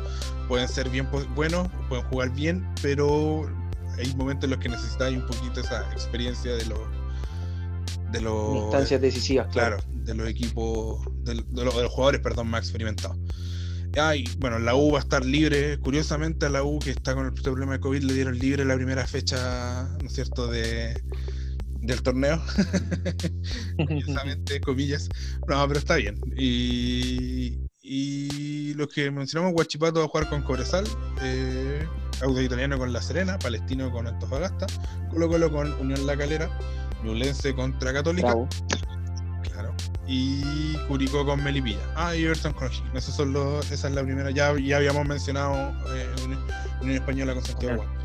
pueden 0.48 0.68
ser 0.68 0.90
bien 0.90 1.08
buenos, 1.36 1.68
pueden 1.90 2.06
jugar 2.06 2.32
bien, 2.32 2.68
pero 2.82 3.50
hay 3.98 4.14
momentos 4.16 4.46
en 4.46 4.52
los 4.52 4.60
que 4.60 4.70
necesitáis 4.70 5.18
un 5.18 5.26
poquito 5.26 5.62
esa 5.62 5.92
experiencia 5.92 6.54
de 6.54 6.66
los 6.66 6.80
de 8.12 8.20
los 8.20 8.64
Instancias 8.64 9.00
decisivas, 9.00 9.48
claro, 9.54 9.78
de 9.88 10.14
los 10.14 10.28
equipos, 10.28 11.00
de, 11.24 11.36
los, 11.36 11.50
de 11.54 11.64
los 11.64 11.90
jugadores, 11.92 12.20
perdón, 12.20 12.50
más 12.50 12.64
experimentados. 12.64 13.18
Ah, 13.98 14.16
y 14.16 14.26
bueno, 14.38 14.60
la 14.60 14.76
U 14.76 14.92
va 14.92 15.00
a 15.00 15.02
estar 15.02 15.26
libre. 15.26 15.78
Curiosamente, 15.80 16.46
a 16.46 16.50
la 16.50 16.64
U 16.64 16.80
que 16.80 16.92
está 16.92 17.14
con 17.14 17.26
el 17.26 17.34
problema 17.34 17.74
de 17.74 17.80
COVID 17.80 18.04
le 18.04 18.14
dieron 18.14 18.38
libre 18.38 18.64
la 18.64 18.76
primera 18.76 19.06
fecha, 19.06 19.84
¿no 20.02 20.08
es 20.08 20.14
cierto?, 20.14 20.48
de, 20.48 21.02
del 21.82 22.02
torneo. 22.02 22.42
Curiosamente, 23.78 24.62
comillas. 24.62 25.10
No, 25.48 25.68
pero 25.68 25.80
está 25.80 25.96
bien. 25.96 26.20
Y, 26.38 27.60
y 27.82 28.74
los 28.76 28.88
que 28.88 29.12
mencionamos, 29.12 29.54
Guachipato 29.54 30.00
va 30.00 30.06
a 30.06 30.10
jugar 30.10 30.30
con 30.30 30.44
Cobresal, 30.44 30.86
eh, 31.22 31.86
Auto 32.22 32.42
Italiano 32.42 32.78
con 32.78 32.94
La 32.94 33.02
Serena, 33.02 33.38
Palestino 33.40 33.92
con 33.92 34.08
Antofagasta, 34.08 34.68
Colo 35.10 35.28
Colo 35.28 35.52
con 35.52 35.74
Unión 35.74 36.06
La 36.06 36.16
Calera, 36.16 36.50
Ñublense 37.04 37.54
contra 37.56 37.92
Católica. 37.92 38.28
Bravo. 38.28 38.48
Claro. 39.52 39.76
Y 40.08 40.76
Curicó 40.88 41.26
con 41.26 41.44
Melipilla. 41.44 41.80
Ah, 41.96 42.16
y 42.16 42.24
Everton 42.24 42.54
con 42.54 42.68
O'Higgins. 42.68 42.96
Esos 42.96 43.16
son 43.16 43.34
los, 43.34 43.72
esa 43.72 43.88
es 43.88 43.96
la 43.96 44.04
primera. 44.04 44.30
Ya, 44.32 44.54
ya 44.60 44.78
habíamos 44.78 45.08
mencionado 45.08 45.74
eh, 45.96 46.08
Unión, 46.82 46.96
Española 46.96 47.34
con 47.34 47.44
Santiago 47.44 47.84
Claro. 47.84 48.01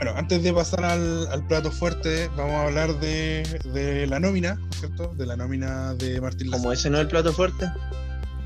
Bueno, 0.00 0.16
antes 0.16 0.42
de 0.42 0.50
pasar 0.54 0.82
al, 0.82 1.26
al 1.26 1.46
plato 1.46 1.70
fuerte, 1.70 2.28
vamos 2.34 2.54
a 2.54 2.62
hablar 2.68 2.98
de, 3.00 3.42
de 3.74 4.06
la 4.06 4.18
nómina, 4.18 4.54
¿no 4.54 4.70
es 4.70 4.78
¿cierto? 4.78 5.08
De 5.08 5.26
la 5.26 5.36
nómina 5.36 5.92
de 5.92 6.22
Martín 6.22 6.46
Como 6.50 6.70
Lazaro. 6.70 6.72
ese 6.72 6.88
no 6.88 6.96
es 6.96 7.02
el 7.02 7.08
plato 7.08 7.34
fuerte. 7.34 7.70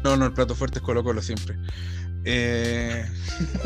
No, 0.03 0.17
no, 0.17 0.27
el 0.27 0.33
plato 0.33 0.57
fuerte 0.57 0.81
es 0.81 0.85
Colo 0.85 1.05
Colo 1.05 1.23
siempre. 1.23 1.57
Eh, 2.25 3.07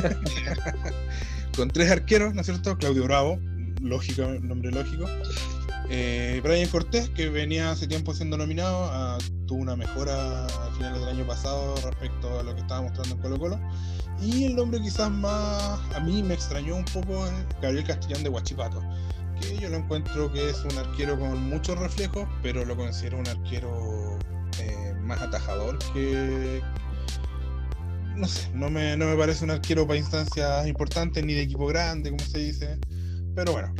con 1.56 1.70
tres 1.70 1.90
arqueros, 1.90 2.34
¿no 2.34 2.42
es 2.42 2.46
cierto? 2.46 2.76
Claudio 2.76 3.04
Bravo, 3.04 3.40
lógico, 3.80 4.26
nombre 4.42 4.70
lógico. 4.70 5.06
Eh, 5.90 6.40
Brian 6.44 6.68
Cortés, 6.68 7.08
que 7.10 7.30
venía 7.30 7.70
hace 7.70 7.86
tiempo 7.86 8.12
siendo 8.12 8.36
nominado, 8.36 8.90
ah, 8.92 9.16
tuvo 9.46 9.60
una 9.60 9.74
mejora 9.74 10.44
a 10.44 10.70
finales 10.76 11.00
del 11.00 11.08
año 11.08 11.26
pasado 11.26 11.74
respecto 11.76 12.38
a 12.38 12.42
lo 12.42 12.54
que 12.54 12.60
estaba 12.60 12.82
mostrando 12.82 13.14
en 13.14 13.20
Colo 13.22 13.38
Colo. 13.38 13.60
Y 14.20 14.44
el 14.44 14.56
nombre 14.56 14.80
quizás 14.80 15.10
más 15.10 15.80
a 15.94 16.00
mí 16.00 16.22
me 16.22 16.34
extrañó 16.34 16.76
un 16.76 16.84
poco 16.84 17.26
es 17.26 17.32
Gabriel 17.62 17.86
Castellán 17.86 18.22
de 18.22 18.28
Huachipato, 18.28 18.82
que 19.40 19.56
yo 19.56 19.70
lo 19.70 19.78
encuentro 19.78 20.30
que 20.30 20.50
es 20.50 20.62
un 20.64 20.76
arquero 20.76 21.18
con 21.18 21.42
muchos 21.48 21.78
reflejos, 21.78 22.28
pero 22.42 22.64
lo 22.64 22.76
considero 22.76 23.18
un 23.18 23.28
arquero 23.28 24.18
eh, 24.60 24.94
más 25.00 25.22
atajador 25.22 25.78
que... 25.94 26.60
No 28.14 28.26
sé, 28.26 28.50
no 28.52 28.68
me, 28.68 28.96
no 28.96 29.06
me 29.06 29.16
parece 29.16 29.44
un 29.44 29.52
arquero 29.52 29.86
para 29.86 29.98
instancias 29.98 30.66
importantes 30.66 31.24
ni 31.24 31.34
de 31.34 31.42
equipo 31.42 31.66
grande, 31.66 32.10
como 32.10 32.24
se 32.24 32.38
dice. 32.38 32.78
Pero 33.38 33.52
bueno, 33.52 33.74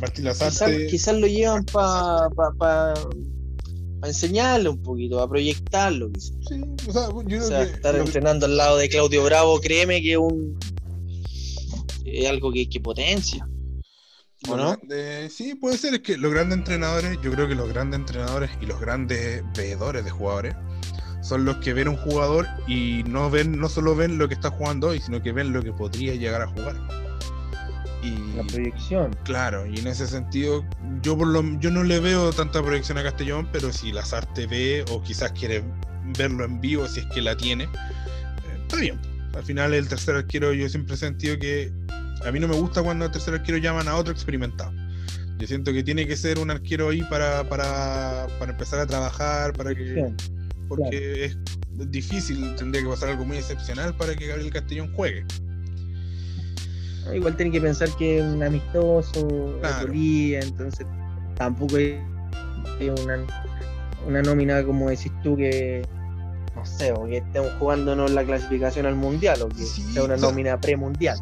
Martín 0.00 0.24
Quizás 0.24 0.40
Lazarte... 0.40 0.86
quizás 0.86 1.14
lo 1.16 1.26
llevan 1.26 1.64
para 1.66 2.28
pa, 2.30 2.52
pa- 2.58 2.94
pa 4.00 4.08
enseñarle 4.08 4.68
un 4.70 4.82
poquito, 4.82 5.20
a 5.20 5.28
proyectarlo. 5.28 6.10
quizás. 6.12 6.32
Sí, 6.48 6.62
o 6.88 6.92
sea, 6.92 7.08
yo 7.08 7.16
O 7.18 7.24
creo 7.24 7.42
sea, 7.46 7.66
que 7.66 7.72
estar 7.72 7.94
que- 7.94 8.00
entrenando 8.00 8.46
al 8.46 8.56
lado 8.56 8.76
de 8.78 8.88
Claudio 8.88 9.22
Bravo, 9.24 9.60
créeme 9.60 10.00
que 10.02 10.12
es 10.12 10.18
un 10.18 10.58
es 12.04 12.28
algo 12.28 12.52
que, 12.52 12.68
que 12.68 12.80
potencia. 12.80 13.46
¿O 14.48 14.56
no? 14.56 14.76
grandes- 14.76 15.32
sí, 15.32 15.54
puede 15.54 15.78
ser. 15.78 15.94
Es 15.94 16.00
que 16.00 16.16
los 16.18 16.30
grandes 16.32 16.58
entrenadores, 16.58 17.18
yo 17.22 17.30
creo 17.32 17.48
que 17.48 17.54
los 17.54 17.68
grandes 17.68 17.98
entrenadores 18.00 18.50
y 18.60 18.66
los 18.66 18.78
grandes 18.80 19.42
veedores 19.56 20.04
de 20.04 20.10
jugadores 20.10 20.54
son 21.22 21.46
los 21.46 21.56
que 21.56 21.72
ven 21.72 21.88
un 21.88 21.96
jugador 21.96 22.46
y 22.68 23.02
no 23.04 23.30
ven, 23.30 23.58
no 23.58 23.68
solo 23.70 23.96
ven 23.96 24.18
lo 24.18 24.28
que 24.28 24.34
está 24.34 24.50
jugando 24.50 24.88
hoy, 24.88 25.00
sino 25.00 25.22
que 25.22 25.32
ven 25.32 25.52
lo 25.54 25.62
que 25.62 25.72
podría 25.72 26.14
llegar 26.14 26.42
a 26.42 26.48
jugar. 26.48 26.76
Y 28.04 28.36
La 28.36 28.42
proyección. 28.44 29.16
claro, 29.24 29.66
y 29.66 29.78
en 29.78 29.86
ese 29.86 30.06
sentido, 30.06 30.62
yo 31.02 31.16
por 31.16 31.28
lo, 31.28 31.42
yo 31.58 31.70
no 31.70 31.82
le 31.82 32.00
veo 32.00 32.32
tanta 32.32 32.62
proyección 32.62 32.98
a 32.98 33.02
Castellón, 33.02 33.48
pero 33.50 33.72
si 33.72 33.92
Lazarte 33.92 34.46
ve 34.46 34.84
o 34.90 35.02
quizás 35.02 35.32
quiere 35.32 35.64
verlo 36.18 36.44
en 36.44 36.60
vivo, 36.60 36.86
si 36.86 37.00
es 37.00 37.06
que 37.06 37.22
la 37.22 37.34
tiene, 37.36 37.64
eh, 37.64 37.68
está 38.60 38.76
bien. 38.76 39.00
Al 39.34 39.42
final 39.42 39.72
el 39.72 39.88
tercer 39.88 40.16
arquero 40.16 40.52
yo 40.52 40.68
siempre 40.68 40.94
he 40.94 40.98
sentido 40.98 41.38
que 41.38 41.72
a 42.24 42.30
mí 42.30 42.38
no 42.40 42.46
me 42.46 42.54
gusta 42.54 42.82
cuando 42.82 43.06
al 43.06 43.10
tercer 43.10 43.34
arquero 43.34 43.58
llaman 43.58 43.88
a 43.88 43.96
otro 43.96 44.12
experimentado. 44.12 44.72
Yo 45.38 45.46
siento 45.46 45.72
que 45.72 45.82
tiene 45.82 46.06
que 46.06 46.16
ser 46.16 46.38
un 46.38 46.50
arquero 46.50 46.90
ahí 46.90 47.02
para, 47.10 47.48
para, 47.48 48.26
para 48.38 48.52
empezar 48.52 48.80
a 48.80 48.86
trabajar, 48.86 49.52
para 49.54 49.74
que 49.74 50.14
porque 50.68 51.24
es 51.26 51.36
difícil, 51.90 52.54
tendría 52.56 52.82
que 52.82 52.88
pasar 52.88 53.10
algo 53.10 53.24
muy 53.24 53.36
excepcional 53.36 53.94
para 53.96 54.14
que 54.14 54.26
Gabriel 54.26 54.52
Castellón 54.52 54.92
juegue. 54.94 55.24
Ah, 57.06 57.14
Igual 57.14 57.36
tienen 57.36 57.52
que 57.52 57.60
pensar 57.60 57.88
que 57.96 58.18
es 58.18 58.24
un 58.24 58.42
amistoso, 58.42 59.58
Claro. 59.60 59.88
liga, 59.88 60.40
entonces 60.40 60.86
tampoco 61.36 61.76
es 61.78 61.98
una, 63.04 63.18
una 64.06 64.22
nómina 64.22 64.62
como 64.64 64.88
decís 64.90 65.12
tú 65.22 65.36
que 65.36 65.86
no 66.54 66.64
sé, 66.64 66.92
o 66.92 67.04
que 67.06 67.18
estemos 67.18 67.50
jugándonos 67.58 68.12
la 68.12 68.24
clasificación 68.24 68.86
al 68.86 68.94
mundial 68.94 69.42
o 69.42 69.48
que 69.48 69.56
Sí, 69.64 69.82
sea 69.92 70.04
una 70.04 70.14
o 70.14 70.18
sea, 70.18 70.28
nómina 70.30 70.60
premundial. 70.60 71.18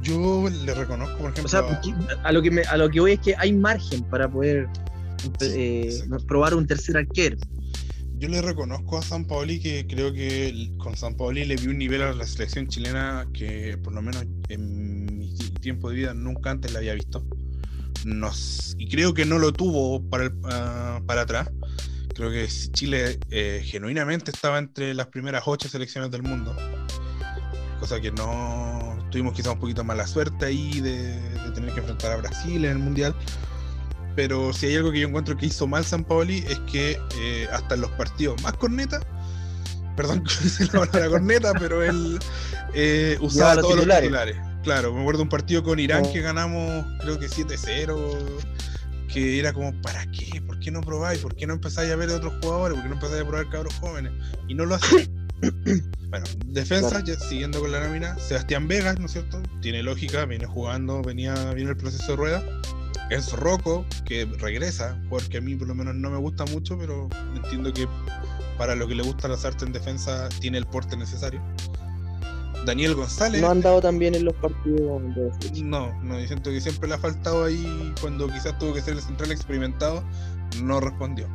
Yo 0.00 0.48
le 0.64 0.74
reconozco, 0.74 1.16
por 1.18 1.30
ejemplo, 1.32 1.44
O 1.44 1.48
sea, 1.48 1.60
a- 2.24 2.32
lo 2.32 2.40
que 2.42 2.50
me, 2.50 2.62
a 2.62 2.76
lo 2.76 2.88
que 2.88 3.00
voy 3.00 3.12
es 3.12 3.20
que 3.20 3.34
hay 3.36 3.52
margen 3.52 4.02
para 4.04 4.28
poder 4.30 4.68
eh, 5.40 6.02
probar 6.26 6.54
un 6.54 6.66
tercer 6.66 6.96
arquero. 6.96 7.36
yo 8.18 8.28
le 8.28 8.40
reconozco 8.40 8.98
a 8.98 9.02
San 9.02 9.24
Paoli 9.24 9.60
que 9.60 9.86
creo 9.86 10.12
que 10.12 10.70
con 10.78 10.96
San 10.96 11.16
Paoli 11.16 11.44
le 11.44 11.56
vi 11.56 11.66
un 11.68 11.78
nivel 11.78 12.02
a 12.02 12.12
la 12.12 12.24
selección 12.24 12.66
chilena 12.68 13.26
que 13.34 13.76
por 13.82 13.92
lo 13.92 14.00
menos 14.02 14.24
en 14.48 15.01
tiempo 15.62 15.88
de 15.88 15.96
vida 15.96 16.12
nunca 16.14 16.50
antes 16.50 16.70
la 16.72 16.80
había 16.80 16.92
visto. 16.92 17.24
Nos, 18.04 18.74
y 18.78 18.88
creo 18.88 19.14
que 19.14 19.24
no 19.24 19.38
lo 19.38 19.52
tuvo 19.52 20.02
para, 20.10 20.24
el- 20.24 20.34
ah, 20.44 21.00
para 21.06 21.22
atrás. 21.22 21.50
Creo 22.14 22.30
que 22.30 22.46
Chile 22.72 23.18
eh, 23.30 23.62
genuinamente 23.64 24.30
estaba 24.30 24.58
entre 24.58 24.92
las 24.92 25.06
primeras 25.06 25.44
ocho 25.46 25.68
selecciones 25.68 26.10
del 26.10 26.22
mundo. 26.22 26.54
Cosa 27.80 28.00
que 28.00 28.12
no 28.12 28.98
tuvimos 29.10 29.32
quizá 29.34 29.52
un 29.52 29.58
poquito 29.58 29.82
mala 29.82 30.06
suerte 30.06 30.44
ahí 30.44 30.80
de, 30.80 31.18
de 31.20 31.50
tener 31.54 31.72
que 31.72 31.80
enfrentar 31.80 32.12
a 32.12 32.16
Brasil 32.16 32.64
en 32.64 32.72
el 32.72 32.78
Mundial. 32.78 33.14
Pero 34.14 34.52
si 34.52 34.66
hay 34.66 34.76
algo 34.76 34.92
que 34.92 35.00
yo 35.00 35.08
encuentro 35.08 35.36
que 35.38 35.46
hizo 35.46 35.66
mal 35.66 35.84
San 35.86 36.04
Paoli 36.04 36.38
es 36.46 36.58
que 36.70 36.98
eh, 37.18 37.48
hasta 37.50 37.76
en 37.76 37.80
los 37.80 37.90
partidos 37.92 38.42
más 38.42 38.52
corneta, 38.54 39.00
perdón 39.96 40.22
que 40.24 40.46
use 40.46 40.64
la 40.66 40.80
palabra 40.84 41.08
corneta, 41.08 41.52
pero 41.54 41.82
él 41.82 42.18
eh, 42.74 43.16
usaba 43.20 43.54
todos 43.62 43.76
los 43.76 43.84
titulares. 44.02 44.36
Claro, 44.62 44.92
me 44.92 45.00
acuerdo 45.00 45.18
de 45.18 45.22
un 45.24 45.28
partido 45.28 45.62
con 45.62 45.78
Irán 45.80 46.04
que 46.12 46.20
ganamos 46.20 46.86
creo 47.00 47.18
que 47.18 47.26
7-0, 47.28 48.18
que 49.12 49.38
era 49.38 49.52
como, 49.52 49.72
¿para 49.82 50.06
qué? 50.12 50.40
¿Por 50.40 50.58
qué 50.60 50.70
no 50.70 50.80
probáis? 50.80 51.20
¿Por 51.20 51.34
qué 51.34 51.46
no 51.46 51.54
empezáis 51.54 51.90
a 51.90 51.96
ver 51.96 52.10
a 52.10 52.16
otros 52.16 52.32
jugadores? 52.40 52.74
¿Por 52.74 52.82
qué 52.84 52.88
no 52.88 52.94
empezáis 52.94 53.22
a 53.22 53.26
probar 53.26 53.48
cabros 53.50 53.74
jóvenes? 53.74 54.12
Y 54.48 54.54
no 54.54 54.64
lo 54.64 54.76
hacen. 54.76 55.28
bueno, 56.08 56.24
defensa, 56.46 56.88
Claro. 56.90 57.04
ya 57.04 57.18
siguiendo 57.18 57.60
con 57.60 57.72
la 57.72 57.80
nómina, 57.84 58.16
Sebastián 58.18 58.68
Vegas, 58.68 58.98
¿no 59.00 59.06
es 59.06 59.12
cierto? 59.12 59.42
Tiene 59.60 59.82
lógica, 59.82 60.24
viene 60.26 60.46
jugando, 60.46 61.02
venía, 61.02 61.34
viene 61.54 61.70
el 61.70 61.76
proceso 61.76 62.12
de 62.12 62.16
rueda. 62.16 62.42
Enzo 63.10 63.36
Rocco, 63.36 63.84
que 64.06 64.24
regresa, 64.38 64.96
jugador 65.08 65.28
que 65.28 65.38
a 65.38 65.40
mí 65.40 65.56
por 65.56 65.68
lo 65.68 65.74
menos 65.74 65.94
no 65.96 66.08
me 66.10 66.16
gusta 66.18 66.44
mucho, 66.46 66.78
pero 66.78 67.08
entiendo 67.34 67.72
que 67.72 67.86
para 68.56 68.74
lo 68.76 68.86
que 68.86 68.94
le 68.94 69.02
gusta 69.02 69.26
las 69.28 69.44
artes 69.44 69.64
en 69.64 69.72
defensa 69.72 70.28
tiene 70.40 70.56
el 70.58 70.66
porte 70.66 70.96
necesario. 70.96 71.42
Daniel 72.64 72.94
González. 72.94 73.40
No 73.40 73.50
han 73.50 73.60
dado 73.60 73.80
tan 73.80 73.98
bien 73.98 74.14
en 74.14 74.24
los 74.24 74.34
partidos 74.34 75.02
de. 75.14 75.62
No, 75.62 75.92
no, 76.02 76.18
yo 76.18 76.26
siento 76.26 76.50
que 76.50 76.60
siempre 76.60 76.88
le 76.88 76.94
ha 76.94 76.98
faltado 76.98 77.44
ahí 77.44 77.92
cuando 78.00 78.28
quizás 78.28 78.58
tuvo 78.58 78.74
que 78.74 78.80
ser 78.80 78.94
el 78.94 79.02
central 79.02 79.32
experimentado, 79.32 80.04
no 80.62 80.80
respondió. 80.80 81.28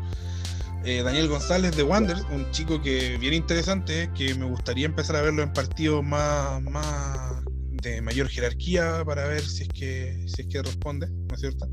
Eh, 0.85 1.01
Daniel 1.03 1.27
González 1.27 1.75
de 1.75 1.83
Wanderers, 1.83 2.25
un 2.31 2.49
chico 2.51 2.81
que 2.81 3.17
bien 3.17 3.33
interesante, 3.33 4.09
que 4.15 4.35
me 4.35 4.45
gustaría 4.45 4.85
empezar 4.85 5.17
a 5.17 5.21
verlo 5.21 5.43
en 5.43 5.51
partidos 5.51 6.03
más, 6.03 6.61
más 6.63 7.43
de 7.81 8.01
mayor 8.01 8.29
jerarquía 8.29 9.03
para 9.05 9.27
ver 9.27 9.41
si 9.41 9.63
es 9.63 9.69
que, 9.69 10.23
si 10.27 10.43
es 10.43 10.47
que 10.47 10.61
responde, 10.61 11.09
¿no 11.09 11.35
es 11.35 11.41
cierto? 11.41 11.67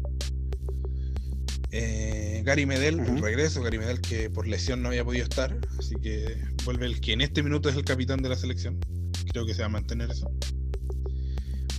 Eh, 1.70 2.42
Gary 2.44 2.66
Medel, 2.66 3.00
el 3.00 3.20
regreso, 3.20 3.62
Gary 3.62 3.78
Medel 3.78 4.00
que 4.00 4.30
por 4.30 4.46
lesión 4.46 4.82
no 4.82 4.88
había 4.88 5.04
podido 5.04 5.24
estar, 5.24 5.56
así 5.78 5.94
que 5.96 6.36
vuelve 6.64 6.86
el 6.86 7.00
que 7.00 7.12
en 7.12 7.20
este 7.20 7.42
minuto 7.42 7.68
es 7.68 7.76
el 7.76 7.84
capitán 7.84 8.22
de 8.22 8.28
la 8.28 8.36
selección. 8.36 8.78
Creo 9.30 9.46
que 9.46 9.54
se 9.54 9.62
va 9.62 9.66
a 9.66 9.70
mantener 9.70 10.10
eso. 10.10 10.30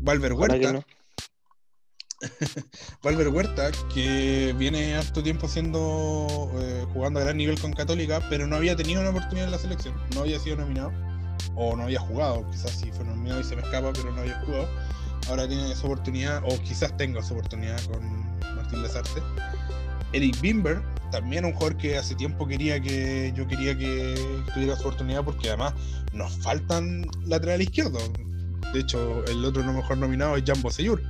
Valver 0.02 0.34
Huerta. 0.34 0.86
Valver 3.04 3.28
Huerta, 3.30 3.72
que 3.94 4.54
viene 4.58 4.96
harto 4.96 5.22
tiempo 5.22 5.48
siendo 5.48 6.52
eh, 6.56 6.86
jugando 6.94 7.20
a 7.20 7.24
gran 7.24 7.38
nivel 7.38 7.60
con 7.60 7.74
Católica, 7.74 8.22
pero 8.30 8.48
no 8.48 8.56
había 8.56 8.76
tenido 8.76 9.02
una 9.02 9.10
oportunidad 9.10 9.46
en 9.46 9.52
la 9.52 9.60
selección, 9.60 9.96
no 10.14 10.22
había 10.22 10.40
sido 10.40 10.58
nominado, 10.58 10.92
o 11.56 11.76
no 11.76 11.84
había 11.84 12.00
jugado, 12.00 12.50
quizás 12.50 12.72
si 12.72 12.92
fue 12.92 13.06
nominado 13.06 13.42
y 13.42 13.44
se 13.44 13.56
me 13.56 13.62
escapa, 13.62 13.92
pero 13.94 14.12
no 14.12 14.22
había 14.22 14.40
jugado. 14.42 14.68
Ahora 15.28 15.48
tiene 15.48 15.72
esa 15.72 15.86
oportunidad, 15.86 16.44
o 16.46 16.62
quizás 16.62 16.96
tenga 16.98 17.20
esa 17.20 17.34
oportunidad 17.34 17.84
con 17.86 18.38
Martín 18.56 18.84
Lazarte. 18.84 19.22
Eric 20.14 20.40
Bimber, 20.40 20.82
también 21.12 21.46
un 21.46 21.54
jugador 21.54 21.78
que 21.78 21.98
hace 21.98 22.16
tiempo 22.16 22.48
quería 22.48 22.80
que 22.80 23.34
yo 23.36 23.48
quería 23.48 23.78
que 23.78 24.16
tuviera 24.54 24.76
su 24.76 24.82
oportunidad 24.82 25.24
porque 25.24 25.50
además 25.50 25.74
nos 26.14 26.32
faltan 26.38 27.06
lateral 27.26 27.62
izquierdo. 27.62 28.00
De 28.74 28.80
hecho, 28.80 29.24
el 29.26 29.44
otro 29.46 29.64
no 29.64 29.74
mejor 29.74 29.98
nominado 29.98 30.36
es 30.36 30.44
Jambo 30.46 30.70
Seyur. 30.70 31.02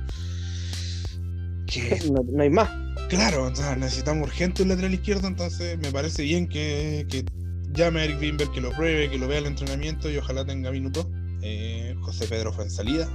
no, 2.12 2.42
hay 2.42 2.50
más. 2.50 2.70
Claro, 3.08 3.52
necesitamos 3.76 4.28
urgente 4.28 4.62
un 4.62 4.68
lateral 4.68 4.94
izquierdo, 4.94 5.28
entonces 5.28 5.78
me 5.78 5.92
parece 5.92 6.22
bien 6.22 6.48
que, 6.48 7.24
llame 7.72 8.00
a 8.00 8.04
Eric 8.04 8.18
Bimber, 8.18 8.48
que 8.48 8.60
lo 8.60 8.70
pruebe, 8.72 9.10
que 9.10 9.18
lo 9.18 9.28
vea 9.28 9.38
el 9.38 9.46
entrenamiento 9.46 10.10
y 10.10 10.16
ojalá 10.16 10.44
tenga 10.44 10.70
minutos. 10.70 11.06
Eh, 11.42 11.94
José 12.00 12.26
Pedro 12.26 12.52
fue 12.52 12.64
en 12.64 12.70
salida, 12.70 13.08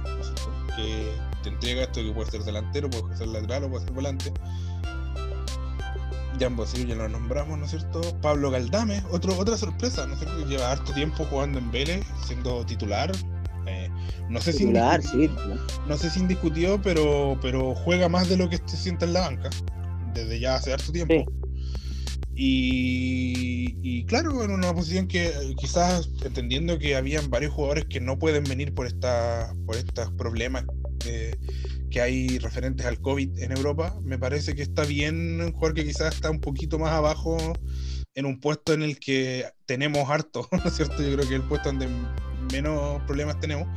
que 0.76 1.12
te 1.42 1.50
entrega 1.50 1.82
esto 1.82 2.00
que 2.02 2.12
puede 2.12 2.30
ser 2.30 2.42
delantero, 2.42 2.88
puede 2.88 3.16
ser 3.16 3.28
lateral 3.28 3.64
o 3.64 3.70
puede 3.70 3.84
ser 3.84 3.92
volante. 3.92 4.32
Jan 6.42 6.56
Bosillo 6.56 6.88
ya 6.88 6.94
lo 6.96 7.08
nombramos, 7.08 7.56
¿no 7.56 7.64
es 7.64 7.70
cierto? 7.70 8.00
Pablo 8.20 8.50
Galdame, 8.50 9.02
otro, 9.10 9.38
otra 9.38 9.56
sorpresa, 9.56 10.06
¿no 10.06 10.14
es 10.14 10.20
cierto? 10.20 10.44
Lleva 10.46 10.72
harto 10.72 10.92
tiempo 10.92 11.24
jugando 11.24 11.60
en 11.60 11.70
Vélez, 11.70 12.04
siendo 12.26 12.66
titular. 12.66 13.12
Eh, 13.66 13.88
no 14.28 14.40
sé 14.40 14.52
si 14.52 14.66
no 14.66 15.96
sé 15.96 16.10
si 16.10 16.18
indiscutido, 16.18 16.82
pero, 16.82 17.38
pero 17.40 17.76
juega 17.76 18.08
más 18.08 18.28
de 18.28 18.36
lo 18.36 18.50
que 18.50 18.58
se 18.66 18.76
siente 18.76 19.04
en 19.04 19.12
la 19.12 19.20
banca, 19.20 19.50
desde 20.14 20.40
ya 20.40 20.56
hace 20.56 20.72
harto 20.72 20.90
tiempo. 20.90 21.30
Y, 22.34 23.76
y, 23.82 24.04
claro, 24.06 24.42
en 24.42 24.50
una 24.50 24.74
posición 24.74 25.06
que 25.06 25.30
quizás 25.58 26.08
entendiendo 26.24 26.78
que 26.78 26.96
habían 26.96 27.30
varios 27.30 27.52
jugadores 27.52 27.84
que 27.84 28.00
no 28.00 28.18
pueden 28.18 28.42
venir 28.44 28.74
por 28.74 28.86
esta, 28.86 29.54
por 29.66 29.76
estos 29.76 30.10
problemas 30.12 30.64
eh, 31.06 31.36
que 31.92 32.00
hay 32.00 32.38
referentes 32.38 32.86
al 32.86 33.00
COVID 33.00 33.38
en 33.38 33.52
Europa, 33.52 33.94
me 34.02 34.18
parece 34.18 34.56
que 34.56 34.62
está 34.62 34.84
bien 34.84 35.40
un 35.40 35.52
jugador 35.52 35.74
que 35.74 35.84
quizás 35.84 36.14
está 36.14 36.30
un 36.30 36.40
poquito 36.40 36.78
más 36.78 36.90
abajo 36.90 37.36
en 38.14 38.26
un 38.26 38.40
puesto 38.40 38.72
en 38.72 38.82
el 38.82 38.98
que 38.98 39.46
tenemos 39.66 40.08
harto, 40.10 40.48
¿no 40.52 40.64
es 40.64 40.74
cierto? 40.74 41.02
Yo 41.02 41.12
creo 41.14 41.28
que 41.28 41.34
es 41.34 41.40
el 41.40 41.42
puesto 41.42 41.68
donde 41.68 41.88
menos 42.50 43.00
problemas 43.02 43.38
tenemos, 43.38 43.68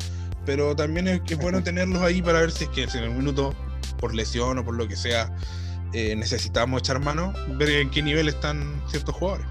pero 0.46 0.76
también 0.76 1.08
es, 1.08 1.22
que 1.22 1.36
bueno 1.36 1.62
tenerlos 1.64 2.02
ahí 2.02 2.22
para 2.22 2.40
ver 2.40 2.52
si 2.52 2.64
es 2.64 2.70
que 2.70 2.84
en 2.84 3.10
un 3.10 3.18
minuto, 3.18 3.54
por 4.00 4.16
lesión 4.16 4.58
o 4.58 4.66
por 4.66 4.76
lo 4.76 4.88
que 4.88 4.96
sea, 4.96 5.36
eh, 5.94 6.16
necesitamos 6.16 6.80
echar 6.80 7.02
mano, 7.02 7.34
ver 7.58 7.70
en 7.70 7.90
qué 7.92 8.02
nivel 8.02 8.30
están 8.30 8.82
ciertos 8.88 9.14
jugadores. 9.14 9.46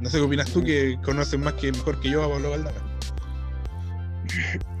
No 0.00 0.10
sé 0.10 0.16
qué 0.16 0.24
opinas 0.24 0.50
tú, 0.50 0.64
que 0.64 0.98
conoces 1.04 1.38
más 1.38 1.52
que 1.54 1.70
mejor 1.70 2.00
que 2.00 2.10
yo 2.10 2.24
a 2.24 2.28
Pablo 2.28 2.50
Valdana. 2.50 2.91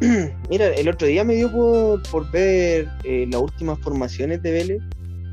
Mira, 0.50 0.68
el 0.68 0.88
otro 0.88 1.06
día 1.06 1.24
me 1.24 1.34
dio 1.34 1.50
por, 2.10 2.30
ver 2.30 2.88
eh, 3.04 3.26
las 3.30 3.40
últimas 3.40 3.78
formaciones 3.80 4.42
de 4.42 4.52
Vélez 4.52 4.82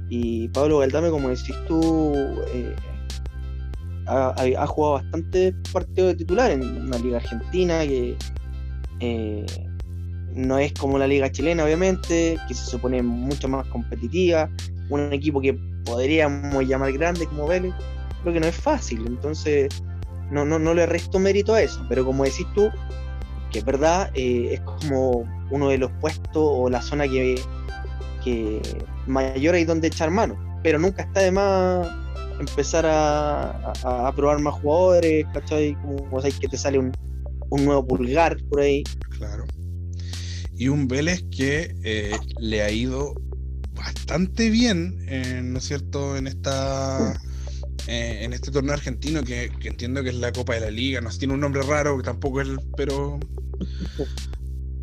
y 0.09 0.47
Pablo 0.49 0.79
Galdame, 0.79 1.09
como 1.09 1.29
decís 1.29 1.55
tú, 1.67 2.13
eh, 2.53 2.75
ha, 4.07 4.67
jugado 4.67 4.95
bastante 4.95 5.53
partidos 5.71 6.13
de 6.13 6.15
titular 6.15 6.51
en 6.51 6.63
una 6.63 6.97
liga 6.97 7.17
argentina 7.17 7.81
que 7.85 8.15
eh, 8.99 9.45
no 10.33 10.57
es 10.57 10.73
como 10.73 10.97
la 10.97 11.07
liga 11.07 11.31
chilena, 11.31 11.63
obviamente, 11.63 12.37
que 12.47 12.53
se 12.53 12.65
supone 12.65 13.01
mucho 13.03 13.47
más 13.47 13.67
competitiva, 13.67 14.49
un 14.89 15.13
equipo 15.13 15.41
que 15.41 15.53
podríamos 15.85 16.67
llamar 16.67 16.91
grande 16.93 17.27
como 17.27 17.47
Vélez, 17.47 17.73
creo 18.21 18.33
que 18.33 18.39
no 18.39 18.47
es 18.47 18.55
fácil, 18.55 19.03
entonces 19.05 19.69
no, 20.31 20.45
no, 20.45 20.57
no 20.57 20.73
le 20.73 20.85
resto 20.85 21.19
mérito 21.19 21.53
a 21.53 21.61
eso, 21.61 21.83
pero 21.87 22.05
como 22.05 22.23
decís 22.23 22.47
tú, 22.55 22.69
que 23.51 23.59
es 23.59 23.65
verdad, 23.65 24.11
eh, 24.13 24.49
es 24.53 24.61
como 24.61 25.23
uno 25.51 25.69
de 25.69 25.77
los 25.77 25.91
puestos 25.99 26.35
o 26.35 26.69
la 26.69 26.81
zona 26.81 27.07
que, 27.07 27.41
que 28.23 28.61
mayor 29.07 29.55
hay 29.55 29.65
donde 29.65 29.87
echar 29.87 30.11
mano. 30.11 30.37
Pero 30.63 30.77
nunca 30.77 31.03
está 31.03 31.21
de 31.21 31.31
más 31.31 31.87
empezar 32.39 32.85
a, 32.87 34.13
probar 34.15 34.39
más 34.39 34.55
jugadores, 34.55 35.25
¿cachai? 35.33 35.75
Como 35.81 36.21
sabes 36.21 36.39
que 36.39 36.47
te 36.47 36.57
sale 36.57 36.79
un, 36.79 36.91
nuevo 37.51 37.85
pulgar 37.85 38.37
por 38.49 38.61
ahí. 38.61 38.83
Claro. 39.17 39.45
Y 40.55 40.67
un 40.67 40.87
Vélez 40.87 41.23
que 41.31 41.75
eh, 41.83 42.11
le 42.39 42.61
ha 42.61 42.71
ido 42.71 43.15
bastante 43.73 44.49
bien, 44.49 45.05
eh, 45.07 45.41
¿no 45.43 45.59
es 45.59 45.65
cierto?, 45.65 46.17
en 46.17 46.27
esta 46.27 47.19
eh, 47.87 48.19
en 48.23 48.33
este 48.33 48.51
torneo 48.51 48.73
argentino 48.73 49.23
que, 49.23 49.51
entiendo 49.63 50.03
que 50.03 50.09
es 50.09 50.15
la 50.15 50.31
Copa 50.31 50.53
de 50.53 50.61
la 50.61 50.71
Liga, 50.71 51.01
no 51.01 51.09
tiene 51.09 51.33
un 51.33 51.39
nombre 51.39 51.61
raro, 51.63 51.97
que 51.97 52.03
tampoco 52.03 52.41
es, 52.41 52.49
pero 52.75 53.19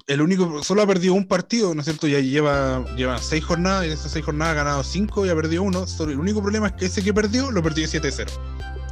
el 0.06 0.20
único, 0.20 0.62
solo 0.62 0.82
ha 0.82 0.86
perdido 0.86 1.14
un 1.14 1.26
partido, 1.26 1.74
¿no 1.74 1.80
es 1.80 1.86
cierto? 1.86 2.06
Ya 2.06 2.20
lleva, 2.20 2.84
lleva 2.96 3.18
seis 3.18 3.44
jornadas 3.44 3.84
y 3.84 3.88
de 3.88 3.94
esas 3.94 4.12
seis 4.12 4.24
jornadas 4.24 4.52
ha 4.52 4.56
ganado 4.56 4.84
cinco 4.84 5.26
y 5.26 5.30
ha 5.30 5.34
perdido 5.34 5.64
uno. 5.64 5.86
Solo 5.86 6.12
el 6.12 6.20
único 6.20 6.40
problema 6.40 6.68
es 6.68 6.72
que 6.74 6.86
ese 6.86 7.02
que 7.02 7.12
perdió 7.12 7.50
lo 7.50 7.62
perdió 7.62 7.86
7-0. 7.86 8.28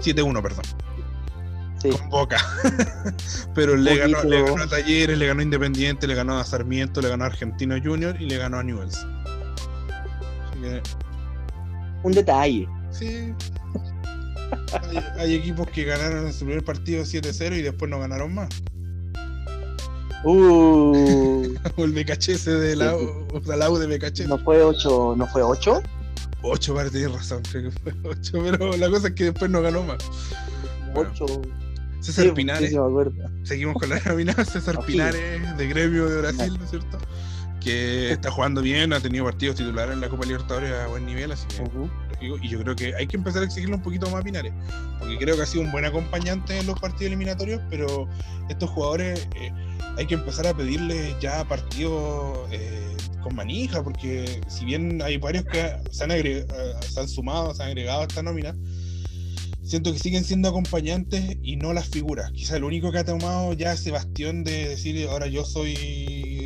7-1, 0.00 0.42
perdón. 0.42 0.64
Con 1.82 2.08
Boca. 2.08 2.38
Pero 3.54 3.76
le 3.76 3.96
ganó, 3.96 4.24
le 4.24 4.42
ganó, 4.42 4.62
a 4.62 4.66
Talleres, 4.66 5.18
le 5.18 5.26
ganó 5.26 5.40
a 5.40 5.42
Independiente, 5.44 6.06
le 6.06 6.14
ganó 6.14 6.38
a 6.38 6.44
Sarmiento, 6.44 7.00
le 7.00 7.10
ganó 7.10 7.24
a 7.24 7.26
Argentino 7.28 7.76
Junior 7.82 8.20
y 8.20 8.26
le 8.26 8.38
ganó 8.38 8.58
a 8.58 8.62
Newells. 8.62 9.06
Un 12.02 12.12
detalle. 12.12 12.68
Sí, 12.90 13.34
hay, 15.18 15.34
equipos 15.34 15.68
que 15.68 15.84
ganaron 15.84 16.26
en 16.26 16.32
su 16.32 16.44
primer 16.44 16.64
partido 16.64 17.04
7-0 17.04 17.58
y 17.58 17.62
después 17.62 17.90
no 17.90 17.98
ganaron 17.98 18.34
más. 18.34 18.48
Uh. 20.24 21.54
el 21.76 21.92
BKHS 21.92 22.44
de 22.44 22.76
la, 22.76 22.96
la 23.56 23.70
U 23.70 23.78
de 23.78 23.86
BKHS. 23.86 24.28
¿No 24.28 24.38
fue 24.38 24.62
8? 24.62 25.14
¿No 25.16 25.26
fue 25.26 25.42
8? 25.42 25.82
8, 26.42 26.74
vale, 26.74 26.90
tienes 26.90 27.12
razón, 27.12 27.42
creo 27.50 27.70
que 27.70 27.78
fue 27.78 27.94
8, 28.04 28.32
pero 28.32 28.76
la 28.76 28.90
cosa 28.90 29.08
es 29.08 29.14
que 29.14 29.24
después 29.24 29.50
no 29.50 29.62
ganó 29.62 29.82
más. 29.82 29.98
8. 30.94 31.42
César 32.00 32.34
Pinares. 32.34 32.74
Seguimos 33.44 33.76
con 33.76 33.88
la 33.88 33.98
nominada 34.06 34.44
César 34.44 34.84
Pinares 34.84 35.56
de 35.56 35.66
Gremio 35.66 36.06
de 36.06 36.20
Brasil, 36.20 36.54
¿no 36.58 36.64
es 36.64 36.70
cierto? 36.70 36.98
Que 37.64 38.12
está 38.12 38.30
jugando 38.30 38.60
bien, 38.60 38.92
ha 38.92 39.00
tenido 39.00 39.24
partidos 39.24 39.56
titulares 39.56 39.94
en 39.94 40.00
la 40.02 40.08
Copa 40.10 40.26
Libertadores 40.26 40.70
a 40.70 40.86
buen 40.86 41.06
nivel, 41.06 41.32
así 41.32 41.46
que 41.48 41.62
y 42.20 42.48
yo 42.48 42.60
creo 42.60 42.76
que 42.76 42.94
hay 42.94 43.06
que 43.06 43.16
empezar 43.16 43.42
a 43.42 43.46
exigirle 43.46 43.74
un 43.74 43.82
poquito 43.82 44.06
más 44.10 44.20
a 44.20 44.22
Pinares, 44.22 44.52
porque 44.98 45.16
creo 45.18 45.36
que 45.36 45.42
ha 45.42 45.46
sido 45.46 45.64
un 45.64 45.72
buen 45.72 45.84
acompañante 45.84 46.58
en 46.58 46.66
los 46.66 46.78
partidos 46.78 47.06
eliminatorios, 47.06 47.60
pero 47.70 48.08
estos 48.48 48.70
jugadores 48.70 49.28
eh, 49.36 49.52
hay 49.96 50.06
que 50.06 50.14
empezar 50.14 50.46
a 50.46 50.56
pedirles 50.56 51.14
ya 51.20 51.44
partidos 51.44 52.48
eh, 52.50 52.96
con 53.22 53.34
manija, 53.34 53.82
porque 53.82 54.40
si 54.48 54.64
bien 54.64 55.02
hay 55.02 55.16
varios 55.16 55.44
que 55.44 55.76
se 55.90 56.04
han, 56.04 56.10
eh, 56.12 56.46
se 56.80 57.00
han 57.00 57.08
sumado, 57.08 57.54
se 57.54 57.62
han 57.62 57.68
agregado 57.68 58.02
a 58.02 58.04
esta 58.04 58.22
nómina, 58.22 58.54
siento 59.62 59.92
que 59.92 59.98
siguen 59.98 60.24
siendo 60.24 60.48
acompañantes 60.48 61.38
y 61.42 61.56
no 61.56 61.72
las 61.72 61.88
figuras. 61.88 62.30
Quizá 62.32 62.56
el 62.56 62.64
único 62.64 62.92
que 62.92 62.98
ha 62.98 63.04
tomado 63.04 63.52
ya 63.54 63.72
ese 63.72 63.90
bastión 63.90 64.44
de 64.44 64.68
decir 64.68 65.08
ahora 65.08 65.26
yo 65.26 65.44
soy 65.44 66.43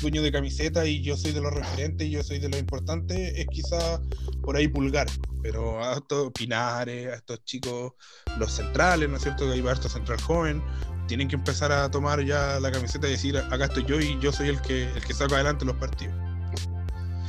dueño 0.00 0.22
de 0.22 0.32
camiseta 0.32 0.86
y 0.86 1.02
yo 1.02 1.16
soy 1.16 1.32
de 1.32 1.40
los 1.40 1.52
referentes 1.52 2.06
y 2.06 2.10
yo 2.10 2.22
soy 2.22 2.38
de 2.38 2.48
los 2.48 2.58
importantes 2.58 3.32
es 3.36 3.46
quizá 3.46 4.00
por 4.42 4.56
ahí 4.56 4.68
Pulgar. 4.68 5.06
Pero 5.42 5.82
a 5.82 5.94
estos 5.94 6.32
Pinares, 6.32 7.08
a 7.08 7.14
estos 7.16 7.44
chicos, 7.44 7.92
los 8.38 8.52
centrales, 8.52 9.08
¿no 9.08 9.16
es 9.16 9.22
cierto? 9.22 9.46
Que 9.46 9.52
hay 9.52 9.66
harto 9.66 9.88
central 9.88 10.20
joven, 10.20 10.62
tienen 11.06 11.28
que 11.28 11.36
empezar 11.36 11.72
a 11.72 11.90
tomar 11.90 12.24
ya 12.24 12.60
la 12.60 12.70
camiseta 12.70 13.08
y 13.08 13.12
decir 13.12 13.36
acá 13.36 13.66
estoy 13.66 13.84
yo 13.86 14.00
y 14.00 14.18
yo 14.20 14.32
soy 14.32 14.48
el 14.48 14.60
que, 14.60 14.84
el 14.84 15.04
que 15.04 15.14
saco 15.14 15.34
adelante 15.34 15.64
los 15.64 15.76
partidos. 15.76 16.14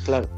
Claro. 0.06 0.30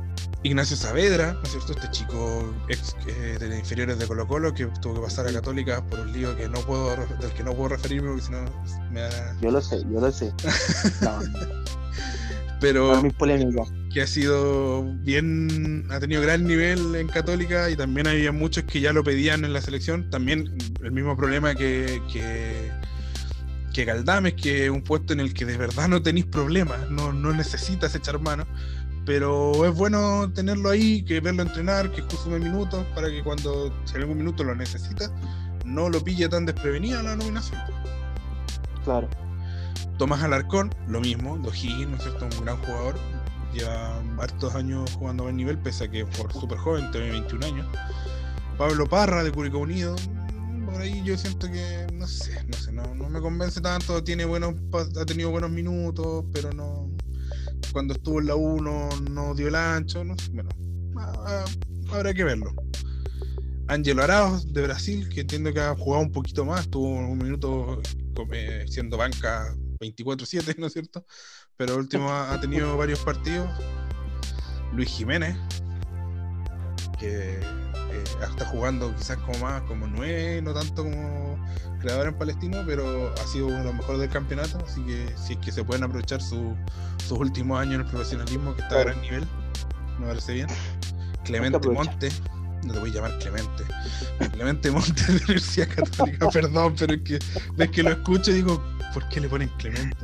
Ignacio 0.44 0.76
Saavedra, 0.76 1.34
¿no 1.34 1.44
es 1.44 1.52
cierto? 1.52 1.74
Este 1.74 1.92
chico 1.92 2.54
ex 2.68 2.96
eh, 3.08 3.38
de 3.40 3.60
inferiores 3.60 4.00
de 4.00 4.08
Colo 4.08 4.28
Colo 4.28 4.54
que 4.54 4.66
tuvo 4.82 4.96
que 4.96 5.02
pasar 5.02 5.28
a 5.28 5.34
Católica 5.34 5.86
por 5.88 6.00
un 6.00 6.12
lío 6.12 6.36
que 6.36 6.50
no 6.50 6.60
puedo, 6.62 6.96
del 6.96 7.32
que 7.34 7.44
no 7.44 7.54
puedo 7.54 7.70
referirme 7.70 8.10
porque 8.10 8.24
si 8.24 8.32
no 8.32 8.46
me 8.92 9.02
da... 9.02 9.36
Yo 9.40 9.52
lo 9.52 9.62
sé, 9.62 9.82
yo 9.82 10.00
lo 10.00 10.12
sé. 10.12 10.34
Pero 12.62 13.02
que 13.92 14.02
ha 14.02 14.08
sido 14.08 14.84
bien, 15.04 15.86
ha 15.90 16.00
tenido 16.00 16.22
gran 16.22 16.46
nivel 16.46 16.96
en 16.96 17.08
Católica 17.08 17.70
y 17.70 17.76
también 17.76 18.08
había 18.08 18.32
muchos 18.32 18.64
que 18.64 18.80
ya 18.80 18.94
lo 18.94 19.04
pedían 19.04 19.44
en 19.44 19.52
la 19.52 19.62
selección. 19.62 20.10
También 20.10 20.56
el 20.82 20.92
mismo 20.92 21.18
problema 21.18 21.56
que, 21.56 22.02
que 22.14 22.72
que 23.72 23.86
Galdames, 23.86 24.34
que 24.34 24.66
es 24.66 24.70
un 24.70 24.82
puesto 24.82 25.14
en 25.14 25.20
el 25.20 25.34
que 25.34 25.46
de 25.46 25.58
verdad 25.58 25.88
no 25.88 26.02
tenéis 26.02 26.26
problemas, 26.26 26.90
no, 26.90 27.14
no 27.14 27.34
necesitas 27.34 27.96
echar 27.96 28.20
mano, 28.20 28.46
pero 29.06 29.66
es 29.66 29.74
bueno 29.74 30.32
tenerlo 30.34 30.70
ahí, 30.70 31.04
que 31.04 31.20
verlo 31.20 31.44
entrenar, 31.44 31.92
que 31.92 32.02
consume 32.02 32.40
minutos, 32.40 32.86
para 32.94 33.10
que 33.10 33.24
cuando 33.24 33.74
si 33.86 33.96
en 33.96 34.02
algún 34.02 34.18
minuto 34.18 34.44
lo 34.44 34.56
necesita, 34.56 35.12
no 35.66 35.90
lo 35.90 36.04
pille 36.04 36.28
tan 36.30 36.46
desprevenida 36.46 37.02
la 37.02 37.16
nominación. 37.16 37.60
Claro. 38.84 39.08
Tomás 40.02 40.24
Alarcón, 40.24 40.74
lo 40.88 41.00
mismo, 41.00 41.38
Dojigin, 41.38 41.92
¿no 41.92 41.98
es 41.98 42.02
cierto? 42.02 42.26
Un 42.26 42.44
gran 42.44 42.58
jugador, 42.58 42.96
lleva 43.54 44.02
hartos 44.18 44.56
años 44.56 44.92
jugando 44.96 45.22
a 45.22 45.26
buen 45.26 45.38
nivel, 45.38 45.60
pese 45.60 45.84
a 45.84 45.92
que 45.92 46.08
por 46.08 46.34
súper 46.34 46.58
joven, 46.58 46.90
tiene 46.90 47.12
21 47.12 47.46
años. 47.46 47.68
Pablo 48.58 48.88
Parra 48.88 49.24
de 49.24 49.32
Curicó 49.32 49.60
Unido, 49.60 49.96
por 50.66 50.82
ahí 50.82 51.04
yo 51.06 51.16
siento 51.16 51.52
que, 51.52 51.86
no 51.94 52.08
sé, 52.08 52.44
no 52.48 52.58
sé, 52.58 52.72
no, 52.72 53.10
me 53.10 53.22
convence 53.22 53.62
tanto, 53.62 54.04
tiene 54.04 54.26
buenos, 54.26 54.56
ha 55.00 55.06
tenido 55.06 55.30
buenos 55.30 55.52
minutos, 55.52 56.26
pero 56.34 56.52
no, 56.52 56.90
cuando 57.72 57.94
estuvo 57.94 58.22
en 58.22 58.26
la 58.26 58.34
1 58.34 58.90
no 59.12 59.36
dio 59.36 59.50
el 59.50 59.56
ancho, 59.56 60.04
no 60.04 60.18
sé, 60.18 60.32
bueno, 60.32 60.50
ah, 60.98 61.46
habrá 61.92 62.12
que 62.12 62.24
verlo. 62.24 62.56
Ángelo 63.68 64.02
Arauz 64.02 64.52
de 64.52 64.64
Brasil, 64.64 65.08
que 65.10 65.22
entiendo 65.22 65.54
que 65.54 65.60
ha 65.60 65.76
jugado 65.76 66.02
un 66.02 66.12
poquito 66.12 66.44
más, 66.44 66.68
tuvo 66.70 66.88
un 66.88 67.20
minuto 67.20 67.80
eh, 68.32 68.66
siendo 68.68 68.98
banca 68.98 69.56
24-7, 69.82 70.58
¿no 70.58 70.68
es 70.68 70.74
cierto? 70.74 71.06
Pero 71.58 71.76
último 71.76 72.12
ha, 72.12 72.40
tenido 72.40 72.78
varios 72.78 73.00
partidos. 73.00 73.50
Luis 74.74 74.90
Jiménez, 74.90 75.36
que 76.98 77.40
eh, 77.40 78.04
está 78.22 78.46
jugando 78.46 78.96
quizás 78.96 79.18
como 79.18 79.40
más, 79.40 79.62
como 79.64 79.88
nueve, 79.88 80.42
no 80.42 80.54
tanto 80.54 80.84
como 80.84 81.38
creador 81.82 82.08
en 82.08 82.18
Palestino, 82.18 82.64
pero 82.66 83.14
ha 83.14 83.28
sido 83.28 83.48
uno 83.48 83.58
de 83.58 83.64
los 83.66 83.74
mejores 83.74 84.02
del 84.02 84.10
campeonato, 84.10 84.64
así 84.66 84.82
que 84.86 85.14
si 85.18 85.34
es 85.34 85.40
que 85.40 85.52
se 85.52 85.64
pueden 85.64 85.84
aprovechar 85.84 86.22
sus 86.22 86.56
últimos 87.10 87.60
años 87.60 87.76
en 87.76 87.82
el 87.82 87.88
profesionalismo, 87.88 88.56
que 88.56 88.62
está 88.62 88.80
a 88.80 88.84
gran 88.84 89.02
nivel, 89.02 89.28
me 90.00 90.08
parece 90.08 90.34
bien. 90.34 90.48
Clemente 91.26 91.70
Monte, 91.70 92.10
no 92.64 92.74
te 92.74 92.80
voy 92.80 92.90
a 92.92 92.94
llamar 92.94 93.20
Clemente, 93.20 93.64
Clemente 94.32 94.72
Monte 94.72 95.04
de 95.04 95.14
la 95.14 95.26
Universidad 95.26 95.68
Católica, 95.76 96.30
perdón, 96.34 96.76
pero 96.78 96.94
es 96.94 97.02
que 97.02 97.20
ves 97.56 97.72
que 97.72 97.84
lo 97.84 97.92
escucho 97.92 98.32
y 98.32 98.36
digo, 98.36 98.64
¿por 98.94 99.08
qué 99.10 99.20
le 99.20 99.30
ponen 99.30 99.50
Clemente? 99.58 99.98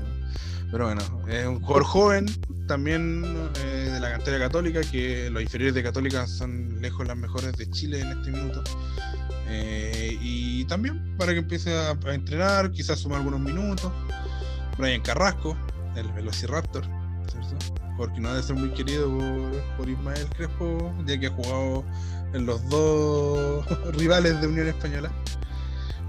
Pero 0.71 0.85
bueno, 0.85 1.01
es 1.29 1.45
un 1.45 1.61
jugador 1.61 1.83
joven, 1.85 2.25
también 2.67 3.23
eh, 3.63 3.89
de 3.93 3.99
la 3.99 4.11
cantera 4.11 4.38
católica, 4.38 4.81
que 4.81 5.29
los 5.29 5.41
inferiores 5.41 5.73
de 5.73 5.83
Católica 5.83 6.27
son 6.27 6.81
lejos 6.81 7.07
las 7.07 7.15
mejores 7.15 7.53
de 7.53 7.69
Chile 7.69 8.01
en 8.01 8.09
este 8.09 8.31
minuto. 8.31 8.63
Eh, 9.49 10.17
y 10.21 10.65
también 10.65 11.15
para 11.17 11.31
que 11.31 11.39
empiece 11.39 11.73
a, 11.73 11.91
entrenar, 12.07 12.71
quizás 12.71 12.99
sumar 12.99 13.19
algunos 13.19 13.39
minutos. 13.39 13.91
Brian 14.77 15.01
Carrasco, 15.01 15.57
el 15.95 16.11
Velociraptor, 16.11 16.83
¿cierto? 17.31 17.73
Porque 17.95 18.19
no 18.19 18.29
debe 18.29 18.43
ser 18.43 18.57
muy 18.57 18.69
querido 18.69 19.09
por, 19.77 19.89
Ismael 19.89 20.27
Crespo, 20.35 20.93
ya 21.05 21.19
que 21.19 21.27
ha 21.27 21.31
jugado 21.31 21.85
en 22.33 22.45
los 22.45 22.67
dos 22.69 23.65
rivales 23.93 24.39
de 24.41 24.47
Unión 24.47 24.67
Española. 24.67 25.11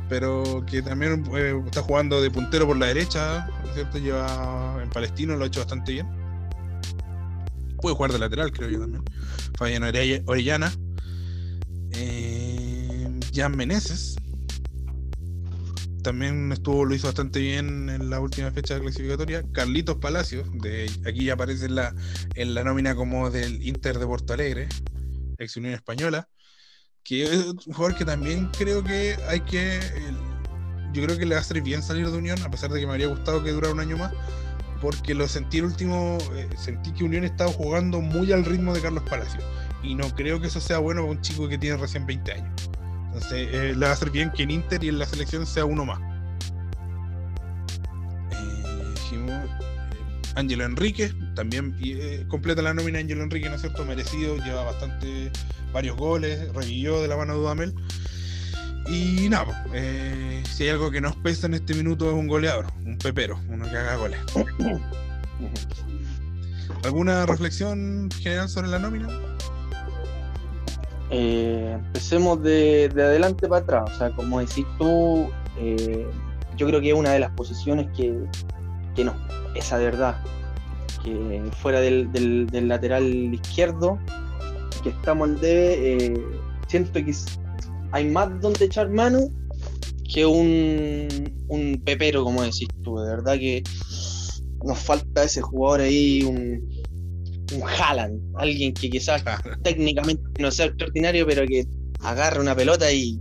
Pero 0.09 0.65
que 0.67 0.83
también 0.83 1.25
eh, 1.35 1.61
está 1.67 1.83
jugando 1.83 2.21
de 2.23 2.31
puntero 2.31 2.67
por 2.67 2.77
la 2.77 2.87
derecha, 2.87 3.49
¿cierto? 3.75 3.99
Lleva 3.99 4.81
en 4.83 4.89
Palestino, 4.91 5.37
lo 5.37 5.45
ha 5.45 5.47
hecho 5.47 5.61
bastante 5.61 5.93
bien. 5.93 6.09
Puede 7.81 7.95
jugar 7.95 8.13
de 8.13 8.19
lateral, 8.19 8.51
creo 8.51 8.71
yo 8.71 8.81
también. 8.81 9.05
Fabián 9.57 9.83
Orellana. 9.85 10.73
Eh, 11.93 13.21
Jan 13.35 13.57
Meneses. 13.57 14.17
También 16.03 16.53
estuvo, 16.53 16.85
lo 16.85 16.95
hizo 16.95 17.09
bastante 17.09 17.41
bien 17.41 17.89
en 17.91 18.09
la 18.09 18.21
última 18.21 18.51
fecha 18.51 18.75
de 18.75 18.81
clasificatoria. 18.81 19.43
Carlitos 19.53 19.97
Palacios, 19.97 20.49
de 20.55 20.91
aquí 21.07 21.25
ya 21.25 21.35
aparece 21.35 21.67
en 21.67 21.75
la, 21.75 21.95
en 22.35 22.55
la 22.55 22.65
nómina 22.65 22.95
como 22.95 23.31
del 23.31 23.63
Inter 23.67 23.99
de 23.99 24.07
Porto 24.07 24.33
Alegre, 24.33 24.69
ex 25.39 25.57
Unión 25.57 25.75
Española. 25.75 26.29
Que 27.09 27.23
es 27.23 27.47
un 27.47 27.73
jugador 27.73 27.97
que 27.97 28.05
también 28.05 28.51
creo 28.59 28.85
que 28.85 29.17
hay 29.29 29.41
que 29.41 29.81
yo 30.93 31.05
creo 31.05 31.19
que 31.19 31.27
le 31.27 31.35
va 31.35 31.39
a 31.39 31.43
hacer 31.43 31.61
bien 31.63 31.83
salir 31.83 32.11
de 32.11 32.17
Unión, 32.17 32.41
a 32.43 32.51
pesar 32.51 32.71
de 32.71 32.81
que 32.81 32.87
me 32.87 32.93
habría 32.93 33.09
gustado 33.09 33.43
que 33.43 33.53
durara 33.53 33.73
un 33.73 33.81
año 33.81 33.97
más, 33.97 34.13
porque 34.81 35.15
lo 35.15 35.29
sentí 35.29 35.59
el 35.59 35.67
último, 35.67 36.19
eh, 36.35 36.49
sentí 36.57 36.93
que 36.93 37.05
Unión 37.05 37.25
estaba 37.25 37.51
jugando 37.53 38.01
muy 38.01 38.33
al 38.33 38.45
ritmo 38.45 38.75
de 38.75 38.81
Carlos 38.81 39.05
Palacio, 39.09 39.41
y 39.83 39.95
no 39.95 40.13
creo 40.15 40.41
que 40.41 40.47
eso 40.49 40.61
sea 40.61 40.79
bueno 40.79 41.03
para 41.03 41.13
un 41.13 41.21
chico 41.21 41.49
que 41.49 41.59
tiene 41.59 41.77
recién 41.77 42.07
20 42.07 42.33
años. 42.33 42.71
Entonces 43.07 43.49
eh, 43.53 43.75
le 43.75 43.87
va 43.87 43.91
a 43.91 43.93
hacer 43.93 44.11
bien 44.11 44.31
que 44.33 44.43
en 44.43 44.51
Inter 44.51 44.83
y 44.85 44.89
en 44.89 44.99
la 44.99 45.07
selección 45.07 45.47
sea 45.47 45.65
uno 45.65 45.85
más. 45.85 46.01
Eh, 48.33 49.47
Ángelo 50.35 50.65
Enrique, 50.65 51.13
también 51.35 51.75
completa 52.29 52.63
la 52.63 52.73
nómina 52.73 53.01
Ángelo 53.01 53.25
Enrique, 53.25 53.49
¿no 53.49 53.57
es 53.57 53.61
cierto? 53.63 53.85
Merecido, 53.85 54.37
lleva 54.37 54.63
bastante, 54.63 55.33
varios 55.73 55.97
goles, 55.97 56.53
revivió 56.55 57.01
de 57.03 57.09
la 57.09 57.17
mano 57.17 57.35
de 57.35 57.39
Dudamel. 57.41 57.75
Y 58.91 59.29
nada, 59.29 59.67
eh, 59.75 60.43
si 60.51 60.65
hay 60.65 60.71
algo 60.71 60.91
que 60.91 61.01
nos 61.01 61.15
pesa 61.17 61.47
en 61.47 61.55
este 61.55 61.75
minuto 61.75 62.09
es 62.09 62.15
un 62.15 62.27
goleador, 62.27 62.67
un 62.85 62.97
pepero, 62.97 63.39
uno 63.49 63.69
que 63.69 63.77
haga 63.77 63.97
goles. 63.97 64.19
¿Alguna 66.85 67.27
reflexión 67.27 68.09
general 68.21 68.49
sobre 68.49 68.69
la 68.69 68.79
nómina? 68.79 69.09
Eh, 71.11 71.73
empecemos 71.75 72.43
de, 72.43 72.91
adelante 72.95 73.49
para 73.49 73.63
atrás. 73.63 73.91
O 73.95 73.99
sea, 73.99 74.11
como 74.11 74.41
decís 74.41 74.67
tú, 74.79 75.31
eh, 75.59 76.07
yo 76.57 76.67
creo 76.67 76.81
que 76.81 76.91
es 76.91 76.95
una 76.95 77.11
de 77.11 77.21
las 77.21 77.31
posiciones 77.33 77.89
que, 77.97 78.15
que 78.95 79.05
no, 79.05 79.15
esa 79.55 79.79
verdad. 79.79 80.17
Que 81.03 81.43
fuera 81.63 81.81
del, 81.81 82.49
lateral 82.69 83.05
izquierdo, 83.33 83.99
que 84.83 84.91
estamos 84.91 85.29
al 85.29 85.41
debe, 85.41 86.15
siento 86.69 86.93
que 86.93 87.15
hay 87.93 88.05
más 88.07 88.41
donde 88.41 88.65
echar 88.65 88.91
mano 88.91 89.29
que 90.13 90.25
un, 90.25 91.09
un 91.49 91.83
pepero, 91.85 92.25
como 92.25 92.43
decís 92.43 92.69
tú. 92.83 92.99
De 92.99 93.09
verdad 93.09 93.39
que 93.39 93.63
nos 94.65 94.79
falta 94.79 95.25
ese 95.25 95.41
jugador 95.41 95.83
ahí, 95.83 96.23
un, 96.23 96.69
un 97.55 97.63
Haaland, 97.63 98.21
alguien 98.37 98.75
que 98.75 98.91
quizás 98.91 99.23
técnicamente 99.63 100.23
no 100.39 100.51
sea 100.51 100.67
extraordinario, 100.67 101.27
pero 101.27 101.47
que 101.47 101.67
agarra 102.01 102.41
una 102.41 102.55
pelota 102.55 102.93
y, 102.93 103.21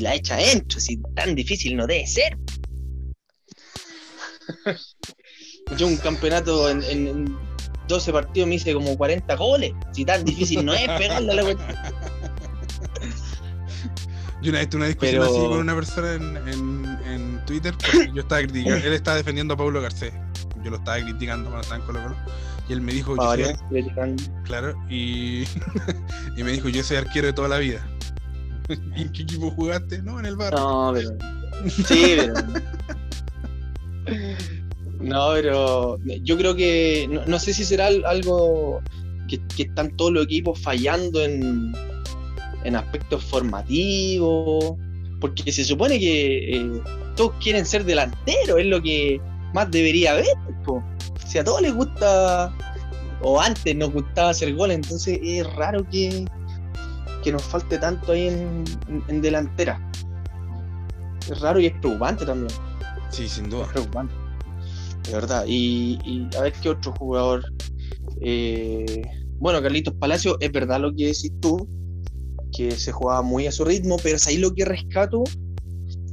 la 0.00 0.14
echa 0.14 0.34
adentro. 0.34 0.80
Si 0.80 0.96
tan 1.14 1.34
difícil 1.36 1.76
no 1.76 1.86
debe 1.86 2.06
ser. 2.06 2.36
Yo 5.78 5.86
un 5.86 5.96
campeonato 5.96 6.68
en, 6.68 7.36
12 7.88 8.12
partidos 8.12 8.48
me 8.48 8.56
hice 8.56 8.74
como 8.74 8.96
40 8.96 9.34
goles. 9.36 9.72
Si 9.92 10.04
tan 10.04 10.24
difícil 10.24 10.64
no 10.64 10.72
es 10.74 10.88
pegarle 10.88 11.32
a 11.32 11.34
la 11.34 11.42
cuenta. 11.42 11.92
Yo 14.42 14.50
una 14.50 14.58
vez 14.58 14.68
tuve 14.68 14.80
una 14.80 14.88
discusión 14.88 15.22
así 15.22 15.38
con 15.38 15.58
una 15.58 15.74
persona 15.74 16.12
en, 16.14 16.98
en, 17.06 17.44
Twitter 17.46 17.74
yo 18.12 18.22
estaba 18.22 18.42
criticando, 18.42 18.86
él 18.86 18.92
estaba 18.92 19.16
defendiendo 19.16 19.54
a 19.54 19.56
Pablo 19.56 19.80
Garcés. 19.80 20.12
Yo 20.62 20.70
lo 20.70 20.76
estaba 20.76 20.98
criticando 20.98 21.50
cuando 21.50 21.62
estaba 21.62 21.80
en 21.80 21.86
Colo 21.86 22.02
Colo. 22.02 22.16
Y 22.68 22.72
él 22.72 22.80
me 22.80 22.92
dijo, 22.92 23.16
yo 23.16 23.46
soy, 23.70 23.86
claro, 24.44 24.74
y, 24.88 25.44
y 26.36 26.42
me 26.42 26.52
dijo, 26.52 26.68
yo 26.68 26.82
soy 26.82 26.98
arquero 26.98 27.26
de 27.26 27.32
toda 27.32 27.48
la 27.48 27.58
vida. 27.58 27.86
¿Y 28.96 29.02
en 29.02 29.12
qué 29.12 29.22
equipo 29.22 29.50
jugaste? 29.50 30.02
No, 30.02 30.18
en 30.18 30.26
el 30.26 30.36
bar. 30.36 30.54
No, 30.54 30.92
pero. 30.94 31.10
Sí, 31.86 32.16
pero. 32.16 32.34
No, 35.04 35.30
pero 35.32 35.98
yo 36.22 36.36
creo 36.36 36.54
que 36.54 37.08
no, 37.26 37.38
sé 37.38 37.52
si 37.52 37.64
será 37.64 37.86
algo 37.86 38.80
que, 39.28 39.40
que, 39.56 39.64
están 39.64 39.96
todos 39.96 40.12
los 40.12 40.24
equipos 40.24 40.58
fallando 40.60 41.22
en, 41.22 41.72
en 42.64 42.76
aspectos 42.76 43.22
formativos, 43.24 44.74
porque 45.20 45.52
se 45.52 45.64
supone 45.64 45.98
que 45.98 46.56
eh, 46.56 46.82
todos 47.16 47.32
quieren 47.40 47.64
ser 47.64 47.84
delanteros, 47.84 48.58
es 48.58 48.66
lo 48.66 48.82
que 48.82 49.20
más 49.52 49.70
debería 49.70 50.12
haber. 50.12 50.26
Si 51.26 51.38
a 51.38 51.44
todos 51.44 51.62
les 51.62 51.74
gusta, 51.74 52.54
o 53.22 53.40
antes 53.40 53.74
nos 53.76 53.92
gustaba 53.92 54.30
hacer 54.30 54.54
gol, 54.54 54.70
entonces 54.70 55.18
es 55.22 55.50
raro 55.54 55.88
que, 55.88 56.24
que 57.22 57.32
nos 57.32 57.42
falte 57.42 57.78
tanto 57.78 58.12
ahí 58.12 58.28
en, 58.28 59.22
delantera. 59.22 59.80
Es 61.28 61.40
raro 61.40 61.60
y 61.60 61.66
es 61.66 61.72
preocupante 61.80 62.26
también. 62.26 62.52
Sí, 63.10 63.28
sin 63.28 63.48
duda. 63.48 63.64
Es 63.64 63.72
preocupante. 63.72 64.14
De 65.06 65.12
verdad. 65.12 65.44
Y, 65.46 66.28
a 66.36 66.42
ver 66.42 66.52
qué 66.52 66.70
otro 66.70 66.92
jugador. 66.92 67.44
Eh, 68.20 69.02
bueno, 69.38 69.60
Carlitos 69.60 69.94
Palacio, 69.94 70.36
es 70.40 70.52
verdad 70.52 70.80
lo 70.80 70.94
que 70.94 71.06
decís 71.06 71.32
tú, 71.40 71.68
que 72.56 72.70
se 72.72 72.92
jugaba 72.92 73.22
muy 73.22 73.46
a 73.46 73.52
su 73.52 73.64
ritmo, 73.64 73.96
pero 74.02 74.16
es 74.16 74.26
ahí 74.26 74.38
lo 74.38 74.54
que 74.54 74.64
rescato, 74.64 75.24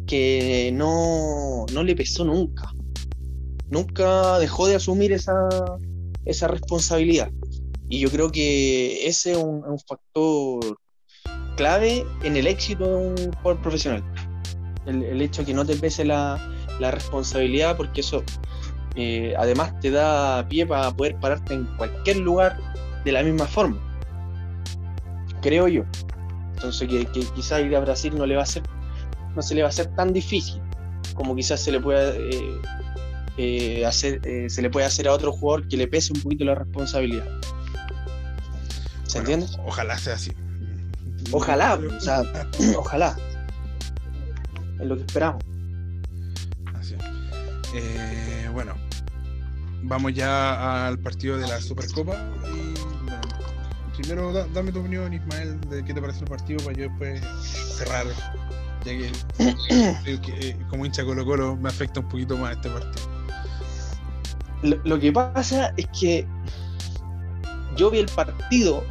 que 0.06 0.72
no, 0.74 1.66
no 1.74 1.84
le 1.84 1.96
pesó 1.96 2.26
nunca. 2.26 2.74
Nunca 3.70 4.38
dejó 4.40 4.68
de 4.68 4.76
asumir 4.76 5.14
esa, 5.14 5.48
esa 6.26 6.48
responsabilidad. 6.48 7.32
Y 7.88 8.00
yo 8.00 8.10
creo 8.10 8.32
que 8.32 9.08
ese 9.08 9.34
es 9.34 9.38
un, 9.38 9.64
factor 9.88 10.78
clave 11.56 12.06
en 12.24 12.38
el 12.38 12.48
éxito 12.48 12.88
de 12.88 12.96
un 12.96 13.34
jugador 13.34 13.62
profesional. 13.62 14.04
El, 14.86 15.22
hecho 15.22 15.42
de 15.42 15.48
que 15.48 15.54
no 15.54 15.66
te 15.66 15.76
pese 15.76 16.06
la, 16.06 16.40
la 16.80 16.92
responsabilidad 16.92 17.78
porque 17.78 18.02
eso 18.02 18.24
eh, 18.96 19.34
además 19.38 19.80
te 19.80 19.92
da 19.92 20.48
pie 20.48 20.66
para 20.66 20.92
poder 20.92 21.16
pararte 21.20 21.54
en 21.54 21.66
cualquier 21.78 22.18
lugar 22.18 22.58
de 23.06 23.12
la 23.12 23.24
misma 23.24 23.46
forma. 23.46 23.78
Creo 25.42 25.68
yo. 25.68 25.84
Entonces 26.56 26.88
que, 26.88 27.06
quizás 27.36 27.62
ir 27.62 27.76
a 27.76 27.80
Brasil 27.80 28.14
no 28.16 28.26
le 28.26 28.36
va 28.36 28.44
a 28.44 28.46
ser, 28.46 28.64
no 29.36 29.42
se 29.42 29.56
le 29.56 29.62
va 29.62 29.68
a 29.68 29.70
hacer 29.70 29.88
tan 29.96 30.14
difícil 30.14 30.62
como 31.16 31.36
quizás 31.36 31.60
se 31.60 31.72
le 31.72 31.80
pueda 31.80 32.14
eh, 32.16 32.62
eh, 33.38 33.86
hacer, 33.86 34.22
se 34.50 34.62
le 34.62 34.70
puede 34.70 34.86
hacer 34.86 35.08
a 35.08 35.14
otro 35.14 35.32
jugador 35.32 35.68
que 35.68 35.78
le 35.78 35.88
pese 35.88 36.14
un 36.14 36.22
poquito 36.22 36.46
la 36.46 36.56
responsabilidad. 36.56 37.26
¿Se 39.08 39.18
entiende? 39.18 39.46
Ojalá 39.66 39.98
sea 39.98 40.14
así. 40.14 40.32
Ojalá, 41.32 41.80
o 41.98 42.00
sea, 42.00 42.24
ojalá. 42.78 43.18
Es 44.80 44.86
lo 44.86 44.96
que 44.96 45.02
esperamos. 45.02 45.44
Eh, 47.74 48.50
bueno, 48.54 48.76
vamos 49.84 50.14
ya 50.14 50.88
al 50.88 51.00
partido 51.00 51.38
de 51.38 51.48
la 51.48 51.62
Supercopa. 51.62 52.16
Y, 52.54 54.02
primero, 54.02 54.34
dame 54.54 54.72
tu 54.72 54.80
opinión, 54.80 55.14
Ismael, 55.14 55.60
de 55.70 55.84
qué 55.84 55.94
te 55.94 56.02
parece 56.02 56.20
el 56.20 56.26
partido 56.26 56.60
para 56.64 56.78
yo 56.78 56.90
después 56.90 57.22
cerrar. 57.78 58.08
Ya 58.86 58.98
que, 58.98 59.12
eh, 60.08 60.58
como 60.70 60.86
hincha 60.86 61.06
Colo 61.06 61.26
Colo 61.26 61.56
me 61.56 61.70
afecta 61.70 62.00
un 62.00 62.10
poquito 62.10 62.36
más 62.38 62.56
este 62.56 62.70
partido. 62.70 63.08
lo 64.84 65.00
que 65.00 65.12
pasa 65.12 65.74
es 65.78 65.88
que 66.00 66.28
yo 67.78 67.92
vi 67.92 68.00
el 68.00 68.08
partido 68.08 68.84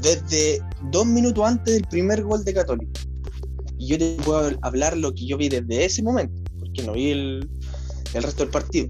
desde 0.00 0.60
dos 0.90 1.06
minutos 1.06 1.44
antes 1.44 1.74
del 1.74 1.84
primer 1.84 2.22
gol 2.22 2.44
de 2.44 2.54
Católica. 2.54 3.00
Y 3.78 3.88
yo 3.88 3.98
te 3.98 4.16
puedo 4.24 4.58
hablar 4.62 4.96
lo 4.96 5.14
que 5.14 5.26
yo 5.26 5.36
vi 5.36 5.48
desde 5.48 5.84
ese 5.84 6.02
momento, 6.02 6.42
porque 6.78 6.86
no 6.86 6.92
vi 6.92 7.10
el, 7.10 7.50
resto 8.14 8.44
del 8.44 8.50
partido. 8.50 8.88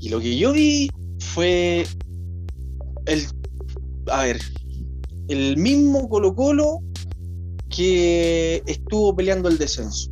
Y 0.00 0.08
lo 0.08 0.20
que 0.20 0.36
yo 0.36 0.52
vi 0.52 0.90
fue 1.18 1.86
el, 3.06 3.26
a 4.10 4.24
ver, 4.24 4.40
el 5.28 5.56
mismo 5.56 6.08
Colo 6.08 6.34
Colo 6.34 6.80
que 7.68 8.62
estuvo 8.66 9.14
peleando 9.16 9.48
el 9.48 9.58
descenso, 9.58 10.10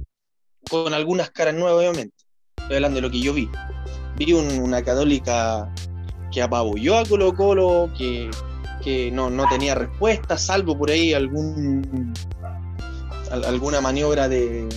con 0.70 0.94
algunas 0.94 1.30
caras 1.30 1.54
nuevas 1.54 1.80
obviamente. 1.80 2.14
Estoy 2.56 2.76
hablando 2.76 2.96
de 2.96 3.02
lo 3.02 3.10
que 3.10 3.20
yo 3.20 3.34
vi. 3.34 3.48
Vi 4.16 4.32
una 4.32 4.82
católica 4.82 5.72
que 6.30 6.42
apabulló 6.42 6.98
a 6.98 7.04
Colo 7.04 7.34
Colo, 7.34 7.90
que 7.96 8.30
que 8.82 9.12
no, 9.12 9.30
tenía 9.48 9.76
respuesta, 9.76 10.36
salvo 10.36 10.76
por 10.76 10.90
ahí 10.90 11.14
algún 11.14 12.12
alguna 13.30 13.80
maniobra 13.80 14.28
de, 14.28 14.68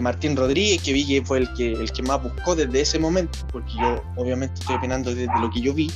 Martín 0.00 0.36
Rodríguez, 0.36 0.82
que 0.82 0.92
vi 0.92 1.06
que 1.06 1.24
fue 1.24 1.38
el 1.38 1.52
que, 1.54 1.72
el 1.72 1.90
que 1.92 2.02
más 2.02 2.22
buscó 2.22 2.54
desde 2.54 2.80
ese 2.80 2.98
momento, 2.98 3.38
porque 3.52 3.72
yo 3.78 4.02
obviamente 4.16 4.60
estoy 4.60 4.76
opinando 4.76 5.14
desde 5.14 5.40
lo 5.40 5.50
que 5.50 5.60
yo 5.60 5.74
vi. 5.74 5.90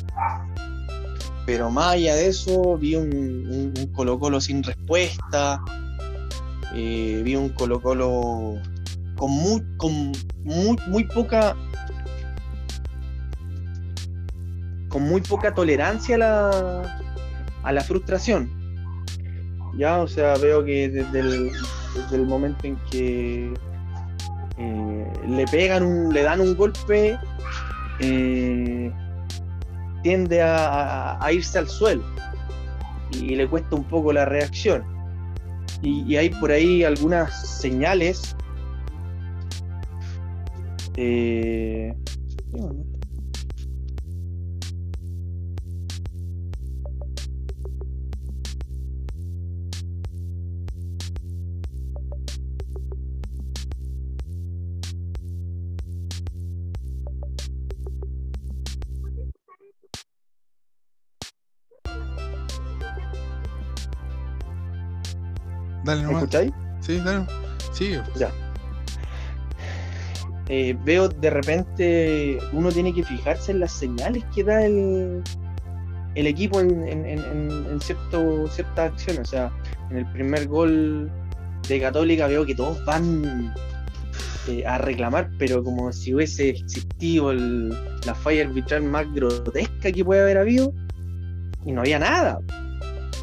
Pero 1.47 1.71
más 1.71 1.95
allá 1.95 2.15
de 2.15 2.29
eso, 2.29 2.77
vi 2.77 2.95
un, 2.95 3.73
Colo 3.95 4.19
Colo 4.19 4.41
sin 4.41 4.63
respuesta, 4.63 5.63
eh, 6.75 7.23
vi 7.25 7.37
un 7.37 7.49
Colo 7.51 7.81
Colo 7.81 8.61
con 9.17 9.31
muy, 9.31 9.63
con 9.77 10.13
muy, 10.45 10.77
muy 10.89 11.05
poca 11.05 11.57
con 14.89 15.03
muy 15.03 15.21
poca 15.21 15.55
tolerancia 15.55 16.15
a 16.15 16.19
la, 16.19 17.01
a 17.63 17.73
la 17.73 17.81
frustración. 17.83 18.51
Ya, 19.77 19.99
o 19.99 20.09
sea, 20.09 20.35
veo 20.37 20.65
que 20.65 20.89
desde 20.89 21.21
el, 21.21 22.27
momento 22.27 22.67
en 22.67 22.77
que 22.91 23.55
eh, 24.59 25.13
le 25.29 25.45
pegan, 25.47 25.83
un, 25.83 26.13
le 26.13 26.23
dan 26.23 26.41
un 26.41 26.57
golpe, 26.57 27.19
eh, 28.01 28.93
tiende 30.03 30.43
a, 30.43 31.19
irse 31.33 31.59
al 31.59 31.69
suelo 31.69 32.03
y, 33.13 33.37
le 33.37 33.49
cuesta 33.49 33.77
un 33.77 33.85
poco 33.85 34.13
la 34.13 34.25
reacción. 34.25 34.85
Y, 35.83 36.17
hay 36.17 36.31
por 36.31 36.51
ahí 36.51 36.83
algunas 36.83 37.61
señales. 37.61 38.37
Eh, 40.97 41.95
Dale 65.89 66.03
nomás. 66.03 66.31
¿Me 66.35 66.53
Sí, 66.81 67.01
dale. 67.03 67.25
Sí. 67.73 67.97
Ya. 68.17 68.31
Eh, 70.51 70.77
veo 70.85 71.09
de 71.09 71.31
repente 71.31 72.39
uno 72.53 72.71
tiene 72.71 72.93
que 72.93 73.03
fijarse 73.03 73.53
en 73.53 73.61
las 73.61 73.73
señales 73.73 74.23
que 74.35 74.45
da 74.45 74.65
el, 74.65 75.23
el 76.15 76.27
equipo 76.27 76.61
en, 76.61 76.85
en, 76.85 77.81
cierto, 77.81 78.49
ciertas 78.49 78.93
acciones. 78.93 79.21
O 79.21 79.31
sea, 79.31 79.51
en 79.91 79.97
el 79.97 80.07
primer 80.13 80.47
gol 80.47 81.11
de 81.67 81.81
Católica 81.81 82.27
veo 82.27 82.45
que 82.45 82.55
todos 82.55 82.85
van 82.85 83.55
eh, 84.47 84.67
a 84.67 84.77
reclamar, 84.77 85.31
pero 85.39 85.65
como 85.65 85.91
si 85.91 86.13
hubiese 86.13 86.51
existido 86.51 87.33
la 87.33 88.15
falla 88.15 88.43
arbitral 88.43 88.83
más 88.83 89.11
grotesca 89.15 89.91
que 89.91 90.05
puede 90.05 90.21
haber 90.21 90.37
habido, 90.37 90.75
y 91.65 91.73
no 91.73 91.81
había 91.81 91.99
nada. 91.99 92.41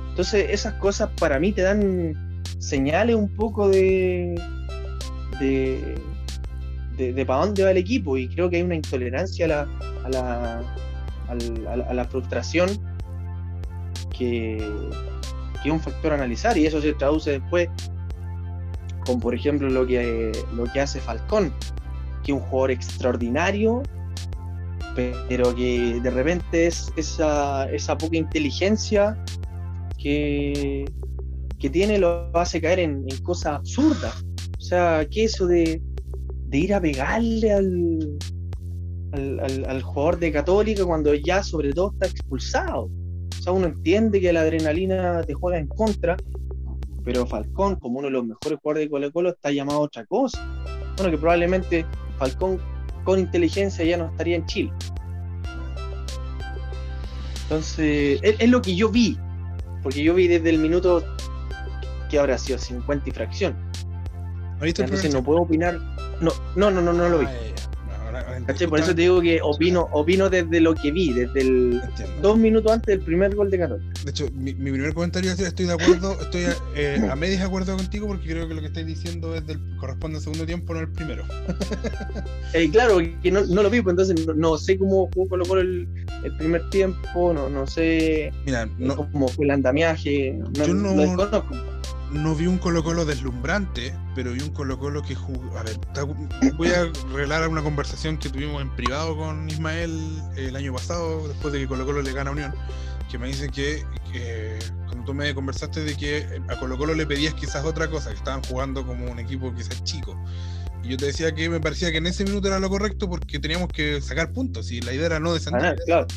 Entonces 0.09 0.47
esas 0.49 0.73
cosas 0.75 1.09
para 1.19 1.39
mí 1.39 1.51
te 1.51 1.61
dan 1.61 2.24
señale 2.57 3.15
un 3.15 3.29
poco 3.29 3.69
de, 3.69 4.39
de, 5.39 5.95
de, 6.97 7.25
para 7.25 7.45
dónde 7.45 7.63
va 7.63 7.71
el 7.71 7.77
equipo 7.77 8.17
y 8.17 8.27
creo 8.27 8.49
que 8.49 8.57
hay 8.57 8.61
una 8.63 8.75
intolerancia 8.75 9.45
a 9.45 9.47
la, 9.47 9.67
a 10.03 10.09
la, 10.09 10.63
a 11.89 11.93
la, 11.93 12.05
frustración 12.05 12.69
que, 14.17 14.57
que, 15.61 15.69
es 15.69 15.73
un 15.73 15.79
factor 15.79 16.13
a 16.13 16.15
analizar 16.15 16.57
y 16.57 16.65
eso 16.65 16.81
se 16.81 16.93
traduce 16.93 17.31
después 17.31 17.69
con 19.05 19.19
por 19.19 19.35
ejemplo 19.35 19.69
lo 19.69 19.85
que, 19.85 20.31
lo 20.55 20.65
que 20.65 20.81
hace 20.81 20.99
Falcón, 20.99 21.53
que 22.23 22.31
es 22.31 22.37
un 22.37 22.43
jugador 22.43 22.71
extraordinario, 22.71 23.83
pero 24.95 25.53
que 25.55 25.99
de 26.01 26.09
repente 26.09 26.67
es 26.67 26.91
esa, 26.95 27.69
esa 27.71 27.97
poca 27.97 28.17
inteligencia 28.17 29.17
que, 29.97 30.85
que 31.65 31.71
tiene 31.71 31.97
lo 31.97 32.29
hace 32.37 32.61
caer 32.61 32.77
en, 32.77 33.07
cosas 33.23 33.53
absurdas. 33.55 34.23
O 34.59 34.61
sea, 34.61 35.03
que 35.09 35.23
eso 35.23 35.47
de, 35.47 35.81
ir 36.51 36.75
a 36.75 36.79
pegarle 36.79 37.51
al, 37.51 38.19
jugador 39.81 40.19
de 40.19 40.31
Católica 40.31 40.85
cuando 40.85 41.15
ya 41.15 41.41
sobre 41.41 41.73
todo 41.73 41.91
está 41.93 42.05
expulsado. 42.05 42.83
O 42.83 43.41
sea, 43.41 43.51
uno 43.51 43.65
entiende 43.65 44.21
que 44.21 44.31
la 44.31 44.41
adrenalina 44.41 45.23
te 45.23 45.33
juega 45.33 45.57
en 45.57 45.65
contra, 45.65 46.15
pero 47.03 47.25
Falcón, 47.25 47.77
como 47.77 47.97
uno 47.97 48.09
de 48.09 48.13
los 48.13 48.27
mejores 48.27 48.59
jugadores 48.61 48.85
de 48.85 48.89
Colo 48.91 49.11
Colo, 49.11 49.29
está 49.29 49.49
llamado 49.49 49.79
a 49.79 49.83
otra 49.85 50.05
cosa. 50.05 50.37
Bueno, 50.97 51.09
que 51.09 51.17
probablemente 51.17 51.83
Falcón 52.19 52.59
con 53.03 53.17
inteligencia 53.17 53.83
ya 53.83 53.97
no 53.97 54.05
estaría 54.11 54.35
en 54.35 54.45
Chile. 54.45 54.71
Entonces, 57.41 58.19
es 58.21 58.49
lo 58.51 58.61
que 58.61 58.75
yo 58.75 58.91
vi, 58.91 59.17
porque 59.81 60.03
yo 60.03 60.13
vi 60.13 60.27
desde 60.27 60.51
el 60.51 60.59
minuto 60.59 61.03
que 62.15 62.19
habrá 62.19 62.37
sido 62.37 62.57
50 62.57 63.09
y 63.09 63.11
fracción. 63.11 63.55
Entonces 64.61 65.13
no 65.13 65.23
puedo 65.23 65.41
opinar. 65.41 65.79
No, 66.21 66.31
no, 66.55 66.71
no, 66.71 66.81
no, 66.81 66.93
no 66.93 67.09
lo 67.09 67.19
vi. 67.19 67.25
Ah, 67.27 68.53
Por 68.69 68.79
eso 68.79 68.95
te 68.95 69.01
digo 69.01 69.19
que 69.19 69.41
opino, 69.41 69.89
opino 69.91 70.29
desde 70.29 70.61
lo 70.61 70.73
que 70.73 70.91
vi, 70.91 71.11
desde 71.11 71.41
el 71.41 71.81
dos 72.21 72.37
minutos 72.37 72.71
antes 72.71 72.87
del 72.95 73.05
primer 73.05 73.35
gol 73.35 73.51
de 73.51 73.59
Católica. 73.59 74.01
De 74.05 74.11
hecho, 74.11 74.29
mi, 74.31 74.53
primer 74.53 74.93
comentario 74.93 75.33
es 75.33 75.39
estoy 75.39 75.65
de 75.65 75.73
acuerdo, 75.73 76.17
estoy 76.21 76.43
a, 76.43 76.55
eh, 76.75 77.09
a 77.11 77.15
medias 77.17 77.39
de 77.41 77.45
acuerdo 77.45 77.75
contigo 77.75 78.07
porque 78.07 78.29
creo 78.29 78.47
que 78.47 78.53
lo 78.53 78.61
que 78.61 78.67
estáis 78.67 78.87
diciendo 78.87 79.35
es 79.35 79.45
del, 79.45 79.59
corresponde 79.77 80.17
al 80.17 80.23
segundo 80.23 80.45
tiempo, 80.45 80.73
no 80.73 80.79
al 80.79 80.91
primero. 80.91 81.25
eh, 82.53 82.69
claro, 82.71 82.99
que 83.21 83.31
no, 83.31 83.41
no, 83.45 83.63
lo 83.63 83.69
vi, 83.69 83.81
pues 83.81 83.93
entonces 83.93 84.25
no, 84.33 84.57
sé 84.57 84.77
cómo 84.77 85.09
jugó 85.13 85.27
Colo 85.27 85.59
el, 85.59 85.87
el 86.23 86.37
primer 86.37 86.69
tiempo, 86.69 87.33
no, 87.33 87.49
no 87.49 87.67
sé 87.67 88.31
Mira, 88.45 88.69
cómo 89.11 89.27
fue 89.27 89.45
el 89.45 89.51
andamiaje, 89.51 90.39
no, 90.57 90.65
yo 90.65 90.73
no, 90.73 90.95
lo 90.95 91.01
desconozco 91.01 91.74
no 92.11 92.35
vi 92.35 92.47
un 92.47 92.57
Colo 92.57 92.83
Colo 92.83 93.05
deslumbrante, 93.05 93.93
pero 94.13 94.31
vi 94.31 94.41
un 94.41 94.49
Colo 94.49 94.77
Colo 94.79 95.01
que 95.01 95.15
jugó. 95.15 95.57
A 95.57 95.63
ver, 95.63 95.77
voy 96.57 96.69
a 96.69 96.91
revelar 97.11 97.47
una 97.47 97.61
conversación 97.61 98.17
que 98.17 98.29
tuvimos 98.29 98.61
en 98.61 98.69
privado 98.75 99.17
con 99.17 99.49
Ismael 99.49 100.21
el 100.35 100.55
año 100.55 100.73
pasado, 100.73 101.27
después 101.27 101.53
de 101.53 101.59
que 101.59 101.67
Colo 101.67 101.85
Colo 101.85 102.01
le 102.01 102.13
gana 102.13 102.31
Unión, 102.31 102.53
que 103.09 103.17
me 103.17 103.27
dice 103.27 103.49
que, 103.49 103.83
tú 105.05 105.13
me 105.13 105.35
conversaste 105.35 105.83
de 105.83 105.95
que 105.95 106.41
a 106.47 106.59
Colo 106.59 106.77
Colo 106.77 106.93
le 106.93 107.05
pedías 107.05 107.33
quizás 107.33 107.65
otra 107.65 107.89
cosa, 107.89 108.09
que 108.09 108.17
estaban 108.17 108.43
jugando 108.43 108.85
como 108.85 109.11
un 109.11 109.19
equipo 109.19 109.53
quizás 109.53 109.83
chico. 109.83 110.17
Y 110.83 110.89
yo 110.89 110.97
te 110.97 111.07
decía 111.07 111.33
que 111.33 111.49
me 111.49 111.59
parecía 111.59 111.91
que 111.91 111.97
en 111.97 112.05
ese 112.05 112.23
minuto 112.23 112.47
era 112.47 112.59
lo 112.59 112.69
correcto 112.69 113.09
porque 113.09 113.39
teníamos 113.39 113.69
que 113.69 114.01
sacar 114.01 114.31
puntos 114.31 114.71
y 114.71 114.81
la 114.81 114.93
idea 114.93 115.07
era 115.07 115.19
no 115.19 115.33
descender. 115.33 115.77
claro. 115.85 116.07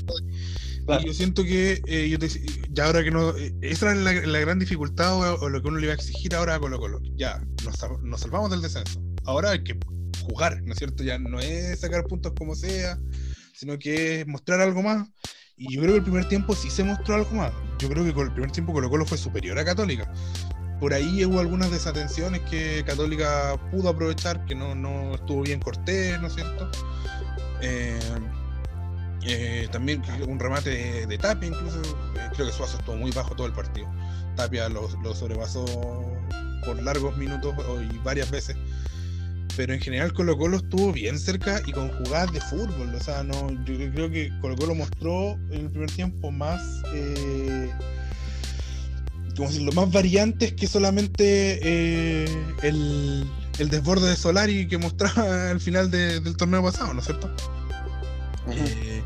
Yo 1.04 1.12
siento 1.12 1.44
que 1.44 1.82
eh, 1.86 2.18
ya 2.70 2.86
ahora 2.86 3.04
que 3.04 3.10
no. 3.10 3.36
Eh, 3.36 3.54
esa 3.60 3.90
era 3.92 4.00
la, 4.00 4.38
gran 4.40 4.58
dificultad 4.58 5.16
o, 5.42 5.48
lo 5.48 5.60
que 5.60 5.68
uno 5.68 5.78
le 5.78 5.84
iba 5.84 5.92
a 5.92 5.96
exigir 5.96 6.34
ahora 6.34 6.54
a 6.54 6.58
Colo 6.58 6.78
Colo. 6.78 7.00
Ya, 7.16 7.40
nos, 7.64 8.02
nos 8.02 8.20
salvamos 8.20 8.50
del 8.50 8.62
descenso. 8.62 9.00
Ahora 9.24 9.50
hay 9.50 9.62
que 9.62 9.78
jugar, 10.22 10.62
¿no 10.62 10.72
es 10.72 10.78
cierto? 10.78 11.02
Ya 11.02 11.18
no 11.18 11.40
es 11.40 11.80
sacar 11.80 12.04
puntos 12.04 12.32
como 12.38 12.54
sea, 12.54 12.98
sino 13.54 13.78
que 13.78 14.20
es 14.20 14.26
mostrar 14.26 14.60
algo 14.60 14.82
más. 14.82 15.08
Y 15.56 15.74
yo 15.74 15.80
creo 15.82 15.92
que 15.94 15.98
el 15.98 16.04
primer 16.04 16.28
tiempo 16.28 16.54
sí 16.54 16.70
se 16.70 16.84
mostró 16.84 17.16
algo 17.16 17.32
más. 17.32 17.52
Yo 17.78 17.88
creo 17.88 18.04
que 18.04 18.14
con 18.14 18.26
el 18.26 18.32
primer 18.32 18.50
tiempo 18.50 18.72
Colo 18.72 18.88
Colo 18.88 19.04
fue 19.04 19.18
superior 19.18 19.58
a 19.58 19.64
Católica. 19.64 20.10
Por 20.80 20.94
ahí 20.94 21.24
hubo 21.24 21.40
algunas 21.40 21.70
desatenciones 21.70 22.40
que 22.42 22.84
Católica 22.86 23.60
pudo 23.72 23.88
aprovechar, 23.88 24.44
que 24.46 24.54
no, 24.54 24.74
no 24.74 25.16
estuvo 25.16 25.42
bien 25.42 25.60
Cortés, 25.60 26.20
¿no 26.20 26.28
es 26.28 26.34
cierto? 26.34 26.70
Eh, 27.60 27.98
eh, 29.28 29.68
también 29.70 30.02
un 30.26 30.38
remate 30.38 31.06
de, 31.06 31.18
Tapia, 31.18 31.48
incluso. 31.48 31.80
Eh, 32.16 32.28
creo 32.34 32.46
que 32.46 32.52
Suazo 32.52 32.78
estuvo 32.78 32.96
muy 32.96 33.10
bajo 33.10 33.34
todo 33.34 33.46
el 33.46 33.52
partido. 33.52 33.88
Tapia 34.36 34.68
lo, 34.68 34.88
lo 35.02 35.14
sobrepasó 35.14 35.64
por 36.64 36.82
largos 36.82 37.16
minutos 37.16 37.54
y 37.90 37.98
varias 37.98 38.30
veces 38.30 38.56
pero 39.58 39.74
en 39.74 39.80
general 39.80 40.12
Colo 40.12 40.38
Colo 40.38 40.58
estuvo 40.58 40.92
bien 40.92 41.18
cerca 41.18 41.60
y 41.66 41.72
con 41.72 41.88
jugadas 41.88 42.32
de 42.32 42.40
fútbol. 42.40 42.94
O 42.94 43.00
sea, 43.00 43.24
no, 43.24 43.50
yo 43.64 43.90
creo 43.92 44.08
que 44.08 44.30
Colo 44.40 44.54
Colo 44.54 44.76
mostró 44.76 45.32
en 45.50 45.62
el 45.62 45.70
primer 45.70 45.90
tiempo 45.90 46.30
más, 46.30 46.62
eh, 46.94 47.68
como 49.36 49.48
decirlo, 49.48 49.72
más 49.72 49.90
variantes 49.90 50.52
que 50.52 50.68
solamente 50.68 51.58
eh, 51.60 52.24
el, 52.62 53.28
desborde 53.68 54.10
de 54.10 54.14
Solari 54.14 54.68
que 54.68 54.78
mostraba 54.78 55.50
al 55.50 55.58
final 55.58 55.90
del 55.90 56.36
torneo 56.36 56.62
pasado, 56.62 56.94
¿no 56.94 57.00
es 57.00 57.06
cierto? 57.06 57.28
Eh, 58.52 59.02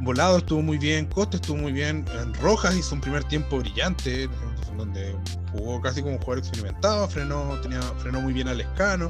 Volado 0.00 0.38
estuvo 0.38 0.62
muy 0.62 0.78
bien, 0.78 1.06
Costa 1.06 1.36
estuvo 1.36 1.58
muy 1.58 1.72
bien, 1.72 2.04
Rojas 2.40 2.76
hizo 2.76 2.94
un 2.94 3.00
primer 3.00 3.24
tiempo 3.24 3.58
brillante, 3.58 4.28
donde 4.76 5.14
jugó 5.52 5.80
casi 5.80 6.00
como 6.00 6.14
un 6.14 6.20
jugador 6.20 6.38
experimentado, 6.38 7.06
frenó, 7.08 7.58
tenía, 7.60 7.82
frenó 7.98 8.20
muy 8.20 8.32
bien 8.32 8.48
al 8.48 8.60
escano 8.60 9.08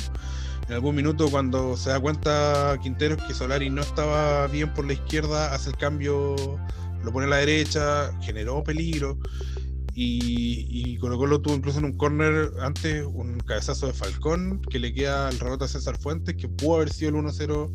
en 0.71 0.75
algún 0.75 0.95
minuto 0.95 1.29
cuando 1.29 1.77
se 1.77 1.91
da 1.91 1.99
cuenta 1.99 2.79
Quinteros 2.81 3.21
que 3.25 3.35
Solari 3.35 3.71
no 3.71 3.83
estaba 3.83 4.47
bien 4.47 4.73
por 4.73 4.87
la 4.87 4.93
izquierda, 4.93 5.53
hace 5.53 5.71
el 5.71 5.77
cambio, 5.77 6.37
lo 7.03 7.13
pone 7.13 7.27
a 7.27 7.31
la 7.31 7.37
derecha, 7.39 8.13
generó 8.23 8.63
peligro. 8.63 9.19
Y, 9.97 10.69
y 10.71 10.97
Colo 10.99 11.41
tuvo 11.41 11.57
incluso 11.57 11.81
en 11.81 11.87
un 11.87 11.97
corner 11.97 12.53
antes 12.61 13.05
un 13.05 13.41
cabezazo 13.41 13.89
de 13.89 13.93
Falcón 13.93 14.63
que 14.63 14.79
le 14.79 14.95
queda 14.95 15.27
al 15.27 15.41
rebote 15.41 15.65
a 15.65 15.69
César 15.69 15.99
Fuentes, 15.99 16.37
que 16.37 16.49
pudo 16.49 16.77
haber 16.77 16.93
sido 16.93 17.11
el 17.11 17.17
1-0. 17.17 17.71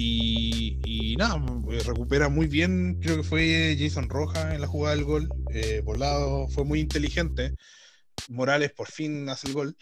Y, 0.00 1.16
nada, 1.18 1.42
recupera 1.84 2.28
muy 2.28 2.46
bien, 2.46 3.00
creo 3.02 3.16
que 3.16 3.24
fue 3.24 3.76
Jason 3.76 4.08
Roja 4.08 4.54
en 4.54 4.60
la 4.60 4.68
jugada 4.68 4.94
del 4.94 5.04
gol. 5.04 5.28
Eh, 5.50 5.82
volado, 5.84 6.46
fue 6.46 6.64
muy 6.64 6.78
inteligente. 6.78 7.56
Morales 8.28 8.70
por 8.70 8.86
fin 8.88 9.28
hace 9.28 9.48
el 9.48 9.54
gol. 9.54 9.76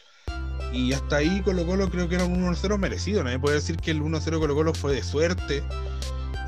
Y 0.73 0.95
hasta 0.95 1.17
ahí 1.17 1.43
Colo 1.43 1.67
Colo 1.67 1.91
creo 1.91 2.09
que 2.09 2.15
era 2.15 2.25
un 2.25 2.43
1-0 2.43 2.79
merecido. 2.79 3.23
Nadie 3.25 3.39
puede 3.39 3.57
decir 3.57 3.77
que 3.77 3.91
el 3.91 4.01
1-0 4.01 4.39
Colo 4.39 4.55
Colo 4.55 4.73
fue 4.73 4.95
de 4.95 5.03
suerte. 5.03 5.63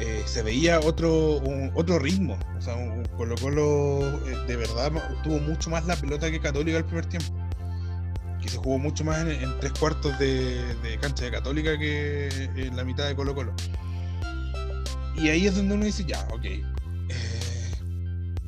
Eh, 0.00 0.22
se 0.24 0.42
veía 0.42 0.80
otro, 0.80 1.42
otro 1.74 1.98
ritmo. 1.98 2.38
O 2.56 2.62
sea, 2.62 2.74
Colo 3.18 3.34
Colo 3.36 4.00
eh, 4.28 4.46
de 4.46 4.56
verdad 4.56 4.92
tuvo 5.22 5.40
mucho 5.40 5.68
más 5.68 5.84
la 5.84 5.96
pelota 5.96 6.30
que 6.30 6.40
Católica 6.40 6.78
el 6.78 6.86
primer 6.86 7.04
tiempo. 7.04 7.34
Se 8.50 8.56
jugó 8.56 8.78
mucho 8.78 9.04
más 9.04 9.20
en, 9.26 9.60
tres 9.60 9.72
cuartos 9.72 10.18
de, 10.18 10.98
cancha 11.00 11.24
de 11.24 11.30
Católica 11.30 11.78
que 11.78 12.28
en 12.56 12.76
la 12.76 12.84
mitad 12.84 13.06
de 13.06 13.14
Colo 13.14 13.34
Colo. 13.34 13.52
Y 15.16 15.28
ahí 15.28 15.46
es 15.46 15.56
donde 15.56 15.74
uno 15.74 15.84
dice, 15.84 16.04
ya, 16.04 16.26
ok. 16.32 16.44
Eh, 16.44 16.64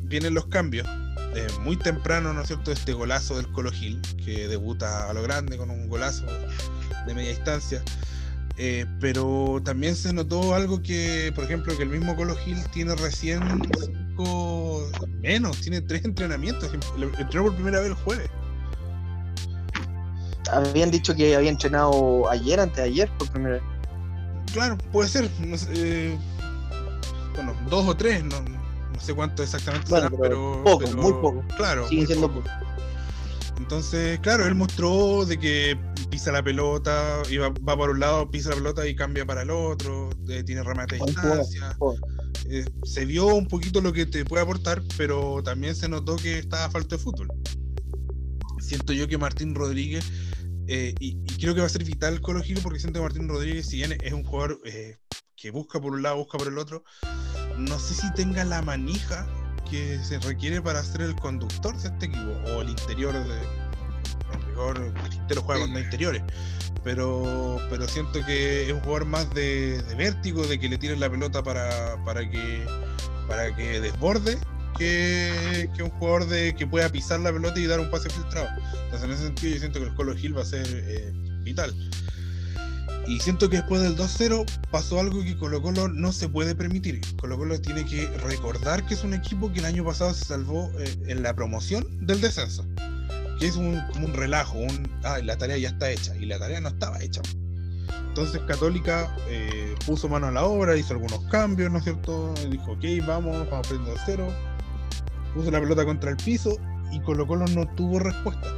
vienen 0.05 0.35
los 0.35 0.47
cambios 0.47 0.87
eh, 1.35 1.47
muy 1.63 1.77
temprano, 1.77 2.33
¿no 2.33 2.43
es 2.43 2.49
cierto?, 2.49 2.73
este 2.73 2.93
golazo 2.93 3.37
del 3.37 3.51
Colo 3.53 3.71
Gil, 3.71 4.01
que 4.25 4.49
debuta 4.49 5.09
a 5.09 5.13
lo 5.13 5.23
grande 5.23 5.57
con 5.57 5.71
un 5.71 5.89
golazo 5.89 6.27
de 7.07 7.15
media 7.15 7.31
distancia. 7.31 7.83
Eh, 8.57 8.85
pero 9.01 9.61
también 9.65 9.97
se 9.97 10.13
notó 10.13 10.55
algo 10.55 10.83
que, 10.83 11.33
por 11.35 11.45
ejemplo, 11.45 11.77
que 11.77 11.85
el 11.85 11.89
mismo 11.89 12.15
Colo 12.17 12.37
Gil 12.37 12.59
tiene 12.73 12.95
recién 12.95 13.41
cinco, 13.81 14.91
menos, 15.23 15.61
tiene 15.61 15.81
tres 15.81 16.05
entrenamientos. 16.05 16.71
Entrenó 17.19 17.45
por 17.45 17.55
primera 17.55 17.81
vez 17.81 17.91
el 17.91 17.95
jueves. 17.95 18.29
Habían 20.53 20.91
dicho 20.91 21.15
que 21.15 21.37
había 21.37 21.51
entrenado 21.51 22.29
ayer, 22.31 22.61
antes 22.61 22.77
de 22.77 22.83
ayer, 22.83 23.11
por 23.19 23.31
primera 23.31 23.55
vez. 23.57 23.63
Claro, 24.53 24.77
puede 24.93 25.09
ser. 25.09 25.31
Eh, 25.75 26.19
bueno, 27.35 27.55
dos 27.69 27.87
o 27.87 27.97
tres, 27.97 28.25
no, 28.25 28.41
no 28.41 29.01
sé 29.01 29.15
cuánto 29.15 29.43
exactamente 29.43 29.89
pero, 30.21 30.63
poco, 30.65 30.87
muy 30.97 31.13
poco. 31.13 31.45
Claro, 31.57 31.87
muy 31.91 32.07
poco. 32.07 32.43
Entonces, 33.59 34.19
claro, 34.21 34.47
él 34.47 34.55
mostró 34.55 35.25
de 35.27 35.39
que 35.39 35.79
pisa 36.11 36.33
la 36.33 36.43
pelota, 36.43 37.23
y 37.31 37.37
va, 37.37 37.53
por 37.53 37.91
un 37.91 38.01
lado, 38.01 38.31
pisa 38.31 38.51
la 38.51 38.57
pelota 38.57 38.87
y 38.87 38.97
cambia 38.97 39.25
para 39.25 39.43
el 39.43 39.51
otro, 39.51 40.11
tiene 40.45 40.63
remate 40.63 40.97
de 40.97 41.05
distancia. 41.07 41.77
Eh, 42.49 42.65
se 42.83 43.05
vio 43.05 43.27
un 43.27 43.47
poquito 43.47 43.81
lo 43.81 43.93
que 43.93 44.07
te 44.07 44.25
puede 44.25 44.43
aportar, 44.43 44.83
pero 44.97 45.43
también 45.43 45.77
se 45.77 45.89
notó 45.89 46.17
que 46.17 46.39
estaba 46.39 46.69
falta 46.71 46.97
de 46.97 47.03
fútbol. 47.03 47.29
Siento 48.59 48.93
yo 48.93 49.07
que 49.07 49.19
Martín 49.19 49.55
Rodríguez, 49.55 50.05
eh, 50.73 50.95
y, 51.01 51.17
creo 51.41 51.53
que 51.53 51.61
va 51.61 51.67
a 51.67 51.71
ser 51.71 51.83
vital 51.83 52.21
Colo 52.21 52.41
Giro 52.43 52.61
porque 52.63 52.79
siento 52.79 53.01
que 53.01 53.03
Martín 53.03 53.29
Rodríguez, 53.29 53.67
si 53.67 53.79
bien 53.79 53.99
es 54.01 54.13
un 54.13 54.23
jugador 54.23 54.61
eh, 54.65 54.99
que 55.35 55.51
busca 55.51 55.81
por 55.81 55.93
un 55.93 56.03
lado, 56.03 56.19
busca 56.19 56.39
por 56.39 56.47
el 56.47 56.59
otro, 56.59 56.85
no 57.59 57.77
sé 57.81 57.95
si 57.95 58.13
tenga 58.15 58.45
la 58.45 58.63
manija 58.63 59.27
que 59.69 59.99
se 60.05 60.21
requiere 60.21 60.63
para 60.63 60.85
ser 60.85 61.01
el 61.01 61.17
conductor 61.17 61.77
de 61.77 61.89
este 61.89 62.07
equipo 62.07 62.31
o 62.53 62.63
el 62.63 62.69
interior 62.69 63.13
de 63.15 63.71
mejor 64.47 64.79
el 64.79 65.11
Quintero 65.11 65.43
juega 65.43 65.63
con 65.63 65.75
los 65.75 65.83
interiores 65.83 66.23
pero 66.85 67.61
pero 67.69 67.89
siento 67.89 68.25
que 68.25 68.67
es 68.67 68.73
un 68.73 68.79
jugador 68.81 69.07
más 69.07 69.35
de, 69.35 69.83
vértigo 69.97 70.47
de 70.47 70.61
que 70.61 70.69
le 70.69 70.79
tiren 70.79 71.01
la 71.01 71.11
pelota 71.11 71.43
para, 71.43 72.03
para 72.05 72.29
que 72.31 72.65
para 73.27 73.55
que 73.57 73.81
desborde 73.81 74.39
que, 74.77 75.69
un 75.83 75.91
jugador 75.91 76.27
de 76.27 76.55
que 76.55 76.67
pueda 76.67 76.89
pisar 76.89 77.21
la 77.21 77.33
pelota 77.33 77.59
y 77.59 77.67
dar 77.67 77.81
un 77.81 77.91
pase 77.91 78.11
filtrado 78.11 78.49
entonces 78.85 79.03
en 79.03 79.11
ese 79.11 79.23
sentido 79.25 79.55
yo 79.55 79.61
siento 79.61 79.79
que 79.81 79.87
el 79.87 79.95
Colo 79.95 80.17
Gil 80.17 80.37
va 80.37 80.43
a 80.43 80.47
ser 80.47 80.67
eh, 80.69 81.13
vital 81.43 81.75
y 83.07 83.19
siento 83.19 83.51
que 83.51 83.57
después 83.57 83.83
del 83.83 83.97
2-0 83.97 84.47
pasó 84.71 85.01
algo 85.01 85.25
que 85.25 85.37
Colo 85.37 85.61
Colo 85.61 85.89
no 85.89 86.13
se 86.13 86.29
puede 86.29 86.55
permitir. 86.55 87.01
Colo 87.17 87.37
Colo 87.37 87.61
tiene 87.61 87.85
que 87.85 88.07
recordar 88.19 88.87
que 88.87 88.95
es 88.95 89.03
un 89.03 89.15
equipo 89.15 89.53
que 89.53 89.59
el 89.59 89.65
año 89.65 89.85
pasado 89.85 90.15
se 90.15 90.27
salvó 90.27 90.71
eh, 90.79 90.97
en 91.09 91.25
la 91.25 91.35
promoción 91.35 92.07
del 92.07 92.21
descenso. 92.21 92.65
Que 93.41 93.49
es 93.49 93.57
un, 93.57 93.81
como 93.93 94.07
un 94.07 94.15
relajo, 94.15 94.59
un, 94.59 94.89
ah, 95.03 95.19
la 95.25 95.37
tarea 95.37 95.59
ya 95.59 95.71
está 95.71 95.91
hecha. 95.91 96.17
Y 96.17 96.27
la 96.27 96.39
tarea 96.39 96.61
no 96.61 96.69
estaba 96.69 97.03
hecha. 97.03 97.21
Entonces 98.09 98.43
Católica 98.47 99.13
eh, 99.29 99.75
puso 99.87 100.09
mano 100.09 100.29
a 100.29 100.31
la 100.31 100.45
obra, 100.45 100.77
hizo 100.77 100.95
algunos 100.95 101.21
cambios, 101.31 101.71
¿no 101.73 101.79
es 101.79 101.85
cierto? 101.85 102.33
Dijo, 102.49 102.73
ok, 102.73 102.85
vamos, 103.07 103.49
vamos 103.49 103.67
a 103.67 103.69
prender 103.69 103.95
2-0. 103.95 104.50
Puso 105.35 105.51
la 105.51 105.61
pelota 105.61 105.85
contra 105.85 106.11
el 106.11 106.17
piso 106.17 106.57
y 106.91 107.01
Colo 107.01 107.27
Colo 107.27 107.47
no 107.49 107.67
tuvo 107.75 107.99
respuesta. 107.99 108.49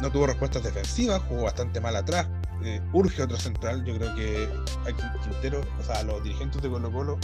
No 0.00 0.10
tuvo 0.10 0.26
respuestas 0.26 0.64
defensivas, 0.64 1.22
jugó 1.28 1.44
bastante 1.44 1.80
mal 1.80 1.94
atrás, 1.94 2.28
eh, 2.64 2.80
urge 2.92 3.22
otro 3.22 3.38
central. 3.38 3.84
Yo 3.84 3.96
creo 3.96 4.14
que 4.16 4.48
aquí 4.84 5.02
Quintero, 5.22 5.60
o 5.78 5.82
sea, 5.82 6.02
los 6.02 6.22
dirigentes 6.24 6.60
de 6.60 6.68
Colo 6.68 6.90
Colo, 6.90 7.18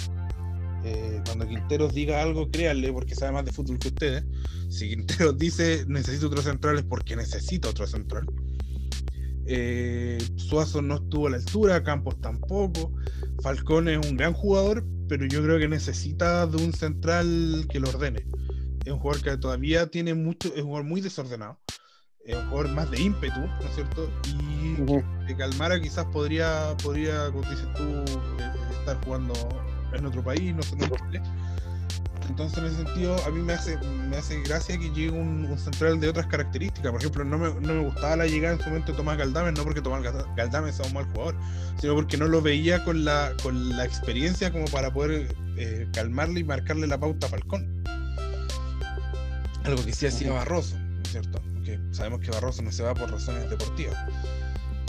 eh, 0.84 1.20
cuando 1.26 1.47
Quinteros 1.47 1.93
diga 1.93 2.22
algo, 2.22 2.51
créanle, 2.51 2.93
porque 2.93 3.14
sabe 3.14 3.32
más 3.32 3.45
de 3.45 3.53
fútbol 3.53 3.78
que 3.78 3.89
ustedes. 3.89 4.24
Si 4.68 4.89
Quinteros 4.89 5.36
dice 5.39 5.84
necesito 5.89 6.28
otro 6.28 6.43
central 6.43 6.78
es 6.78 6.84
porque 6.84 7.16
necesita 7.16 7.68
otro 7.68 7.86
central. 7.86 8.26
Eh, 9.51 10.18
Suazo 10.36 10.82
no 10.82 10.97
estuvo 10.97 11.26
a 11.26 11.30
la 11.30 11.36
altura, 11.39 11.82
Campos 11.82 12.20
tampoco. 12.20 12.93
Falcón 13.43 13.89
es 13.89 14.07
un 14.07 14.16
gran 14.16 14.34
jugador, 14.34 14.84
pero 15.09 15.26
yo 15.26 15.43
creo 15.43 15.59
que 15.59 15.68
necesita 15.68 16.47
de 16.47 16.62
un 16.62 16.72
central 16.72 17.66
que 17.70 17.80
lo 17.80 17.89
ordene. 17.89 18.24
Es 18.89 18.95
un 18.95 19.01
jugador 19.01 19.22
que 19.22 19.36
todavía 19.36 19.86
tiene 19.86 20.14
mucho, 20.14 20.49
es 20.49 20.62
un 20.62 20.68
jugador 20.68 20.84
muy 20.84 21.01
desordenado 21.01 21.59
es 22.28 22.36
un 22.36 22.47
jugador 22.51 22.72
más 22.72 22.91
de 22.91 23.01
ímpetu, 23.01 23.41
¿no 23.41 23.66
es 23.66 23.74
cierto? 23.74 24.11
Y 24.26 24.74
de 25.26 25.36
Calmara 25.36 25.80
quizás 25.80 26.05
podría, 26.07 26.76
podría, 26.82 27.30
como 27.30 27.49
dices 27.49 27.66
tú, 27.74 27.82
eh, 27.82 28.53
estar 28.78 29.03
jugando 29.05 29.34
en 29.95 30.05
otro 30.05 30.22
país, 30.22 30.55
no 30.55 30.62
sé, 30.62 30.76
no 30.76 30.86
sé. 30.86 31.22
Entonces, 32.28 32.59
en 32.59 32.64
ese 32.66 32.84
sentido, 32.84 33.16
a 33.24 33.30
mí 33.30 33.41
me 33.41 33.55
hace, 33.55 33.78
me 33.78 34.18
hace 34.18 34.43
gracia 34.43 34.76
que 34.76 34.91
llegue 34.91 35.11
un, 35.11 35.57
central 35.57 35.99
de 35.99 36.11
otras 36.11 36.26
características. 36.26 36.93
Por 36.93 37.01
ejemplo, 37.01 37.24
no 37.24 37.39
me, 37.39 37.49
no 37.49 37.74
me, 37.74 37.84
gustaba 37.84 38.16
la 38.16 38.26
llegada 38.26 38.55
en 38.55 38.61
su 38.61 38.68
momento 38.68 38.93
de 38.93 38.99
Tomás 38.99 39.16
Galdames, 39.16 39.55
no 39.55 39.64
porque 39.64 39.80
Tomás 39.80 40.03
Galdames 40.36 40.74
sea 40.74 40.84
un 40.84 40.93
mal 40.93 41.07
jugador, 41.07 41.34
sino 41.80 41.95
porque 41.95 42.18
no 42.18 42.26
lo 42.26 42.43
veía 42.43 42.84
con 42.84 43.07
la, 43.07 43.32
con 43.43 43.74
la 43.74 43.86
experiencia 43.86 44.53
como 44.53 44.66
para 44.66 44.93
poder 44.93 45.34
eh, 45.57 45.89
calmarle 45.95 46.41
y 46.41 46.45
marcarle 46.45 46.86
la 46.86 47.01
pauta 47.01 47.26
a 47.26 47.30
Falcón 47.30 47.78
Algo 49.69 49.85
que 49.85 49.93
sí 49.93 50.07
hacía 50.07 50.33
Barroso, 50.33 50.79
¿no 50.79 51.03
es 51.03 51.11
cierto? 51.11 51.43
Porque 51.53 51.79
sabemos 51.91 52.21
que 52.21 52.31
Barroso 52.31 52.62
no 52.62 52.73
se 52.73 52.83
va 52.83 52.95
por 52.95 53.11
razones 53.11 53.51
deportivas. 53.51 53.97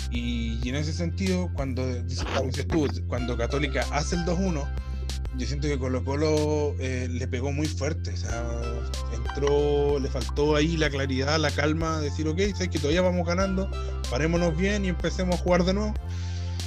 Y, 0.10 0.58
en 0.70 0.76
ese 0.76 0.94
sentido, 0.94 1.52
cuando, 1.54 1.84
cuando 3.10 3.38
Católica 3.38 3.86
hace 3.92 4.16
el 4.16 4.24
2-1, 4.24 4.66
yo 5.36 5.46
siento 5.46 5.68
que 5.68 5.78
Colo 5.78 6.06
Colo 6.06 6.76
eh, 6.80 7.10
le 7.12 7.28
pegó 7.28 7.52
muy 7.52 7.68
fuerte. 7.68 8.14
O 8.14 8.18
sea, 8.18 8.42
entró, 9.14 10.00
le 10.00 10.08
faltó 10.08 10.56
ahí 10.56 10.78
la 10.78 10.90
claridad, 10.90 11.38
la 11.40 11.52
calma, 11.52 12.00
decir, 12.00 12.26
ok, 12.30 12.40
sé 12.56 12.70
que 12.70 12.80
todavía 12.80 13.02
vamos 13.02 13.28
ganando, 13.28 13.70
parémonos 14.10 14.56
bien 14.56 14.86
y 14.86 14.88
empecemos 14.88 15.36
a 15.36 15.44
jugar 15.44 15.66
de 15.66 15.74
nuevo. 15.74 15.94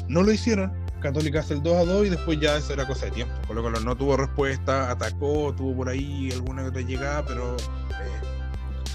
No 0.06 0.22
lo 0.22 0.32
hicieron. 0.32 0.70
Católica 1.00 1.40
hace 1.40 1.54
el 1.54 1.62
2 1.62 1.76
a 1.76 1.84
2 1.84 2.06
y 2.06 2.10
después 2.10 2.38
ya 2.38 2.58
eso 2.58 2.74
era 2.74 2.86
cosa 2.86 3.06
de 3.06 3.12
tiempo. 3.12 3.34
Colo 3.46 3.62
Colo 3.62 3.80
no 3.80 3.96
tuvo 3.96 4.18
respuesta, 4.18 4.90
atacó, 4.90 5.54
tuvo 5.56 5.74
por 5.76 5.88
ahí 5.88 6.30
alguna 6.30 6.62
que 6.62 6.68
otra 6.68 6.82
llegada, 6.82 7.24
pero 7.24 7.56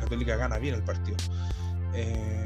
Católica 0.07 0.35
gana 0.37 0.57
bien 0.57 0.75
el 0.75 0.83
partido. 0.83 1.17
Eh, 1.93 2.43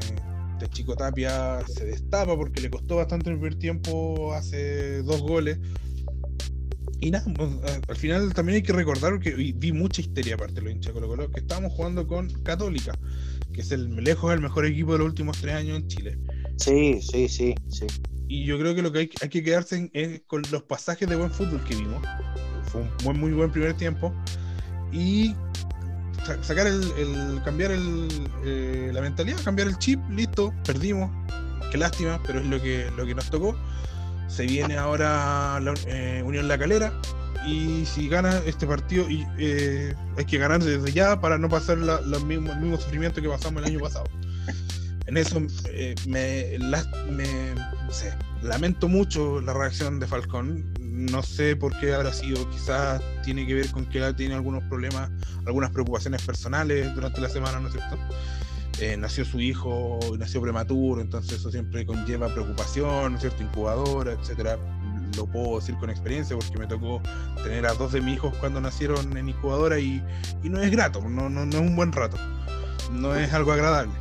este 0.52 0.68
Chico 0.68 0.94
Tapia 0.94 1.60
se 1.66 1.84
destapa 1.84 2.36
porque 2.36 2.60
le 2.60 2.70
costó 2.70 2.96
bastante 2.96 3.30
el 3.30 3.36
primer 3.36 3.58
tiempo, 3.58 4.32
hace 4.34 5.02
dos 5.02 5.20
goles 5.22 5.58
y 7.02 7.10
nada, 7.10 7.24
pues, 7.34 7.50
al 7.88 7.96
final 7.96 8.32
también 8.32 8.56
hay 8.56 8.62
que 8.62 8.72
recordar 8.72 9.18
que 9.18 9.32
vi 9.34 9.72
mucha 9.72 10.00
histeria 10.00 10.36
aparte 10.36 10.54
de 10.54 10.62
los 10.62 10.72
hinchas 10.72 10.92
Colo 10.92 11.08
Colo, 11.08 11.28
que 11.32 11.40
estábamos 11.40 11.72
jugando 11.72 12.06
con 12.06 12.30
Católica, 12.44 12.96
que 13.52 13.62
es 13.62 13.72
el 13.72 13.96
lejos 13.96 14.32
el 14.32 14.40
mejor 14.40 14.66
equipo 14.66 14.92
de 14.92 14.98
los 14.98 15.08
últimos 15.08 15.36
tres 15.40 15.56
años 15.56 15.78
en 15.78 15.88
Chile. 15.88 16.18
Sí, 16.58 17.00
sí, 17.02 17.28
sí, 17.28 17.56
sí. 17.68 17.86
Y 18.28 18.44
yo 18.44 18.56
creo 18.56 18.76
que 18.76 18.82
lo 18.82 18.92
que 18.92 19.00
hay, 19.00 19.10
hay 19.20 19.28
que 19.28 19.42
quedarse 19.42 19.90
es 19.92 20.22
con 20.28 20.42
los 20.52 20.62
pasajes 20.62 21.08
de 21.08 21.16
buen 21.16 21.32
fútbol 21.32 21.64
que 21.64 21.74
vimos. 21.74 22.00
Fue 22.66 22.82
un 22.82 22.90
buen, 23.02 23.18
muy 23.18 23.32
buen 23.32 23.50
primer 23.50 23.74
tiempo. 23.74 24.14
Y 24.92 25.34
sacar 26.42 26.66
el, 26.66 27.40
cambiar 27.44 27.72
el, 27.72 28.08
eh, 28.44 28.90
la 28.92 29.00
mentalidad, 29.00 29.38
cambiar 29.44 29.68
el 29.68 29.78
chip, 29.78 30.00
listo, 30.10 30.52
perdimos. 30.64 31.10
Qué 31.70 31.78
lástima, 31.78 32.20
pero 32.26 32.40
es 32.40 32.46
lo 32.46 32.60
que, 32.60 32.90
lo 32.96 33.06
que 33.06 33.14
nos 33.14 33.30
tocó. 33.30 33.56
Se 34.28 34.46
viene 34.46 34.76
ahora 34.76 35.60
la, 35.60 35.74
eh, 35.86 36.22
Unión 36.24 36.48
La 36.48 36.58
Calera 36.58 36.92
y 37.46 37.84
si 37.86 38.08
gana 38.08 38.40
este 38.46 38.66
partido 38.66 39.08
y 39.10 39.26
eh, 39.38 39.94
hay 40.16 40.24
que 40.24 40.38
ganar 40.38 40.62
desde 40.62 40.92
ya 40.92 41.20
para 41.20 41.38
no 41.38 41.48
pasar 41.48 41.78
el 41.78 42.24
mismo 42.24 42.76
sufrimiento 42.76 43.20
que 43.20 43.28
pasamos 43.28 43.62
el 43.62 43.70
año 43.70 43.80
pasado. 43.80 44.04
En 45.06 45.16
eso 45.16 45.42
eh, 45.68 45.94
me, 46.06 46.58
lamento 48.42 48.88
mucho 48.88 49.40
la 49.40 49.52
reacción 49.52 49.98
de 49.98 50.06
Falcón. 50.06 50.72
No 50.92 51.22
sé 51.22 51.56
por 51.56 51.76
qué 51.80 51.94
habrá 51.94 52.12
sido. 52.12 52.48
Quizás 52.50 53.00
tiene 53.24 53.46
que 53.46 53.54
ver 53.54 53.70
con 53.70 53.86
que 53.86 54.12
tiene 54.12 54.34
algunos 54.34 54.62
problemas, 54.64 55.10
algunas 55.46 55.70
preocupaciones 55.70 56.22
personales 56.22 56.94
durante 56.94 57.20
la 57.20 57.30
semana, 57.30 57.60
¿no 57.60 57.68
es 57.68 57.74
cierto? 57.74 57.98
Eh, 58.78 58.96
nació 58.98 59.24
su 59.24 59.40
hijo, 59.40 59.98
nació 60.18 60.42
prematuro, 60.42 61.00
entonces 61.00 61.38
eso 61.38 61.50
siempre 61.50 61.86
conlleva 61.86 62.28
preocupación, 62.28 63.18
¿cierto? 63.18 63.42
Incubadora, 63.42 64.12
etcétera. 64.12 64.58
Lo 65.16 65.26
puedo 65.26 65.60
decir 65.60 65.76
con 65.76 65.88
experiencia 65.88 66.36
porque 66.36 66.58
me 66.58 66.66
tocó 66.66 67.00
tener 67.42 67.66
a 67.66 67.72
dos 67.72 67.92
de 67.92 68.02
mis 68.02 68.16
hijos 68.16 68.34
cuando 68.36 68.60
nacieron 68.60 69.16
en 69.16 69.30
incubadora 69.30 69.78
y, 69.78 70.02
no 70.42 70.60
es 70.60 70.70
grato, 70.70 71.00
no, 71.00 71.30
no, 71.30 71.46
no 71.46 71.56
es 71.56 71.60
un 71.60 71.74
buen 71.74 71.92
rato, 71.92 72.18
no 72.90 73.14
es 73.14 73.32
algo 73.32 73.52
agradable 73.52 73.92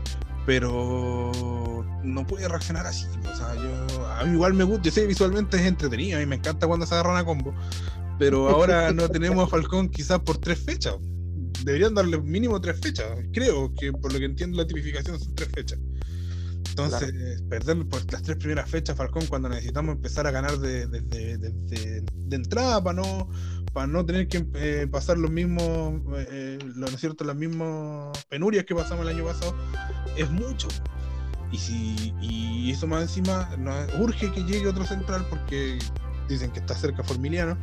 pero 0.46 1.32
no 2.04 2.28
puede 2.28 2.48
reaccionar 2.48 2.86
así. 2.88 3.06
O 3.32 3.36
sea, 3.36 3.56
yo, 3.56 4.08
a 4.08 4.24
mí 4.26 4.34
igual 4.34 4.54
me 4.54 4.64
gusta, 4.64 4.84
yo 4.84 4.92
sé 4.92 5.08
visualmente 5.08 5.58
es 5.58 5.64
entretenido, 5.64 6.18
a 6.18 6.20
mí 6.20 6.26
me 6.26 6.36
encanta 6.36 6.68
cuando 6.68 6.86
se 6.86 6.94
agarran 6.94 7.18
a 7.18 7.26
combo, 7.26 7.54
pero 8.18 8.50
ahora 8.56 8.92
no 8.92 9.10
tenemos 9.10 9.46
a 9.46 9.48
Falcón 9.48 9.90
quizás 9.90 10.20
por 10.20 10.38
tres 10.38 10.60
fechas 10.60 10.96
deberían 11.64 11.94
darle 11.94 12.20
mínimo 12.20 12.60
tres 12.62 12.80
fechas. 12.80 13.08
Creo 13.32 13.74
que 13.76 13.92
por 13.92 14.12
lo 14.12 14.20
que 14.20 14.26
entiendo 14.26 14.58
la 14.58 14.68
tipificación 14.68 15.20
son 15.20 15.36
tres 15.36 15.50
fechas. 15.54 15.80
Entonces, 16.70 17.42
perder 17.50 17.86
por 17.88 18.12
las 18.14 18.22
tres 18.22 18.38
primeras 18.38 18.70
fechas, 18.70 18.96
Falcón, 18.96 19.26
cuando 19.28 19.50
necesitamos 19.50 19.96
empezar 19.96 20.26
a 20.26 20.32
ganar 20.32 20.58
de, 20.58 20.88
de, 20.88 22.04
entrada 22.32 22.82
para 22.82 23.02
no, 23.02 23.30
para 23.74 23.88
no 23.88 24.06
tener 24.06 24.28
que 24.28 24.46
eh, 24.56 24.88
pasar 24.92 25.18
los 25.18 25.32
mismos, 25.32 26.02
eh, 26.18 26.60
lo, 26.76 26.88
¿no 26.88 26.88
es 26.88 27.00
cierto? 27.00 27.24
las 27.24 27.36
mismas 27.36 28.26
penurias 28.30 28.66
que 28.66 28.76
pasamos 28.76 29.06
el 29.08 29.16
año 29.16 29.26
pasado, 29.26 29.56
es 30.18 30.30
mucho. 30.30 30.68
Y, 31.52 31.58
si, 31.58 32.14
y 32.22 32.72
eso 32.72 32.88
más 32.88 33.04
encima, 33.04 33.50
urge 34.00 34.32
que 34.32 34.44
llegue 34.44 34.68
otro 34.68 34.86
central 34.86 35.26
porque 35.30 35.80
dicen 36.28 36.52
que 36.52 36.60
está 36.60 36.76
cerca 36.76 37.04
Formiliano. 37.04 37.58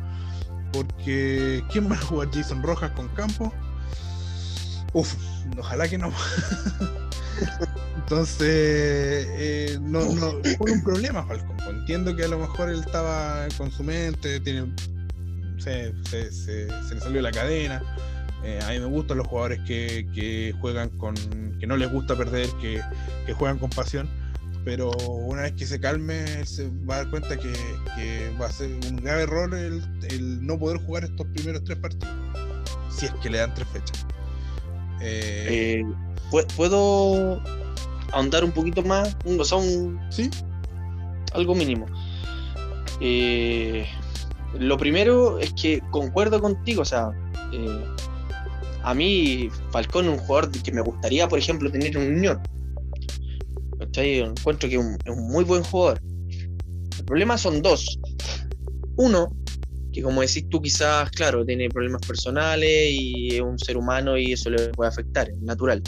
Porque 0.71 1.63
¿quién 1.71 1.89
va 1.89 1.95
a 1.95 2.01
jugar 2.01 2.29
Jason 2.31 2.61
Rojas 2.61 2.91
con 2.91 3.07
Campo? 3.09 3.51
Uf, 4.93 5.15
ojalá 5.57 5.87
que 5.87 5.97
no. 5.97 6.11
Entonces, 7.95 8.47
eh, 8.49 9.77
no, 9.81 10.01
no, 10.13 10.33
fue 10.57 10.71
un 10.71 10.83
problema 10.83 11.23
Falcón. 11.25 11.57
Entiendo 11.69 12.15
que 12.15 12.23
a 12.23 12.27
lo 12.27 12.39
mejor 12.39 12.69
él 12.69 12.79
estaba 12.79 13.47
con 13.57 13.71
su 13.71 13.83
mente, 13.83 14.39
tiene, 14.39 14.73
se, 15.59 15.93
se, 16.31 16.67
le 16.67 17.01
salió 17.01 17.21
la 17.21 17.31
cadena. 17.31 17.81
Eh, 18.43 18.59
a 18.63 18.69
mí 18.69 18.79
me 18.79 18.85
gustan 18.85 19.17
los 19.17 19.27
jugadores 19.27 19.59
que, 19.61 20.55
juegan 20.59 20.89
con. 20.89 21.15
que 21.59 21.67
no 21.67 21.77
les 21.77 21.91
gusta 21.91 22.15
perder, 22.15 22.49
que, 22.61 22.81
juegan 23.33 23.59
con 23.59 23.69
pasión. 23.69 24.09
Pero 24.65 24.91
una 24.91 25.43
vez 25.43 25.53
que 25.53 25.65
se 25.65 25.79
calme, 25.79 26.45
se 26.45 26.69
va 26.89 26.95
a 26.95 26.97
dar 26.99 27.09
cuenta 27.09 27.37
que, 27.37 28.31
va 28.39 28.47
a 28.47 28.51
ser 28.51 28.69
un 28.89 28.97
grave 28.97 29.23
error 29.23 29.53
el, 29.53 29.81
el 30.09 30.45
no 30.45 30.57
poder 30.59 30.77
jugar 30.85 31.03
estos 31.05 31.27
primeros 31.27 31.63
tres 31.63 31.77
partidos. 31.77 32.13
Si 32.89 33.05
es 33.05 33.13
que 33.21 33.29
le 33.29 33.39
dan 33.39 33.53
tres 33.53 33.67
fechas. 33.69 34.05
Eh, 35.01 35.83
¿Puedo 36.55 37.41
ahondar 38.11 38.43
un 38.43 38.51
poquito 38.51 38.81
más? 38.83 39.15
O 39.25 39.43
sea, 39.43 39.57
un, 39.57 39.99
¿Sí? 40.09 40.29
algo 41.33 41.55
mínimo. 41.55 41.85
Eh, 43.01 43.87
lo 44.57 44.77
primero 44.77 45.39
es 45.39 45.53
que 45.53 45.81
concuerdo 45.91 46.41
contigo, 46.41 46.81
o 46.81 46.85
sea, 46.85 47.11
eh, 47.53 47.83
a 48.83 48.93
mí 48.93 49.49
Falcón 49.71 50.05
es 50.05 50.11
un 50.11 50.17
jugador 50.19 50.51
que 50.51 50.71
me 50.71 50.81
gustaría, 50.81 51.27
por 51.27 51.39
ejemplo, 51.39 51.71
tener 51.71 51.95
en 51.95 52.13
Unión. 52.17 52.41
Encuentro 53.95 54.69
que 54.69 54.75
es 54.75 54.81
un 54.81 55.31
muy 55.31 55.43
buen 55.43 55.63
jugador. 55.63 55.99
El 56.97 57.05
problema 57.05 57.37
son 57.37 57.61
dos. 57.61 57.99
Uno, 58.95 59.35
que 59.91 60.01
como 60.01 60.21
decís 60.21 60.47
tú 60.49 60.61
quizás, 60.61 61.09
claro, 61.11 61.45
tiene 61.45 61.69
problemas 61.69 62.05
personales 62.05 62.91
y 62.91 63.35
es 63.35 63.41
un 63.41 63.57
ser 63.57 63.77
humano 63.77 64.17
y 64.17 64.33
eso 64.33 64.49
le 64.49 64.69
puede 64.69 64.89
afectar, 64.89 65.29
es 65.29 65.41
natural. 65.41 65.81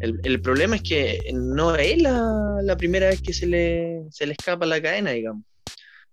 El, 0.00 0.42
problema 0.42 0.76
es 0.76 0.82
que 0.82 1.20
no 1.32 1.76
es 1.76 2.02
la, 2.02 2.76
primera 2.76 3.06
vez 3.06 3.22
que 3.22 3.32
se 3.32 3.46
le, 3.46 4.02
se 4.10 4.26
le 4.26 4.32
escapa 4.32 4.66
la 4.66 4.82
cadena, 4.82 5.12
digamos. 5.12 5.44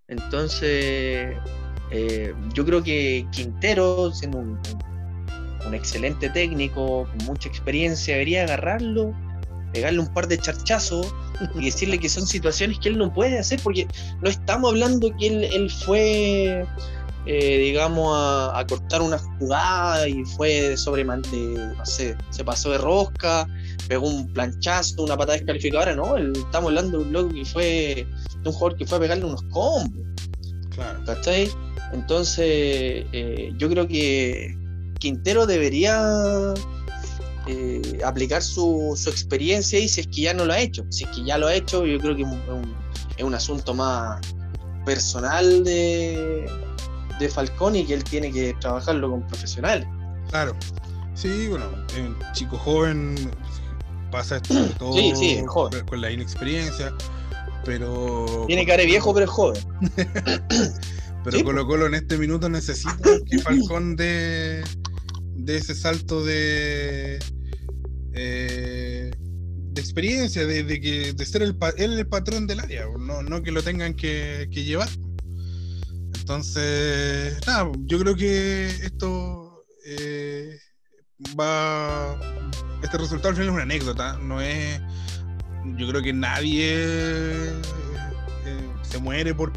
Entonces, 0.08 1.36
eh, 1.92 2.34
yo 2.54 2.66
creo 2.66 2.84
que 2.84 3.26
Quintero, 3.32 4.12
siendo 4.12 4.40
un, 4.40 4.60
un, 5.66 5.74
excelente 5.74 6.30
técnico, 6.30 7.08
con 7.08 7.26
mucha 7.26 7.50
experiencia, 7.50 8.14
debería 8.14 8.44
agarrarlo, 8.44 9.14
pegarle 9.74 10.00
un 10.00 10.14
par 10.14 10.28
de 10.28 10.38
charchazos 10.38 11.14
y 11.56 11.66
decirle 11.66 12.00
que 12.00 12.10
son 12.10 12.26
situaciones 12.26 12.80
que 12.80 12.90
él 12.90 12.98
no 12.98 13.14
puede 13.14 13.40
hacer, 13.40 13.60
porque 13.64 13.88
no 14.22 14.30
estamos 14.30 14.72
hablando 14.72 15.16
que 15.18 15.28
él, 15.28 15.44
él 15.44 15.70
fue 15.70 16.66
eh, 17.26 17.58
digamos, 17.60 18.18
a, 18.18 18.66
cortar 18.68 19.02
una 19.02 19.20
jugada 19.20 20.08
y 20.08 20.24
fue 20.24 20.76
sobre, 20.78 21.04
no 21.04 21.22
sé, 21.86 22.18
se 22.30 22.44
pasó 22.44 22.72
de 22.72 22.78
rosca, 22.80 23.48
pegó 23.88 24.08
un 24.08 24.32
planchazo, 24.34 25.04
una 25.04 25.16
patada 25.18 25.38
descalificadora, 25.38 25.96
no, 25.96 26.18
estamos 26.18 26.70
hablando 26.70 26.98
de 26.98 27.04
un 27.04 27.14
loco 27.14 27.34
que 27.36 27.46
fue, 27.46 28.08
de 28.42 28.50
un 28.50 28.52
jugador 28.52 28.78
que 28.78 28.86
fue 28.88 28.98
a 28.98 29.02
pegarle 29.02 29.26
unos 29.26 29.44
combos. 29.52 30.08
Claro. 30.72 31.04
¿Cachai? 31.06 31.52
Entonces, 31.94 33.06
eh, 33.12 33.52
yo 33.58 33.70
creo 33.70 33.88
que 33.88 34.56
Quintero 35.00 35.46
debería 35.46 36.54
eh, 37.48 38.00
aplicar 38.06 38.44
su, 38.44 38.94
su, 38.96 39.10
experiencia 39.10 39.80
y 39.80 39.88
si 39.88 40.02
es 40.02 40.08
que 40.08 40.22
ya 40.22 40.34
no 40.34 40.46
lo 40.46 40.54
ha 40.54 40.60
hecho. 40.60 40.86
Si 40.90 41.06
es 41.06 41.10
que 41.10 41.24
ya 41.24 41.38
lo 41.38 41.48
ha 41.48 41.54
hecho, 41.54 41.86
yo 41.86 42.00
creo 42.00 42.16
que 42.16 42.24
es 42.24 42.28
un, 42.28 42.76
es 43.18 43.24
un 43.24 43.34
asunto 43.34 43.74
más 43.74 44.20
personal 44.86 45.64
de, 45.64 46.50
de 47.20 47.30
Falcone 47.30 47.80
y 47.80 47.86
que 47.86 47.94
él 47.96 48.04
tiene 48.04 48.32
que 48.32 48.54
trabajarlo 48.60 49.12
con 49.12 49.28
profesionales. 49.28 49.88
Claro. 50.30 50.56
Sí, 51.16 51.48
bueno, 51.48 51.66
chico 52.34 52.58
joven 52.58 53.16
pasa 54.12 54.38
esto 54.38 54.56
todo 54.78 54.96
con 55.86 56.02
la 56.02 56.12
inexperiencia, 56.12 56.94
pero... 57.66 58.46
Tiene 58.48 58.66
cara 58.66 58.82
de 58.82 58.86
viejo, 58.86 59.14
pero 59.14 59.26
es 59.26 59.32
joven. 59.32 59.62
pero 61.24 61.43
Colo 61.43 61.67
Colo 61.67 61.88
en 61.88 61.95
este 61.95 62.17
minuto 62.17 62.49
necesita 62.49 63.09
que 63.26 63.39
Falcón 63.39 63.95
dé, 63.95 64.63
de 65.36 65.57
ese 65.57 65.76
salto 65.76 66.24
de... 66.24 67.20
Eh, 68.13 69.11
de 69.72 69.82
experiencia, 69.82 70.45
de, 70.45 70.82
que, 70.82 71.13
de 71.13 71.26
ser 71.26 71.43
el, 71.43 71.55
él 71.78 71.99
el 71.99 72.07
patrón 72.07 72.47
del 72.47 72.59
área, 72.59 72.86
no, 72.99 73.22
no 73.22 73.43
que 73.43 73.51
lo 73.51 73.61
tengan 73.61 73.93
que, 73.93 74.49
que 74.51 74.63
llevar. 74.63 74.89
Entonces, 76.20 77.39
nada, 77.47 77.72
yo 77.86 77.99
creo 77.99 78.15
que 78.15 78.67
esto, 78.67 79.65
eh, 79.86 80.59
va. 81.39 82.20
Este 82.84 82.97
resultado 82.97 83.30
al 83.30 83.36
final 83.36 83.47
es 83.47 83.53
una 83.53 83.63
anécdota, 83.63 84.17
no 84.17 84.41
es. 84.41 84.80
Yo 85.78 85.88
creo 85.89 86.01
que 86.01 86.13
nadie 86.13 87.51
se 88.90 88.98
muere 89.00 89.34
por, 89.34 89.52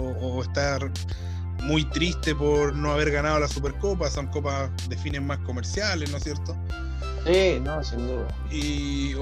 o, 0.00 0.42
estar 0.42 0.90
muy 1.62 1.84
triste 1.90 2.34
por 2.34 2.74
no 2.74 2.92
haber 2.92 3.10
ganado 3.10 3.40
la 3.40 3.48
Supercopa, 3.48 4.10
son 4.10 4.28
copas 4.28 4.70
de 4.88 4.96
fines 4.96 5.22
más 5.22 5.38
comerciales, 5.40 6.10
¿no 6.10 6.18
es 6.18 6.24
cierto? 6.24 6.56
Sí, 7.26 7.58
no, 7.62 7.82
sin 7.82 8.06
duda. 8.06 8.28
Y 8.50 9.14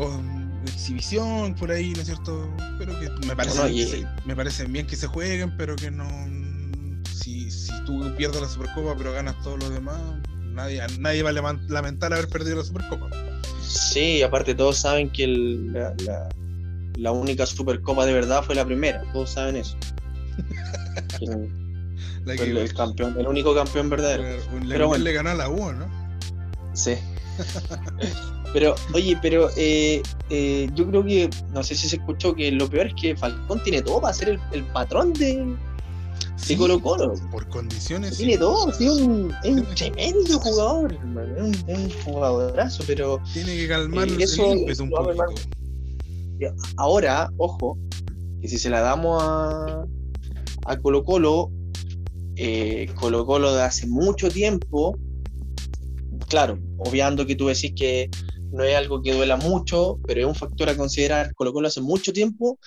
exhibición 0.65 1.55
por 1.55 1.71
ahí, 1.71 1.93
¿no 1.93 2.01
es 2.01 2.07
cierto? 2.07 2.55
Pero 2.79 2.99
que 3.01 3.11
me 3.27 3.35
parece, 3.35 4.07
me 4.25 4.37
parecen 4.37 4.73
bien 4.73 4.87
que 4.87 4.97
se 4.97 5.07
jueguen, 5.07 5.57
pero 5.57 5.77
que 5.77 5.91
no. 5.91 6.07
Si, 7.11 7.51
si 7.51 7.73
tú 7.85 8.13
pierdes 8.17 8.41
la 8.41 8.49
Supercopa 8.49 8.95
pero 8.97 9.13
ganas 9.13 9.41
todos 9.43 9.59
los 9.61 9.73
demás, 9.73 9.99
nadie, 10.53 10.83
nadie 10.99 11.23
va 11.23 11.31
a 11.31 11.55
lamentar 11.69 12.13
haber 12.13 12.29
perdido 12.29 12.59
la 12.59 12.65
Supercopa. 12.65 13.09
Sí, 13.63 14.23
aparte 14.23 14.55
todos 14.55 14.77
saben 14.77 15.11
que 15.11 15.27
la, 15.27 15.95
la, 16.05 16.29
única 17.13 17.47
Supercopa 17.47 18.07
de 18.07 18.13
verdad 18.13 18.43
fue 18.43 18.55
la 18.55 18.65
primera, 18.65 19.03
todos 19.13 19.31
saben 19.31 19.57
eso. 19.57 19.77
el, 22.27 22.75
campeón, 22.75 23.17
el 23.19 23.27
único 23.27 23.55
campeón 23.55 23.89
verdadero. 23.89 24.25
Pero, 24.69 24.89
bueno. 24.89 25.05
le 25.05 25.13
ganó 25.13 25.31
a 25.31 25.35
la 25.35 25.49
U, 25.49 25.73
¿no? 25.73 25.87
Sí. 26.75 26.95
Pero, 28.53 28.75
oye, 28.95 29.19
pero 29.21 29.51
eh, 29.57 30.01
eh, 30.31 30.71
yo 30.75 30.87
creo 30.89 31.05
que, 31.05 31.29
no 31.53 31.63
sé 31.63 31.75
si 31.75 31.91
se 31.91 31.97
escuchó, 31.97 32.35
que 32.35 32.51
lo 32.51 32.71
peor 32.71 32.87
es 32.87 32.95
que 32.95 33.15
Falcón 33.15 33.63
tiene 33.63 33.83
todo 33.83 34.01
para 34.01 34.15
ser 34.15 34.41
el, 34.53 34.65
patrón 34.67 35.13
de, 35.13 35.55
Colo 36.57 36.81
Colo. 36.81 37.13
Por 37.31 37.47
condiciones. 37.49 38.17
Tiene 38.17 38.39
todo, 38.39 38.71
es 38.71 38.81
un, 38.81 39.35
tremendo 39.75 40.39
jugador, 40.39 40.95
es 40.95 41.69
un, 41.69 41.91
jugadorazo, 42.03 42.83
pero. 42.87 43.21
Tiene 43.35 43.57
que 43.57 43.69
calmar 43.69 44.09
eh, 44.09 44.17
eso, 44.21 44.47
un 44.49 44.91
poco. 44.91 45.13
Ahora, 46.77 47.31
ojo, 47.39 47.79
que 48.41 48.49
si 48.49 48.59
se 48.59 48.71
la 48.71 48.81
damos 48.81 49.23
a, 49.23 49.85
a 50.67 50.77
Colo 50.79 51.05
Colo, 51.05 51.51
Colo 52.95 53.27
Colo 53.27 53.55
de 53.55 53.63
hace 53.63 53.87
mucho 53.87 54.29
tiempo, 54.29 54.99
claro, 56.29 56.59
obviando 56.79 57.27
que 57.27 57.37
tú 57.37 57.47
decís 57.47 57.73
que 57.77 58.11
no 58.53 58.63
es 58.65 58.77
algo 58.77 59.03
que 59.03 59.15
duela 59.15 59.37
mucho, 59.37 59.99
pero 60.07 60.21
es 60.21 60.27
un 60.27 60.35
factor 60.35 60.69
a 60.69 60.77
considerar. 60.77 61.35
Colo 61.35 61.53
Colo 61.53 61.69
hace 61.69 61.81
mucho 61.81 62.13
tiempo 62.13 62.59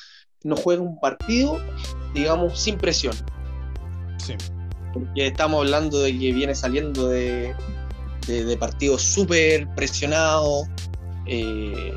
no 0.44 0.56
juega 0.56 0.82
un 0.82 1.00
partido, 1.00 1.60
digamos, 2.14 2.60
sin 2.60 2.78
presión. 2.78 3.14
Sí. 4.18 4.34
Porque 4.94 5.28
estamos 5.28 5.60
hablando 5.60 6.00
de 6.02 6.18
que 6.18 6.32
viene 6.32 6.56
saliendo 6.56 7.08
de, 7.10 7.54
de, 8.28 8.58
partidos 8.58 9.02
súper 9.04 9.68
presionados, 9.76 10.68
eh, 11.28 11.94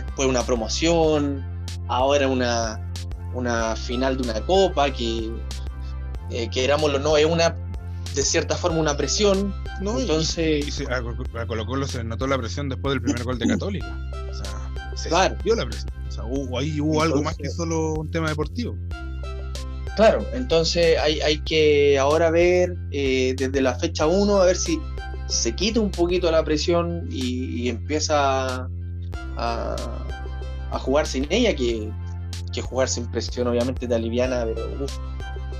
después 0.00 0.28
una 0.28 0.44
promoción, 0.44 1.44
ahora 1.88 2.28
una, 2.28 2.92
una 3.34 3.76
final 3.76 4.16
de 4.16 4.30
una 4.30 4.40
copa 4.46 4.92
que, 4.92 5.30
eh, 6.30 6.48
querámoslo 6.50 6.98
no, 6.98 7.16
es 7.16 7.26
una 7.26 7.56
de 8.14 8.22
cierta 8.22 8.56
forma 8.56 8.78
una 8.78 8.96
presión. 8.96 9.54
¿no? 9.80 10.00
Entonces. 10.00 10.82
a, 10.88 11.46
Colo 11.46 11.66
Colo 11.66 11.86
se 11.86 12.02
notó 12.02 12.26
la 12.26 12.38
presión 12.38 12.68
después 12.68 12.94
del 12.94 13.02
primer 13.02 13.24
gol 13.24 13.38
de 13.38 13.46
Católica. 13.46 14.10
O 14.30 14.34
sea, 14.34 14.94
se 14.96 15.08
claro. 15.08 15.36
la 15.44 15.66
presión. 15.66 15.92
O 16.08 16.10
sea, 16.10 16.24
hubo, 16.24 16.58
ahí 16.58 16.80
hubo 16.80 17.02
algo 17.02 17.22
más 17.22 17.36
que 17.36 17.50
solo 17.50 17.94
un 17.94 18.10
tema 18.10 18.28
deportivo. 18.28 18.74
Claro, 19.96 20.26
entonces 20.34 20.98
hay, 20.98 21.20
hay 21.20 21.38
que 21.38 21.98
ahora 21.98 22.30
ver 22.30 22.76
eh, 22.90 23.34
desde 23.36 23.62
la 23.62 23.74
fecha 23.78 24.06
1 24.06 24.36
a 24.36 24.44
ver 24.44 24.56
si 24.56 24.78
se 25.26 25.54
quita 25.54 25.80
un 25.80 25.90
poquito 25.90 26.30
la 26.30 26.44
presión 26.44 27.08
y, 27.10 27.68
empieza 27.68 28.68
a, 29.36 29.76
jugar 30.80 31.06
sin 31.06 31.26
ella, 31.30 31.54
que, 31.54 31.90
que, 32.52 32.60
jugar 32.60 32.88
sin 32.88 33.06
presión 33.06 33.46
obviamente 33.46 33.88
te 33.88 33.94
aliviana, 33.94 34.44
pero 34.44 34.86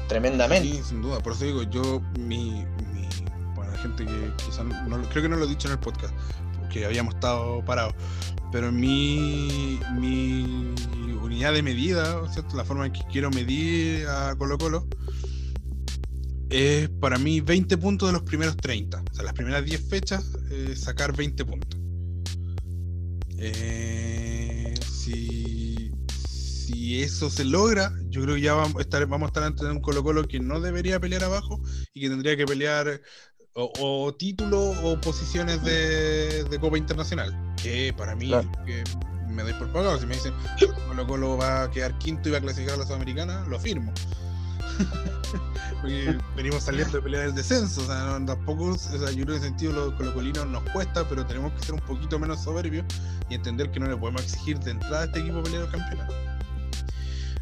tremendamente. 0.09 0.77
Sí, 0.77 0.83
sin 0.83 1.03
duda, 1.03 1.21
por 1.21 1.33
eso 1.33 1.45
digo, 1.45 1.63
yo, 1.63 2.03
mi, 2.19 2.65
mi 2.93 3.09
para 3.55 3.71
la 3.71 3.79
gente 3.79 4.05
que 4.05 4.33
quizás, 4.45 4.65
no, 4.65 5.03
creo 5.11 5.23
que 5.23 5.29
no 5.29 5.37
lo 5.37 5.45
he 5.45 5.49
dicho 5.49 5.69
en 5.69 5.73
el 5.73 5.81
podcast, 5.81 6.15
porque 6.61 6.85
habíamos 6.85 7.15
estado 7.15 7.65
parados, 7.65 7.95
pero 8.53 8.71
mi, 8.71 9.81
mi 9.95 10.75
unidad 11.23 11.53
de 11.53 11.63
medida, 11.63 12.21
¿cierto? 12.33 12.57
la 12.57 12.65
forma 12.65 12.87
en 12.87 12.93
que 12.93 13.03
quiero 13.11 13.31
medir 13.31 14.07
a 14.07 14.35
Colo 14.37 14.59
Colo, 14.59 14.87
es 16.51 16.89
para 17.01 17.19
mí 17.19 17.41
20 17.41 17.77
puntos 17.79 18.09
de 18.09 18.13
los 18.13 18.23
primeros 18.23 18.57
30. 18.57 19.03
O 19.11 19.15
sea, 19.15 19.25
las 19.25 19.35
primeras 19.35 19.65
10 19.65 19.89
fechas, 19.89 20.33
eh, 20.51 20.75
sacar 20.77 21.15
20 21.15 21.45
puntos. 21.45 21.81
Eh, 23.55 24.75
si, 24.91 25.93
si 26.17 27.03
eso 27.03 27.31
se 27.31 27.45
logra, 27.45 27.93
yo 28.09 28.23
creo 28.23 28.35
que 28.35 28.41
ya 28.41 28.55
vamos 28.55 28.77
a 28.77 28.81
estar, 28.81 29.07
vamos 29.07 29.27
a 29.27 29.29
estar 29.29 29.43
ante 29.45 29.65
un 29.67 29.81
Colo 29.81 30.03
Colo 30.03 30.27
que 30.27 30.41
no 30.41 30.61
debería 30.61 30.99
pelear 30.99 31.25
abajo 31.25 31.61
y 31.95 32.01
que 32.01 32.09
tendría 32.09 32.37
que 32.37 32.45
pelear 32.45 33.01
o, 33.55 34.15
títulos 34.15 34.77
o 34.83 35.01
posiciones 35.01 35.63
de, 35.63 36.59
Copa 36.61 36.77
Internacional. 36.77 37.55
Que 37.63 37.95
para 37.97 38.15
mí, 38.15 38.31
que 38.67 38.85
me 39.29 39.43
doy 39.43 39.53
por 39.55 39.73
pagado. 39.73 39.99
Si 39.99 40.07
me 40.07 40.15
dicen 40.15 40.35
Colo 40.89 41.07
Colo 41.07 41.37
va 41.37 41.65
a 41.65 41.71
quedar 41.71 41.97
quinto 41.99 42.29
y 42.29 42.33
va 42.33 42.39
a 42.39 42.41
clasificar 42.41 42.75
a 42.75 42.79
la 42.79 42.87
Sudamericana, 42.87 43.47
lo 43.49 43.59
firmo. 43.59 43.93
Porque 45.81 46.19
venimos 46.37 46.63
saliendo 46.63 46.97
de 46.97 47.03
pelear 47.03 47.27
el 47.27 47.35
descenso. 47.35 47.83
O 47.83 47.87
sea, 47.87 48.19
tampoco, 48.27 48.67
o 48.67 48.79
sea, 48.79 49.11
yo 49.11 49.25
creo 49.25 49.27
que 49.27 49.37
en 49.37 49.43
sentido 49.43 49.73
los 49.73 49.95
colocolinos 49.95 50.47
nos 50.47 50.63
cuesta, 50.71 51.09
pero 51.09 51.27
tenemos 51.27 51.53
que 51.53 51.65
ser 51.65 51.75
un 51.75 51.81
poquito 51.81 52.19
menos 52.19 52.43
soberbios 52.43 52.85
y 53.29 53.35
entender 53.35 53.71
que 53.71 53.81
no 53.81 53.87
le 53.87 53.97
podemos 53.97 54.23
exigir 54.23 54.59
de 54.61 54.73
entrada 54.73 55.03
a 55.03 55.05
este 55.07 55.21
equipo 55.21 55.43
pelear 55.43 55.65
el 55.65 55.71
campeonato. 55.71 56.15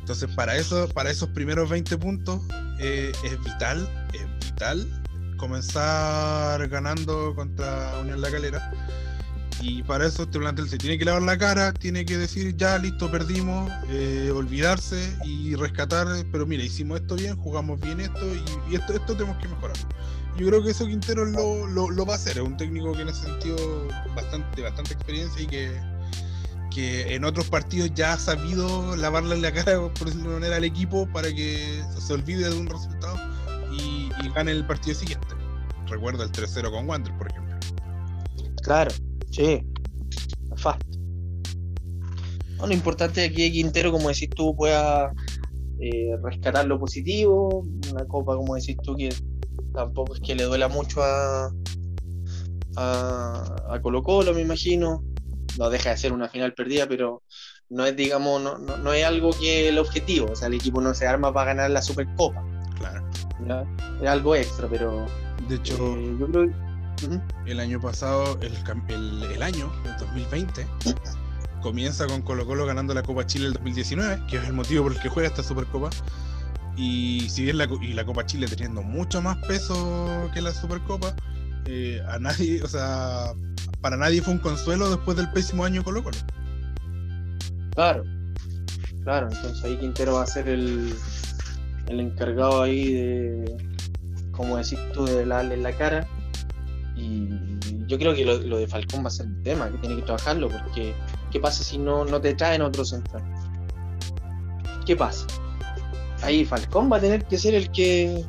Entonces, 0.00 0.30
para, 0.34 0.56
eso, 0.56 0.86
para 0.88 1.10
esos 1.10 1.30
primeros 1.30 1.70
20 1.70 1.96
puntos 1.96 2.42
eh, 2.78 3.12
es 3.24 3.42
vital, 3.42 3.88
es 4.12 4.46
vital 4.50 4.86
comenzar 5.38 6.68
ganando 6.68 7.34
contra 7.34 7.98
Unión 8.00 8.20
La 8.20 8.30
Calera. 8.30 8.72
Y 9.66 9.82
para 9.82 10.06
eso 10.06 10.24
este 10.24 10.38
plantel 10.38 10.68
se 10.68 10.76
tiene 10.76 10.98
que 10.98 11.06
lavar 11.06 11.22
la 11.22 11.38
cara, 11.38 11.72
tiene 11.72 12.04
que 12.04 12.18
decir 12.18 12.54
ya 12.54 12.76
listo, 12.76 13.10
perdimos, 13.10 13.72
eh, 13.88 14.30
olvidarse 14.30 15.16
y 15.24 15.54
rescatar, 15.54 16.06
pero 16.30 16.44
mira, 16.44 16.62
hicimos 16.62 17.00
esto 17.00 17.16
bien, 17.16 17.34
jugamos 17.36 17.80
bien 17.80 17.98
esto 18.00 18.20
y, 18.70 18.74
esto, 18.74 18.92
esto 18.92 19.16
tenemos 19.16 19.38
que 19.38 19.48
mejorar. 19.48 19.74
Yo 20.36 20.48
creo 20.48 20.62
que 20.62 20.72
eso 20.72 20.84
Quintero 20.84 21.24
lo, 21.24 21.66
lo, 21.66 22.04
va 22.04 22.12
a 22.12 22.16
hacer, 22.16 22.36
es 22.36 22.42
un 22.42 22.58
técnico 22.58 22.92
que 22.92 23.02
en 23.02 23.08
ese 23.08 23.22
sentido 23.22 23.88
bastante, 24.14 24.60
bastante 24.60 24.92
experiencia 24.92 25.42
y 25.42 25.46
que, 25.46 25.80
que 26.70 27.14
en 27.14 27.24
otros 27.24 27.48
partidos 27.48 27.90
ya 27.94 28.12
ha 28.12 28.18
sabido 28.18 28.94
lavarle 28.96 29.38
la 29.38 29.50
cara, 29.50 29.80
por 29.94 30.04
decirlo 30.04 30.28
de 30.28 30.34
manera, 30.40 30.56
al 30.56 30.64
equipo 30.64 31.10
para 31.10 31.28
que 31.32 31.82
se 31.98 32.12
olvide 32.12 32.50
de 32.50 32.54
un 32.54 32.66
resultado 32.66 33.16
y, 33.72 34.10
gane 34.34 34.52
el 34.52 34.66
partido 34.66 34.94
siguiente. 34.94 35.28
Recuerda 35.86 36.24
el 36.24 36.32
3-0 36.32 36.70
con 36.70 36.86
Wander, 36.86 37.16
por 37.16 37.30
ejemplo. 37.30 37.56
Claro, 38.62 38.90
sí. 39.34 39.66
Fast. 40.56 40.82
lo 42.60 42.72
importante 42.72 43.26
es 43.26 43.32
que 43.32 43.50
Quintero, 43.50 43.90
como 43.90 44.08
decís 44.08 44.30
tú, 44.30 44.54
pueda 44.56 45.12
eh, 45.80 46.16
rescatar 46.22 46.66
lo 46.66 46.78
positivo. 46.78 47.66
Una 47.92 48.04
copa, 48.06 48.36
como 48.36 48.54
decís 48.54 48.76
tú, 48.82 48.96
que 48.96 49.10
tampoco 49.72 50.14
es 50.14 50.20
que 50.20 50.34
le 50.34 50.44
duela 50.44 50.68
mucho 50.68 51.02
a, 51.02 51.50
a, 52.76 53.56
a 53.68 53.80
Colo 53.82 54.02
Colo, 54.02 54.32
me 54.32 54.42
imagino 54.42 55.02
no 55.58 55.70
deja 55.70 55.90
de 55.90 55.96
ser 55.96 56.12
una 56.12 56.28
final 56.28 56.54
perdida, 56.54 56.86
pero 56.86 57.22
no 57.70 57.86
es, 57.86 57.96
digamos, 57.96 58.42
no, 58.42 58.58
no, 58.58 58.92
es 58.92 59.04
algo 59.04 59.30
que 59.30 59.68
el 59.68 59.78
objetivo, 59.78 60.28
o 60.32 60.36
sea, 60.36 60.48
el 60.48 60.54
equipo 60.54 60.80
no 60.80 60.94
se 60.94 61.06
arma 61.06 61.32
para 61.32 61.54
ganar 61.54 61.70
la 61.70 61.82
Supercopa. 61.82 62.44
Claro. 63.44 63.66
Es 64.00 64.08
algo 64.08 64.34
extra, 64.36 64.68
pero... 64.68 65.06
De 65.48 65.56
hecho, 65.56 65.74
eh, 65.74 66.16
yo 66.18 66.26
creo 66.28 66.52
el 67.46 67.60
año 67.60 67.80
pasado, 67.80 68.38
el, 68.40 68.52
el, 69.32 69.42
año, 69.42 69.72
el 69.84 69.96
2020, 69.98 70.66
comienza 71.62 72.06
con 72.06 72.22
Colo 72.22 72.46
Colo 72.46 72.66
ganando 72.66 72.94
la 72.94 73.02
Copa 73.02 73.26
Chile 73.26 73.46
el 73.46 73.52
2019, 73.54 74.22
que 74.28 74.36
es 74.36 74.44
el 74.44 74.52
motivo 74.52 74.84
por 74.84 74.92
el 74.92 75.00
que 75.00 75.08
juega 75.08 75.28
esta 75.28 75.42
Supercopa. 75.42 75.90
Y 76.76 77.28
si 77.30 77.44
bien 77.44 77.58
la, 77.58 77.68
y 77.80 77.92
la 77.92 78.04
Copa 78.04 78.26
Chile 78.26 78.46
teniendo 78.48 78.82
mucho 78.82 79.22
más 79.22 79.36
peso 79.46 80.30
que 80.34 80.42
la 80.42 80.52
Supercopa, 80.52 81.14
eh, 81.66 82.02
a 82.08 82.18
nadie, 82.18 82.62
o 82.62 82.68
sea, 82.68 83.32
para 83.80 83.96
nadie 83.96 84.20
fue 84.20 84.34
un 84.34 84.40
consuelo 84.40 84.90
después 84.90 85.16
del 85.16 85.30
pésimo 85.30 85.64
año 85.64 85.82
Colo 85.82 86.02
Colo. 86.02 86.18
Claro, 87.74 88.04
claro, 89.02 89.28
entonces 89.30 89.64
ahí 89.64 89.76
Quintero 89.76 90.14
va 90.14 90.22
a 90.22 90.26
ser 90.26 90.48
el, 90.48 90.94
el 91.88 92.00
encargado 92.00 92.62
ahí 92.62 92.92
de, 92.92 93.56
como 94.32 94.56
decís 94.56 94.78
tú, 94.92 95.04
de 95.04 95.24
darle 95.24 95.56
la 95.56 95.72
cara. 95.72 96.06
Y 97.04 97.28
yo 97.86 97.98
creo 97.98 98.14
que 98.14 98.24
lo, 98.24 98.56
de 98.56 98.66
Falcón 98.66 99.04
va 99.04 99.08
a 99.08 99.10
ser 99.10 99.26
un 99.26 99.42
tema, 99.42 99.70
que 99.70 99.78
tiene 99.78 99.96
que 99.96 100.02
trabajarlo, 100.02 100.48
porque 100.48 100.94
¿qué 101.30 101.38
pasa 101.38 101.62
si 101.62 101.78
no, 101.78 102.04
no 102.04 102.20
te 102.20 102.34
traen 102.34 102.62
otro 102.62 102.84
central? 102.84 103.22
¿Qué 104.86 104.96
pasa? 104.96 105.26
Ahí 106.22 106.44
Falcón 106.44 106.90
va 106.90 106.96
a 106.96 107.00
tener 107.00 107.24
que 107.24 107.36
ser 107.36 107.54
el 107.54 107.70
que 107.70 108.24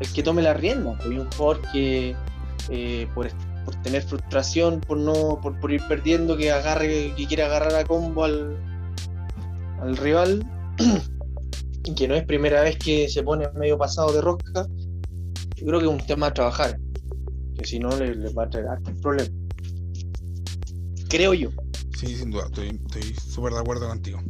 el 0.00 0.12
que 0.12 0.22
tome 0.22 0.42
la 0.42 0.52
rienda, 0.52 0.98
hay 1.04 1.18
un 1.18 1.30
jugador 1.32 1.62
que 1.72 2.14
eh, 2.68 3.08
por, 3.14 3.30
por 3.64 3.74
tener 3.76 4.02
frustración, 4.02 4.80
por 4.80 4.98
no, 4.98 5.40
por, 5.40 5.58
por 5.58 5.72
ir 5.72 5.80
perdiendo, 5.88 6.36
que 6.36 6.52
agarre, 6.52 7.14
que 7.16 7.26
quiere 7.26 7.44
agarrar 7.44 7.74
a 7.74 7.84
combo 7.84 8.24
al, 8.24 8.58
al 9.80 9.96
rival, 9.96 10.44
que 11.96 12.08
no 12.08 12.14
es 12.14 12.24
primera 12.24 12.60
vez 12.60 12.76
que 12.76 13.08
se 13.08 13.22
pone 13.22 13.48
medio 13.54 13.78
pasado 13.78 14.12
de 14.12 14.20
rosca, 14.20 14.66
yo 15.56 15.66
creo 15.66 15.78
que 15.78 15.86
es 15.86 15.92
un 15.92 16.06
tema 16.06 16.26
a 16.26 16.34
trabajar, 16.34 16.78
que 17.56 17.64
si 17.64 17.78
no 17.78 17.88
le, 17.96 18.14
le 18.14 18.32
va 18.32 18.44
a 18.44 18.50
traer 18.50 18.68
hartos 18.68 18.94
problemas. 19.00 19.32
Creo 21.08 21.34
yo. 21.34 21.50
Sí, 21.98 22.16
sin 22.16 22.30
duda, 22.30 22.46
estoy 22.46 23.14
súper 23.14 23.52
de 23.54 23.60
acuerdo 23.60 23.88
contigo. 23.88 24.20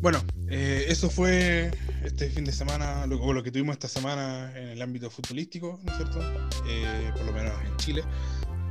Bueno, 0.00 0.18
eh, 0.48 0.86
eso 0.88 1.08
fue 1.08 1.70
este 2.04 2.28
fin 2.28 2.44
de 2.44 2.52
semana, 2.52 3.06
lo, 3.06 3.22
o 3.22 3.32
lo 3.32 3.42
que 3.42 3.50
tuvimos 3.52 3.74
esta 3.74 3.88
semana 3.88 4.52
en 4.56 4.68
el 4.70 4.82
ámbito 4.82 5.08
futbolístico, 5.10 5.78
¿no 5.84 5.90
es 5.92 5.96
cierto? 5.96 6.20
Eh, 6.68 7.10
por 7.16 7.24
lo 7.24 7.32
menos 7.32 7.52
en 7.64 7.76
Chile. 7.76 8.02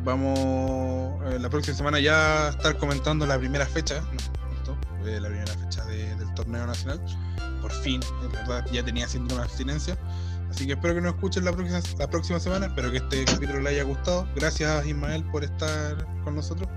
Vamos 0.04 1.22
eh, 1.32 1.40
la 1.40 1.50
próxima 1.50 1.78
semana 1.78 2.00
ya 2.00 2.48
a 2.48 2.50
estar 2.52 2.78
comentando 2.78 3.26
la 3.26 3.40
primera 3.40 3.66
fecha, 3.66 4.02
¿no? 4.68 5.08
Eh, 5.08 5.20
la 5.20 5.30
primera 5.30 5.54
fecha 5.54 5.86
de- 5.86 6.16
del 6.18 6.34
torneo 6.34 6.66
nacional. 6.68 7.02
Por 7.62 7.72
fin, 7.72 8.02
en 8.24 8.32
verdad, 8.32 8.66
ya 8.72 8.84
tenía 8.84 9.06
haciendo 9.06 9.34
una 9.36 9.46
abstinencia. 9.46 9.98
Así 10.52 10.68
que 10.68 10.74
espero 10.74 10.94
que 10.94 11.02
nos 11.02 11.14
escuchen 11.14 11.46
la 11.46 11.54
próxima, 11.54 11.80
la 11.98 12.10
próxima 12.10 12.40
semana. 12.40 12.66
Espero 12.66 12.92
que 12.92 12.98
este 12.98 13.24
capítulo 13.24 13.62
les 13.62 13.74
haya 13.74 13.84
gustado. 13.84 14.28
Gracias, 14.36 14.86
Ismael, 14.86 15.24
por 15.32 15.46
estar 15.46 16.06
con 16.26 16.36
nosotros. 16.36 16.68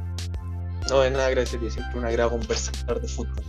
No 0.88 1.02
es 1.02 1.10
nada, 1.10 1.28
gracias 1.30 1.60
a 1.60 1.70
siempre 1.70 1.98
un 1.98 2.04
agrado 2.04 2.30
conversar 2.30 3.00
de 3.00 3.08
fútbol. 3.08 3.44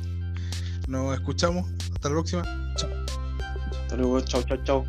Nos 0.88 1.14
escuchamos. 1.14 1.70
Hasta 1.94 2.10
la 2.10 2.16
próxima. 2.16 2.44
Chao. 2.76 2.90
Hasta 3.82 3.98
luego, 3.98 4.20
chao, 4.22 4.42
chao, 4.44 4.58
chao. 4.64 4.86